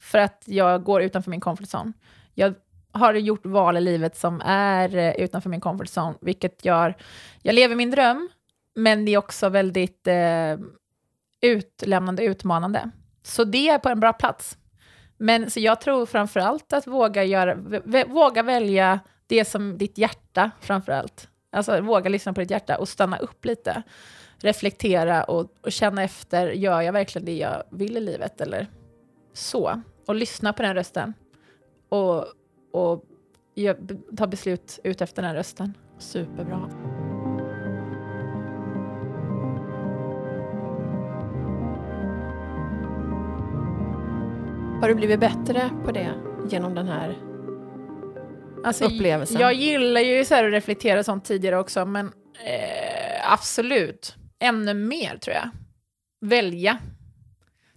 För 0.00 0.18
att 0.18 0.42
jag 0.46 0.84
går 0.84 1.02
utanför 1.02 1.30
min 1.30 1.40
comfort 1.40 1.74
zone. 1.74 1.92
Jag 2.34 2.54
har 2.92 3.14
gjort 3.14 3.46
val 3.46 3.76
i 3.76 3.80
livet 3.80 4.16
som 4.16 4.40
är 4.44 4.96
eh, 4.96 5.12
utanför 5.12 5.50
min 5.50 5.60
comfort 5.60 5.88
zone, 5.96 6.14
vilket 6.20 6.64
gör, 6.64 6.94
jag 7.42 7.54
lever 7.54 7.74
min 7.74 7.90
dröm, 7.90 8.28
men 8.74 9.04
det 9.04 9.14
är 9.14 9.18
också 9.18 9.48
väldigt 9.48 10.06
eh, 10.06 10.56
utlämnande, 11.40 12.24
utmanande. 12.24 12.90
Så 13.22 13.44
det 13.44 13.68
är 13.68 13.78
på 13.78 13.88
en 13.88 14.00
bra 14.00 14.12
plats. 14.12 14.58
Men 15.16 15.50
så 15.50 15.60
jag 15.60 15.80
tror 15.80 16.06
framför 16.06 16.40
allt 16.40 16.72
att 16.72 16.86
våga, 16.86 17.24
göra, 17.24 17.54
våga 18.06 18.42
välja 18.42 19.00
det 19.26 19.44
som 19.44 19.78
ditt 19.78 19.98
hjärta 19.98 20.50
framför 20.60 20.92
allt. 20.92 21.28
Alltså 21.50 21.80
våga 21.80 22.10
lyssna 22.10 22.32
på 22.32 22.40
ditt 22.40 22.50
hjärta 22.50 22.78
och 22.78 22.88
stanna 22.88 23.18
upp 23.18 23.44
lite. 23.44 23.82
Reflektera 24.38 25.24
och, 25.24 25.52
och 25.60 25.72
känna 25.72 26.02
efter, 26.02 26.50
gör 26.50 26.80
jag 26.80 26.92
verkligen 26.92 27.26
det 27.26 27.36
jag 27.36 27.62
vill 27.70 27.96
i 27.96 28.00
livet 28.00 28.40
eller 28.40 28.66
så? 29.32 29.82
Och 30.06 30.14
lyssna 30.14 30.52
på 30.52 30.62
den 30.62 30.74
rösten. 30.74 31.14
Och, 31.88 32.24
och 32.72 33.04
ta 34.16 34.26
beslut 34.26 34.78
ut 34.84 35.00
efter 35.00 35.22
den 35.22 35.34
rösten. 35.34 35.74
Superbra. 35.98 36.70
Har 44.80 44.88
du 44.88 44.94
blivit 44.94 45.20
bättre 45.20 45.70
på 45.84 45.92
det 45.92 46.14
genom 46.48 46.74
den 46.74 46.88
här 46.88 47.27
alltså, 48.64 48.84
upplevelsen? 48.84 49.40
Jag 49.40 49.54
gillar 49.54 50.00
ju 50.00 50.24
så 50.24 50.34
att 50.34 50.52
reflektera 50.52 51.04
sånt 51.04 51.24
tidigare 51.24 51.58
också, 51.58 51.86
men 51.86 52.06
eh, 52.44 53.32
absolut. 53.32 54.14
Ännu 54.40 54.74
mer 54.74 55.16
tror 55.16 55.36
jag. 55.36 55.50
Välja. 56.20 56.78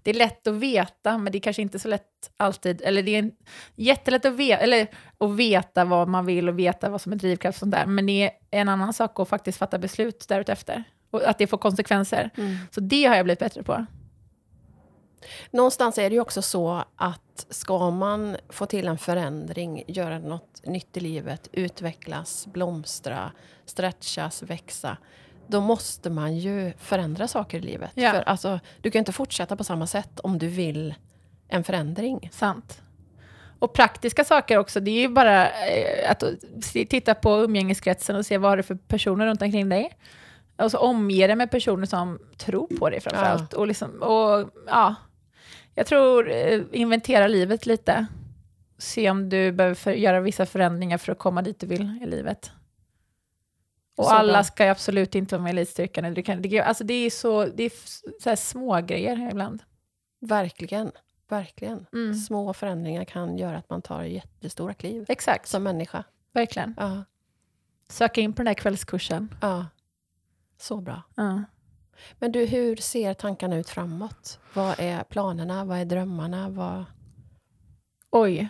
Det 0.04 0.10
är 0.10 0.14
lätt 0.14 0.48
att 0.48 0.56
veta, 0.56 1.18
men 1.18 1.32
det 1.32 1.38
är 1.38 1.42
kanske 1.42 1.62
inte 1.62 1.80
så 1.80 1.88
lätt 1.88 2.32
alltid. 2.38 2.82
Eller 2.82 3.04
det 3.04 3.16
är 3.16 3.32
jättelätt 3.76 4.26
att 4.26 4.34
veta, 4.34 4.62
eller 4.62 4.88
att 5.18 5.36
veta 5.36 5.86
vad 5.86 6.08
man 6.08 6.26
vill 6.26 6.50
och 6.50 6.60
veta 6.60 6.90
vad 6.90 7.02
som 7.02 7.12
är 7.12 7.16
drivkraft 7.16 7.56
och 7.56 7.60
sånt 7.60 7.72
där. 7.72 7.86
Men 7.86 8.06
det 8.06 8.24
är 8.24 8.32
en 8.52 8.70
annan 8.70 8.94
sak 8.94 9.20
att 9.20 9.30
faktiskt 9.30 9.58
fatta 9.58 9.78
beslut 9.78 10.26
därefter. 10.28 10.84
Och 11.12 11.24
att 11.28 11.38
det 11.38 11.48
får 11.48 11.58
konsekvenser. 11.58 12.30
Mm. 12.38 12.58
Så 12.72 12.82
det 12.82 13.06
har 13.06 13.16
jag 13.16 13.26
blivit 13.26 13.40
bättre 13.40 13.64
på. 13.64 13.86
Någonstans 15.52 15.98
är 15.98 16.10
det 16.10 16.14
ju 16.14 16.22
också 16.22 16.42
så 16.42 16.84
att 16.96 17.46
ska 17.50 17.92
man 17.92 18.38
få 18.50 18.66
till 18.66 18.88
en 18.88 18.98
förändring, 18.98 19.84
göra 19.88 20.20
något 20.20 20.66
nytt 20.66 20.98
i 20.98 21.00
livet, 21.00 21.50
utvecklas, 21.52 22.48
blomstra, 22.48 23.32
stretchas, 23.66 24.44
växa, 24.44 24.98
då 25.48 25.62
måste 25.62 26.10
man 26.10 26.38
ju 26.38 26.74
förändra 26.78 27.28
saker 27.28 27.58
i 27.58 27.62
livet. 27.62 27.92
Ja. 27.94 28.12
För 28.12 28.22
alltså, 28.22 28.60
du 28.82 28.92
kan 28.92 29.00
inte 29.00 29.12
fortsätta 29.12 29.56
på 29.56 29.64
samma 29.64 29.88
sätt 29.88 30.20
om 30.20 30.38
du 30.38 30.48
vill 30.48 30.96
en 31.48 31.64
förändring. 31.64 32.30
Sant. 32.34 32.82
Och 33.60 33.74
praktiska 33.74 34.24
saker 34.24 34.58
också, 34.58 34.80
det 34.80 34.92
är 34.92 35.00
ju 35.00 35.10
bara 35.10 35.50
eh, 35.50 36.12
att 36.12 36.24
titta 36.90 37.16
på 37.16 37.44
umgängeskretsen 37.44 38.16
och 38.16 38.26
se 38.26 38.38
vad 38.38 38.52
har 38.52 38.58
du 38.58 38.64
för 38.64 38.76
personer 38.76 39.26
runt 39.26 39.42
omkring 39.42 39.70
dig. 39.70 39.98
Och 40.58 40.72
så 40.72 40.78
omge 40.78 41.28
dig 41.28 41.36
med 41.36 41.52
personer 41.52 41.86
som 41.86 42.20
tror 42.38 42.68
på 42.80 42.90
dig 42.90 43.00
framförallt. 43.00 43.54
Och, 43.54 43.68
liksom, 43.68 44.02
och 44.02 44.50
ja, 44.68 44.96
jag 45.76 45.88
tror 45.88 46.30
eh, 46.32 46.62
inventera 46.72 47.28
livet 47.28 47.66
lite. 47.66 48.06
Se 48.78 49.10
om 49.10 49.30
du 49.30 49.52
behöver 49.52 49.76
för, 49.76 49.92
göra 49.92 50.20
vissa 50.20 50.46
förändringar 50.46 50.98
för 50.98 51.12
att 51.12 51.18
komma 51.20 51.42
dit 51.42 51.60
du 51.60 51.68
vill 51.68 52.00
i 52.04 52.06
livet. 52.06 52.52
Och 53.98 54.06
Så 54.06 54.12
alla 54.12 54.34
bra. 54.34 54.44
ska 54.44 54.64
ju 54.66 54.70
absolut 54.70 55.16
inte 55.16 55.36
vara 55.36 55.44
med 55.44 55.50
i 55.54 55.58
elitstyrkan. 55.58 56.14
Det, 56.14 56.24
kan, 56.24 56.42
det, 56.42 56.60
alltså 56.60 56.84
det 56.84 56.94
är 56.94 57.10
så, 57.10 57.46
det 57.46 57.64
är 57.64 57.72
så 58.22 58.30
här 58.30 58.36
små 58.36 58.82
grejer 58.82 59.30
ibland. 59.32 59.64
Verkligen. 60.20 60.92
Verkligen. 61.30 61.86
Mm. 61.94 62.14
Små 62.16 62.54
förändringar 62.54 63.06
kan 63.06 63.38
göra 63.38 63.58
att 63.58 63.70
man 63.70 63.82
tar 63.82 64.04
jättestora 64.04 64.74
kliv 64.74 65.06
Exakt, 65.08 65.48
som 65.48 65.64
människa. 65.64 66.04
verkligen. 66.34 66.74
Ja, 66.78 67.04
Söka 67.88 68.22
in 68.22 68.34
på 68.34 68.38
den 68.38 68.46
där 68.46 68.54
kvällskursen. 68.54 69.36
ja. 69.42 69.66
Så 70.58 70.82
bra. 70.82 71.02
Ja. 71.16 71.44
Men 72.20 72.32
du, 72.32 72.46
hur 72.46 72.76
ser 72.76 73.14
tankarna 73.14 73.58
ut 73.58 73.70
framåt? 73.70 74.40
Vad 74.54 74.76
är 74.78 75.04
planerna? 75.04 75.66
Vad 75.66 75.78
är 75.80 75.86
drömmarna? 75.86 76.50
Vad... 76.50 76.86
Oj. 78.12 78.48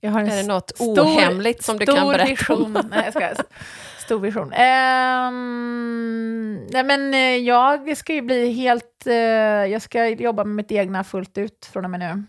Jag 0.00 0.10
har 0.10 0.20
en 0.20 0.28
Är 0.28 0.36
det 0.36 0.46
något 0.48 0.70
stor- 0.74 1.00
ohemligt 1.00 1.62
som 1.64 1.78
du 1.78 1.86
kan 1.86 2.08
berätta 2.08 2.24
vision. 2.30 2.76
om? 2.76 2.88
Nej, 2.90 3.10
jag 3.14 3.34
ska, 3.34 3.42
stor 4.04 4.18
vision. 4.20 4.52
Ehm, 4.52 6.66
nej, 6.70 6.82
men 6.84 7.14
eh, 7.14 7.20
jag 7.20 7.96
ska 7.96 8.14
ju 8.14 8.22
bli 8.22 8.52
helt... 8.52 9.06
eh, 9.06 9.14
jag 9.14 9.82
ska 9.82 10.06
jobba 10.08 10.44
med 10.44 10.54
mitt 10.56 10.72
egna 10.72 11.04
fullt 11.04 11.38
ut 11.38 11.68
från 11.72 11.84
och 11.84 11.90
med 11.90 12.00
nu. 12.00 12.22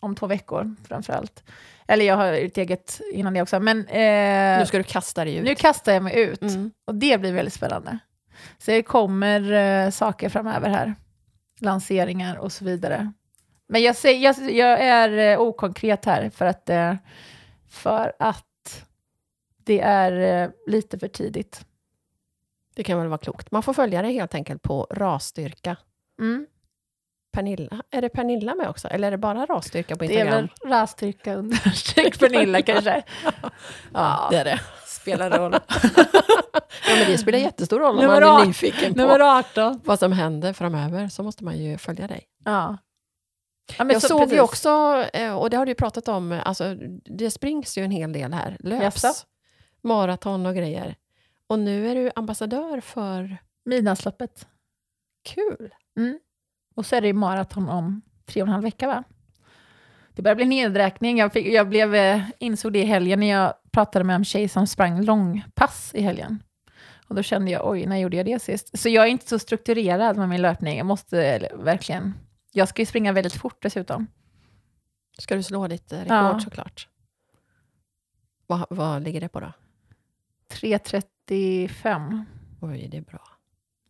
Om 0.00 0.14
två 0.14 0.26
veckor, 0.26 0.74
framför 0.88 1.12
allt. 1.12 1.42
Eller 1.88 2.04
jag 2.04 2.16
har 2.16 2.32
ett 2.32 2.58
eget 2.58 3.00
innan 3.12 3.34
det 3.34 3.42
också. 3.42 3.60
Men 3.60 3.78
eh, 3.88 4.58
Nu 4.58 4.66
ska 4.66 4.78
du 4.78 4.84
kasta 4.84 5.24
dig 5.24 5.36
ut. 5.36 5.44
nu 5.44 5.54
kastar 5.54 5.92
jag 5.92 6.02
mig 6.02 6.18
ut. 6.20 6.42
Mm. 6.42 6.70
Och 6.86 6.94
det 6.94 7.20
blir 7.20 7.32
väldigt 7.32 7.54
spännande. 7.54 7.98
Så 8.58 8.70
det 8.70 8.82
kommer 8.82 9.52
eh, 9.52 9.90
saker 9.90 10.28
framöver 10.28 10.68
här. 10.70 10.94
Lanseringar 11.60 12.36
och 12.36 12.52
så 12.52 12.64
vidare. 12.64 13.12
Men 13.68 13.82
jag, 13.82 13.96
säger, 13.96 14.20
jag, 14.20 14.52
jag 14.52 14.80
är 14.80 15.32
eh, 15.32 15.40
okonkret 15.40 16.04
här 16.04 16.30
för 16.30 16.46
att, 16.46 16.70
eh, 16.70 16.94
för 17.68 18.12
att 18.18 18.84
det 19.64 19.80
är 19.80 20.42
eh, 20.44 20.50
lite 20.66 20.98
för 20.98 21.08
tidigt. 21.08 21.66
Det 22.74 22.84
kan 22.84 22.98
väl 22.98 23.08
vara 23.08 23.18
klokt. 23.18 23.50
Man 23.50 23.62
får 23.62 23.72
följa 23.72 24.02
dig 24.02 24.14
helt 24.14 24.34
enkelt 24.34 24.62
på 24.62 24.86
rasstyrka. 24.90 25.76
Mm. 26.20 26.46
Pernilla, 27.32 27.82
är 27.90 28.02
det 28.02 28.08
Pernilla 28.08 28.54
med 28.54 28.68
också? 28.68 28.88
Eller 28.88 29.06
är 29.06 29.10
det 29.10 29.18
bara 29.18 29.46
rasstyrka 29.46 29.96
på 29.96 30.04
Det 30.04 30.14
är 30.16 30.24
Instagram? 30.24 30.48
väl 30.62 30.70
rastyrka 30.70 31.34
understreck 31.34 32.18
Pernilla 32.20 32.62
kanske. 32.62 33.02
Ja, 33.92 34.28
det 34.30 34.36
är 34.36 34.44
det. 34.44 34.60
Spelar 35.06 35.38
roll. 35.38 35.52
ja, 36.88 36.96
men 36.98 37.10
det 37.10 37.18
spelar 37.18 37.38
jättestor 37.38 37.80
roll 37.80 37.94
om 37.94 37.96
Nummer 37.96 38.20
man 38.20 38.42
är 38.42 38.46
nyfiken 38.46 38.94
på 38.94 38.98
Nummer 38.98 39.38
18. 39.38 39.80
vad 39.84 39.98
som 39.98 40.12
händer 40.12 40.52
framöver. 40.52 41.08
Så 41.08 41.22
måste 41.22 41.44
man 41.44 41.58
ju 41.58 41.78
följa 41.78 42.06
dig. 42.06 42.24
Ja. 42.44 42.78
ja 43.78 43.92
Jag 43.92 44.02
så, 44.02 44.08
såg 44.08 44.32
ju 44.32 44.40
också, 44.40 45.04
eh, 45.12 45.34
och 45.34 45.50
det 45.50 45.56
har 45.56 45.66
du 45.66 45.70
ju 45.70 45.74
pratat 45.74 46.08
om, 46.08 46.40
alltså, 46.44 46.74
det 47.04 47.30
springs 47.30 47.78
ju 47.78 47.84
en 47.84 47.90
hel 47.90 48.12
del 48.12 48.32
här. 48.32 48.56
Löps, 48.60 49.04
Jaså? 49.04 49.26
maraton 49.82 50.46
och 50.46 50.54
grejer. 50.54 50.96
Och 51.46 51.58
nu 51.58 51.90
är 51.90 51.94
du 51.94 52.10
ambassadör 52.14 52.80
för... 52.80 53.36
Midnattsloppet. 53.64 54.46
Kul! 55.24 55.74
Mm. 55.98 56.18
Och 56.76 56.86
så 56.86 56.96
är 56.96 57.00
det 57.00 57.06
ju 57.06 57.12
maraton 57.12 57.68
om 57.68 58.02
tre 58.26 58.42
och 58.42 58.48
en 58.48 58.52
halv 58.52 58.64
vecka, 58.64 58.86
va? 58.86 59.04
Det 60.16 60.22
börjar 60.22 60.36
bli 60.36 60.44
nedräkning. 60.44 61.18
Jag, 61.18 61.32
fick, 61.32 61.46
jag 61.46 61.68
blev, 61.68 61.94
eh, 61.94 62.22
insåg 62.38 62.72
det 62.72 62.78
i 62.78 62.84
helgen 62.84 63.20
när 63.20 63.30
jag 63.30 63.54
pratade 63.76 64.04
med 64.04 64.16
en 64.16 64.24
tjej 64.24 64.48
som 64.48 64.66
sprang 64.66 65.02
långpass 65.02 65.94
i 65.94 66.02
helgen. 66.02 66.42
Och 67.08 67.14
då 67.14 67.22
kände 67.22 67.50
jag, 67.50 67.68
oj, 67.70 67.86
när 67.86 67.96
gjorde 67.96 68.16
jag 68.16 68.26
det 68.26 68.42
sist? 68.42 68.78
Så 68.78 68.88
jag 68.88 69.04
är 69.04 69.08
inte 69.08 69.28
så 69.28 69.38
strukturerad 69.38 70.16
med 70.16 70.28
min 70.28 70.42
löpning. 70.42 70.78
Jag 70.78 70.86
måste 70.86 71.22
eller, 71.26 71.56
verkligen... 71.56 72.14
Jag 72.52 72.68
ska 72.68 72.82
ju 72.82 72.86
springa 72.86 73.12
väldigt 73.12 73.34
fort 73.34 73.62
dessutom. 73.62 74.06
Ska 75.18 75.36
du 75.36 75.42
slå 75.42 75.68
ditt 75.68 75.92
eh, 75.92 75.98
rekord 75.98 76.10
Ja. 76.10 76.40
såklart? 76.40 76.88
Vad, 78.46 78.66
vad 78.70 79.02
ligger 79.02 79.20
det 79.20 79.28
på 79.28 79.40
då? 79.40 79.52
3.35. 80.52 82.24
Oj, 82.60 82.88
det 82.90 82.96
är 82.96 83.02
bra. 83.02 83.28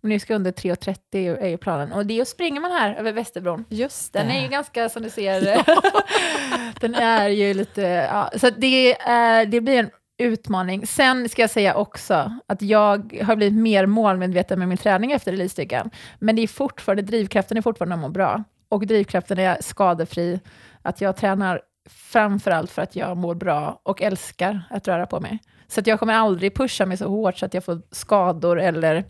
Och 0.06 0.10
Nu 0.10 0.18
ska 0.18 0.32
jag 0.32 0.38
under 0.38 0.52
3.30 0.52 1.38
är 1.40 1.48
ju 1.48 1.56
planen. 1.56 1.92
Och 1.92 2.06
det 2.06 2.28
springer 2.28 2.60
man 2.60 2.70
här 2.70 2.94
över 2.94 3.12
Västerbron. 3.12 3.64
Just 3.68 4.12
Den 4.12 4.30
är 4.30 4.42
ju 4.42 4.48
ganska, 4.48 4.88
som 4.88 5.02
du 5.02 5.10
ser, 5.10 5.40
den 6.80 6.94
är 6.94 7.28
ju 7.28 7.54
lite... 7.54 7.80
Ja, 7.82 8.30
så 8.36 8.50
det, 8.50 9.00
är, 9.00 9.46
det 9.46 9.60
blir 9.60 9.78
en 9.78 9.90
utmaning. 10.18 10.86
Sen 10.86 11.28
ska 11.28 11.42
jag 11.42 11.50
säga 11.50 11.74
också 11.74 12.32
att 12.46 12.62
jag 12.62 13.22
har 13.24 13.36
blivit 13.36 13.62
mer 13.62 13.86
målmedveten 13.86 14.58
med 14.58 14.68
min 14.68 14.78
träning 14.78 15.12
efter 15.12 15.32
elitstyrkan. 15.32 15.90
Men 16.18 16.36
det 16.36 16.42
är 16.42 16.48
fortfarande, 16.48 17.02
drivkraften 17.02 17.56
är 17.56 17.62
fortfarande 17.62 17.94
att 17.94 18.00
må 18.00 18.08
bra. 18.08 18.44
Och 18.68 18.86
drivkraften 18.86 19.38
är 19.38 19.58
skadefri. 19.60 20.40
Att 20.82 21.00
jag 21.00 21.16
tränar 21.16 21.60
framför 21.88 22.50
allt 22.50 22.70
för 22.70 22.82
att 22.82 22.96
jag 22.96 23.16
mår 23.16 23.34
bra 23.34 23.80
och 23.82 24.02
älskar 24.02 24.62
att 24.70 24.88
röra 24.88 25.06
på 25.06 25.20
mig. 25.20 25.38
Så 25.68 25.80
att 25.80 25.86
jag 25.86 25.98
kommer 25.98 26.14
aldrig 26.14 26.54
pusha 26.54 26.86
mig 26.86 26.96
så 26.96 27.08
hårt 27.08 27.38
så 27.38 27.46
att 27.46 27.54
jag 27.54 27.64
får 27.64 27.82
skador 27.90 28.60
eller 28.60 29.04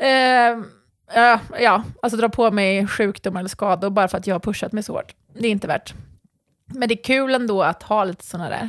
Eh, 0.00 1.40
ja, 1.60 1.84
alltså 2.02 2.16
dra 2.16 2.28
på 2.28 2.50
mig 2.50 2.86
sjukdom 2.86 3.36
eller 3.36 3.48
skador 3.48 3.90
bara 3.90 4.08
för 4.08 4.18
att 4.18 4.26
jag 4.26 4.34
har 4.34 4.40
pushat 4.40 4.72
mig 4.72 4.82
så 4.82 4.92
hårt. 4.92 5.14
Det 5.34 5.46
är 5.46 5.50
inte 5.52 5.66
värt. 5.66 5.94
Men 6.66 6.88
det 6.88 6.94
är 6.94 7.04
kul 7.04 7.34
ändå 7.34 7.62
att 7.62 7.82
ha 7.82 8.04
lite 8.04 8.24
sådana 8.24 8.48
där. 8.50 8.68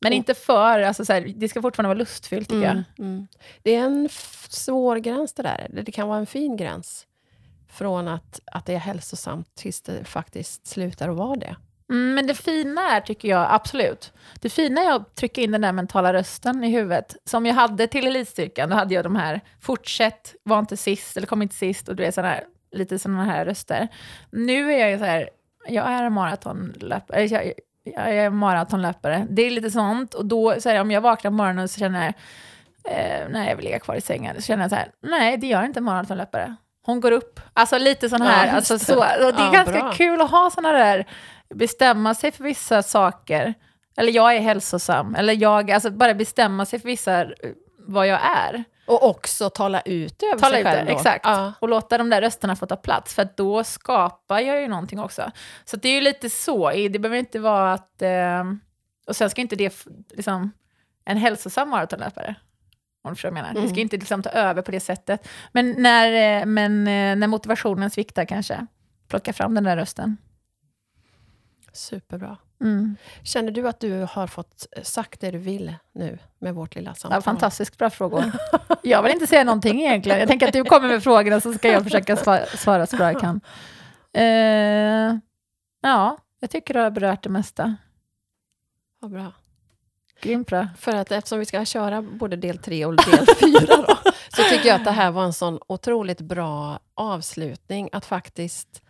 Men 0.00 0.12
Och- 0.12 0.16
inte 0.16 0.34
för, 0.34 0.80
alltså 0.80 1.04
så 1.04 1.12
här, 1.12 1.32
det 1.36 1.48
ska 1.48 1.62
fortfarande 1.62 1.88
vara 1.88 1.98
lustfyllt 1.98 2.48
tycker 2.48 2.70
Mm, 2.70 2.84
mm. 2.98 3.26
Det 3.62 3.74
är 3.74 3.84
en 3.84 4.08
svår 4.48 4.96
gräns 4.96 5.32
det 5.32 5.42
där. 5.42 5.68
Det 5.82 5.92
kan 5.92 6.08
vara 6.08 6.18
en 6.18 6.26
fin 6.26 6.56
gräns. 6.56 7.06
Från 7.68 8.08
att, 8.08 8.40
att 8.46 8.66
det 8.66 8.74
är 8.74 8.78
hälsosamt 8.78 9.54
tills 9.54 9.80
det 9.80 10.04
faktiskt 10.04 10.66
slutar 10.66 11.08
att 11.08 11.16
vara 11.16 11.36
det. 11.36 11.56
Mm, 11.94 12.14
men 12.14 12.26
det 12.26 12.34
fina 12.34 12.90
är, 12.96 13.00
tycker 13.00 13.28
jag, 13.28 13.46
absolut. 13.50 14.12
Det 14.40 14.48
fina 14.48 14.80
är 14.82 14.92
att 14.96 15.14
trycka 15.14 15.40
in 15.40 15.52
den 15.52 15.60
där 15.60 15.72
mentala 15.72 16.12
rösten 16.12 16.64
i 16.64 16.70
huvudet. 16.70 17.16
Som 17.24 17.46
jag 17.46 17.54
hade 17.54 17.86
till 17.86 18.06
elitstyrkan, 18.06 18.68
då 18.70 18.76
hade 18.76 18.94
jag 18.94 19.04
de 19.04 19.16
här, 19.16 19.40
fortsätt, 19.60 20.34
var 20.42 20.58
inte 20.58 20.76
sist, 20.76 21.16
eller 21.16 21.26
kom 21.26 21.42
inte 21.42 21.54
sist, 21.54 21.88
och 21.88 21.96
du 21.96 22.02
vet 22.02 22.14
sådana 22.14 22.32
här, 22.34 22.44
lite 22.72 22.98
sådana 22.98 23.24
här 23.24 23.44
röster. 23.44 23.88
Nu 24.30 24.72
är 24.74 24.78
jag 24.78 24.90
ju 24.90 24.98
så 24.98 25.04
här, 25.04 25.28
jag 25.68 25.86
är 25.86 26.08
maratonlöpare, 26.10 27.24
jag, 27.24 27.52
jag 27.84 28.16
är 28.16 28.30
maratonlöpare. 28.30 29.26
Det 29.30 29.42
är 29.42 29.50
lite 29.50 29.70
sånt, 29.70 30.14
och 30.14 30.26
då, 30.26 30.54
så 30.60 30.68
här, 30.68 30.80
om 30.80 30.90
jag 30.90 31.00
vaknar 31.00 31.30
på 31.30 31.34
morgonen 31.34 31.68
så 31.68 31.80
känner 31.80 32.04
jag, 32.04 32.14
eh, 32.94 33.28
nej 33.30 33.48
jag 33.48 33.56
vill 33.56 33.64
ligga 33.64 33.78
kvar 33.78 33.94
i 33.94 34.00
sängen, 34.00 34.34
så 34.36 34.42
känner 34.42 34.64
jag 34.64 34.70
så 34.70 34.76
här, 34.76 34.88
nej 35.02 35.36
det 35.38 35.46
gör 35.46 35.62
inte 35.64 35.80
maratonlöpare. 35.80 36.54
Hon 36.86 37.00
går 37.00 37.12
upp. 37.12 37.40
Alltså 37.52 37.78
lite 37.78 38.08
sån 38.08 38.22
här, 38.22 38.46
Ja, 38.46 38.52
alltså 38.52 38.78
så. 38.78 38.94
Och 38.96 39.04
det 39.34 39.42
är 39.42 39.44
Ja, 39.44 39.50
ganska 39.52 39.72
bra. 39.80 39.92
kul 39.92 40.20
att 40.20 40.30
ha 40.30 40.50
såna 40.50 40.72
där, 40.72 41.06
bestämma 41.54 42.14
sig 42.14 42.32
för 42.32 42.44
vissa 42.44 42.82
saker. 42.82 43.54
Eller 43.96 44.12
jag 44.12 44.36
är 44.36 44.40
hälsosam. 44.40 45.14
Eller 45.14 45.34
jag, 45.34 45.70
alltså 45.70 45.90
bara 45.90 46.14
bestämma 46.14 46.66
sig 46.66 46.78
för 46.80 46.86
vissa, 46.88 47.22
eh, 47.22 47.30
vad 47.78 48.06
jag 48.06 48.20
är. 48.36 48.64
Och 48.86 49.08
också 49.08 49.50
tala 49.50 49.80
ut 49.80 50.22
över 50.22 50.38
Tala 50.40 50.50
sig 50.52 50.60
ut 50.60 50.66
själv. 50.66 50.86
då. 50.86 50.92
exakt. 50.92 51.24
Ja. 51.26 51.52
Och 51.60 51.68
låta 51.68 51.98
de 51.98 52.10
där 52.10 52.20
rösterna 52.20 52.56
få 52.56 52.66
ta 52.66 52.76
plats. 52.76 53.14
För 53.14 53.28
då 53.36 53.64
skapar 53.64 54.40
jag 54.40 54.60
ju 54.60 54.68
någonting 54.68 55.00
också. 55.00 55.30
Så 55.64 55.76
det 55.76 55.88
är 55.88 55.92
ju 55.94 56.00
lite 56.00 56.30
så. 56.30 56.70
Det 56.70 56.98
behöver 56.98 57.18
inte 57.18 57.38
vara 57.38 57.72
att... 57.72 58.02
Eh, 58.02 58.44
och 59.06 59.16
sen 59.16 59.30
ska 59.30 59.40
inte 59.40 59.56
det, 59.56 59.84
liksom, 60.10 60.52
en 61.04 61.16
hälsosam 61.16 61.68
maratonlöpare. 61.70 62.34
Om 63.04 63.10
du 63.10 63.14
förstår 63.14 63.30
vad 63.30 63.38
jag 63.38 63.42
menar. 63.44 63.54
Det 63.54 63.60
ska 63.68 63.74
Mm. 63.74 63.78
inte 63.82 63.96
liksom 63.96 64.22
ta 64.22 64.30
över 64.30 64.62
på 64.62 64.70
det 64.70 64.80
sättet. 64.80 65.28
Men 65.52 65.70
när, 65.78 66.40
eh, 66.40 66.46
men 66.46 66.78
eh, 66.88 67.16
när 67.16 67.26
motivationen 67.26 67.90
sviktar 67.90 68.24
kanske, 68.24 68.66
plocka 69.08 69.32
fram 69.32 69.54
den 69.54 69.64
där 69.64 69.76
rösten. 69.76 70.16
Superbra. 71.74 72.36
Mm. 72.60 72.96
Känner 73.22 73.50
du 73.50 73.68
att 73.68 73.80
du 73.80 74.06
har 74.10 74.26
fått 74.26 74.66
sagt 74.82 75.20
det 75.20 75.30
du 75.30 75.38
vill 75.38 75.74
nu 75.92 76.18
med 76.38 76.54
vårt 76.54 76.74
lilla 76.74 76.94
samtal? 76.94 77.16
Ja, 77.16 77.22
fantastiskt 77.22 77.78
bra 77.78 77.90
frågor. 77.90 78.24
Jag 78.82 79.02
vill 79.02 79.12
inte 79.12 79.26
säga 79.26 79.44
någonting 79.44 79.80
egentligen. 79.80 80.18
Jag 80.18 80.28
tänker 80.28 80.46
att 80.46 80.52
du 80.52 80.64
kommer 80.64 80.88
med 80.88 81.02
frågorna 81.02 81.40
så 81.40 81.52
ska 81.52 81.68
jag 81.68 81.84
försöka 81.84 82.16
svara, 82.16 82.46
svara 82.46 82.86
så 82.86 82.96
bra 82.96 83.12
jag 83.12 83.20
kan. 83.20 83.40
Eh, 84.12 85.16
ja, 85.82 86.18
jag 86.40 86.50
tycker 86.50 86.74
du 86.74 86.80
har 86.80 86.90
berört 86.90 87.22
det 87.22 87.28
mesta. 87.28 87.76
Vad 89.00 89.10
bra. 89.10 89.32
Grymt 90.20 90.48
bra. 90.48 90.68
För 90.78 90.96
att 90.96 91.12
eftersom 91.12 91.38
vi 91.38 91.44
ska 91.44 91.64
köra 91.64 92.02
både 92.02 92.36
del 92.36 92.58
tre 92.58 92.84
och 92.84 92.96
del 92.96 93.26
fyra 93.40 93.76
då, 93.76 93.96
så 94.36 94.42
tycker 94.42 94.68
jag 94.68 94.76
att 94.76 94.84
det 94.84 94.90
här 94.90 95.10
var 95.10 95.24
en 95.24 95.32
sån 95.32 95.58
otroligt 95.66 96.20
bra 96.20 96.80
avslutning 96.94 97.88
att 97.92 98.04
faktiskt 98.04 98.82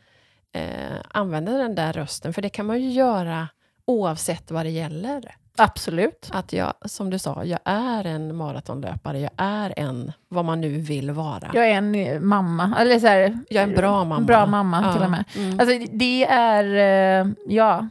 eh, 0.54 0.96
använda 1.10 1.52
den 1.52 1.74
där 1.74 1.92
rösten. 1.92 2.32
För 2.32 2.42
det 2.42 2.48
kan 2.48 2.66
man 2.66 2.80
ju 2.82 2.90
göra 2.90 3.48
oavsett 3.86 4.50
vad 4.50 4.64
det 4.66 4.70
gäller. 4.70 5.34
Absolut. 5.56 6.30
Att 6.32 6.52
jag, 6.52 6.74
som 6.84 7.10
du 7.10 7.18
sa, 7.18 7.44
jag 7.44 7.58
är 7.64 8.04
en 8.06 8.36
maratonlöpare, 8.36 9.18
jag 9.20 9.30
är 9.36 9.74
en, 9.76 10.12
vad 10.28 10.44
man 10.44 10.60
nu 10.60 10.68
vill 10.68 11.10
vara. 11.10 11.50
Jag 11.54 11.68
är 11.70 11.74
en 11.74 11.94
eh, 11.94 12.20
mamma. 12.20 12.76
Eller 12.78 12.98
så 12.98 13.06
här, 13.06 13.38
Jag 13.48 13.62
är 13.64 13.68
en 13.68 13.74
bra 13.74 14.04
mamma. 14.04 14.20
Bra 14.26 14.46
mamma 14.46 14.82
Ja. 14.86 14.92
till 14.92 15.02
och 15.02 15.10
med. 15.10 15.24
Mm. 15.36 15.60
Alltså, 15.60 15.78
det 15.92 16.24
är, 16.26 16.64
eh, 17.24 17.26
ja, 17.46 17.88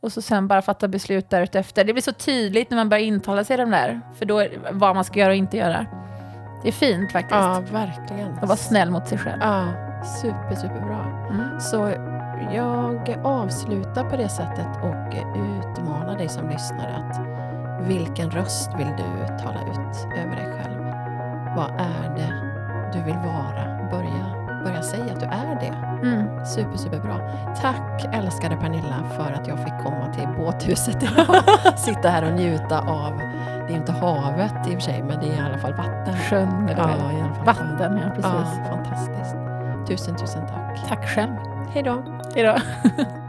Och 0.00 0.12
så 0.12 0.22
sen 0.22 0.48
bara 0.48 0.62
fatta 0.62 0.88
beslut 0.88 1.30
därefter. 1.30 1.84
Det 1.84 1.92
blir 1.92 2.02
så 2.02 2.12
tydligt 2.12 2.70
när 2.70 2.76
man 2.76 2.88
börjar 2.88 3.04
intala 3.04 3.44
sig 3.44 3.56
de 3.56 3.70
där. 3.70 4.00
För 4.18 4.24
då 4.26 4.46
vad 4.72 4.94
man 4.94 5.04
ska 5.04 5.18
göra 5.20 5.30
och 5.30 5.36
inte 5.36 5.56
göra. 5.56 5.86
Det 6.62 6.68
är 6.68 6.72
fint 6.72 7.12
faktiskt. 7.12 7.34
Ja, 7.34 7.62
verkligen. 7.72 8.32
Att 8.32 8.48
vara 8.48 8.56
snäll 8.56 8.90
mot 8.90 9.08
sig 9.08 9.18
själv. 9.18 9.42
Ja, 9.42 9.64
super, 10.22 10.54
superbra. 10.54 11.26
Mm. 11.30 11.45
Så 11.58 11.92
jag 12.52 13.16
avslutar 13.24 14.04
på 14.04 14.16
det 14.16 14.28
sättet 14.28 14.68
och 14.82 15.14
utmanar 15.36 16.18
dig 16.18 16.28
som 16.28 16.48
lyssnare 16.48 16.94
att 16.96 17.20
vilken 17.88 18.30
röst 18.30 18.70
vill 18.78 18.88
du 18.96 19.36
tala 19.44 19.60
ut 19.60 20.06
över 20.16 20.36
dig 20.36 20.52
själv? 20.58 20.82
Vad 21.56 21.70
är 21.78 22.14
det 22.16 22.32
du 22.92 23.04
vill 23.04 23.16
vara? 23.16 23.88
Börja, 23.90 24.46
börja 24.64 24.82
säga 24.82 25.12
att 25.12 25.20
du 25.20 25.26
är 25.26 25.60
det. 25.60 26.06
Mm. 26.08 26.44
Super, 26.44 26.76
superbra. 26.76 27.20
Tack 27.60 28.14
älskade 28.14 28.56
Pernilla 28.56 29.04
för 29.16 29.32
att 29.32 29.46
jag 29.46 29.58
fick 29.58 29.78
komma 29.84 30.12
till 30.14 30.28
båthuset 30.36 31.02
idag. 31.02 31.36
Sitta 31.76 32.08
här 32.08 32.24
och 32.24 32.32
njuta 32.32 32.80
av, 32.80 33.18
det 33.66 33.72
är 33.72 33.76
inte 33.76 33.92
havet 33.92 34.54
i 34.66 34.70
och 34.70 34.72
för 34.72 34.80
sig, 34.80 35.02
men 35.02 35.20
det 35.20 35.26
är 35.26 35.36
i 35.36 35.46
alla 35.46 35.58
fall 35.58 35.74
vatten. 35.74 36.16
Sjön 36.16 36.70
Ja, 36.76 37.12
i 37.12 37.20
alla 37.20 37.34
fall 37.34 37.46
Vatten, 37.46 38.00
ja 38.04 38.08
precis. 38.08 38.58
Ja, 38.58 38.70
fantastiskt. 38.70 39.45
Tusen, 39.86 40.16
tusen 40.16 40.46
tack. 40.46 40.88
Tack 40.88 41.08
själv. 41.08 41.32
Hej 41.74 41.82
då. 41.82 42.02
Hejdå. 42.34 42.56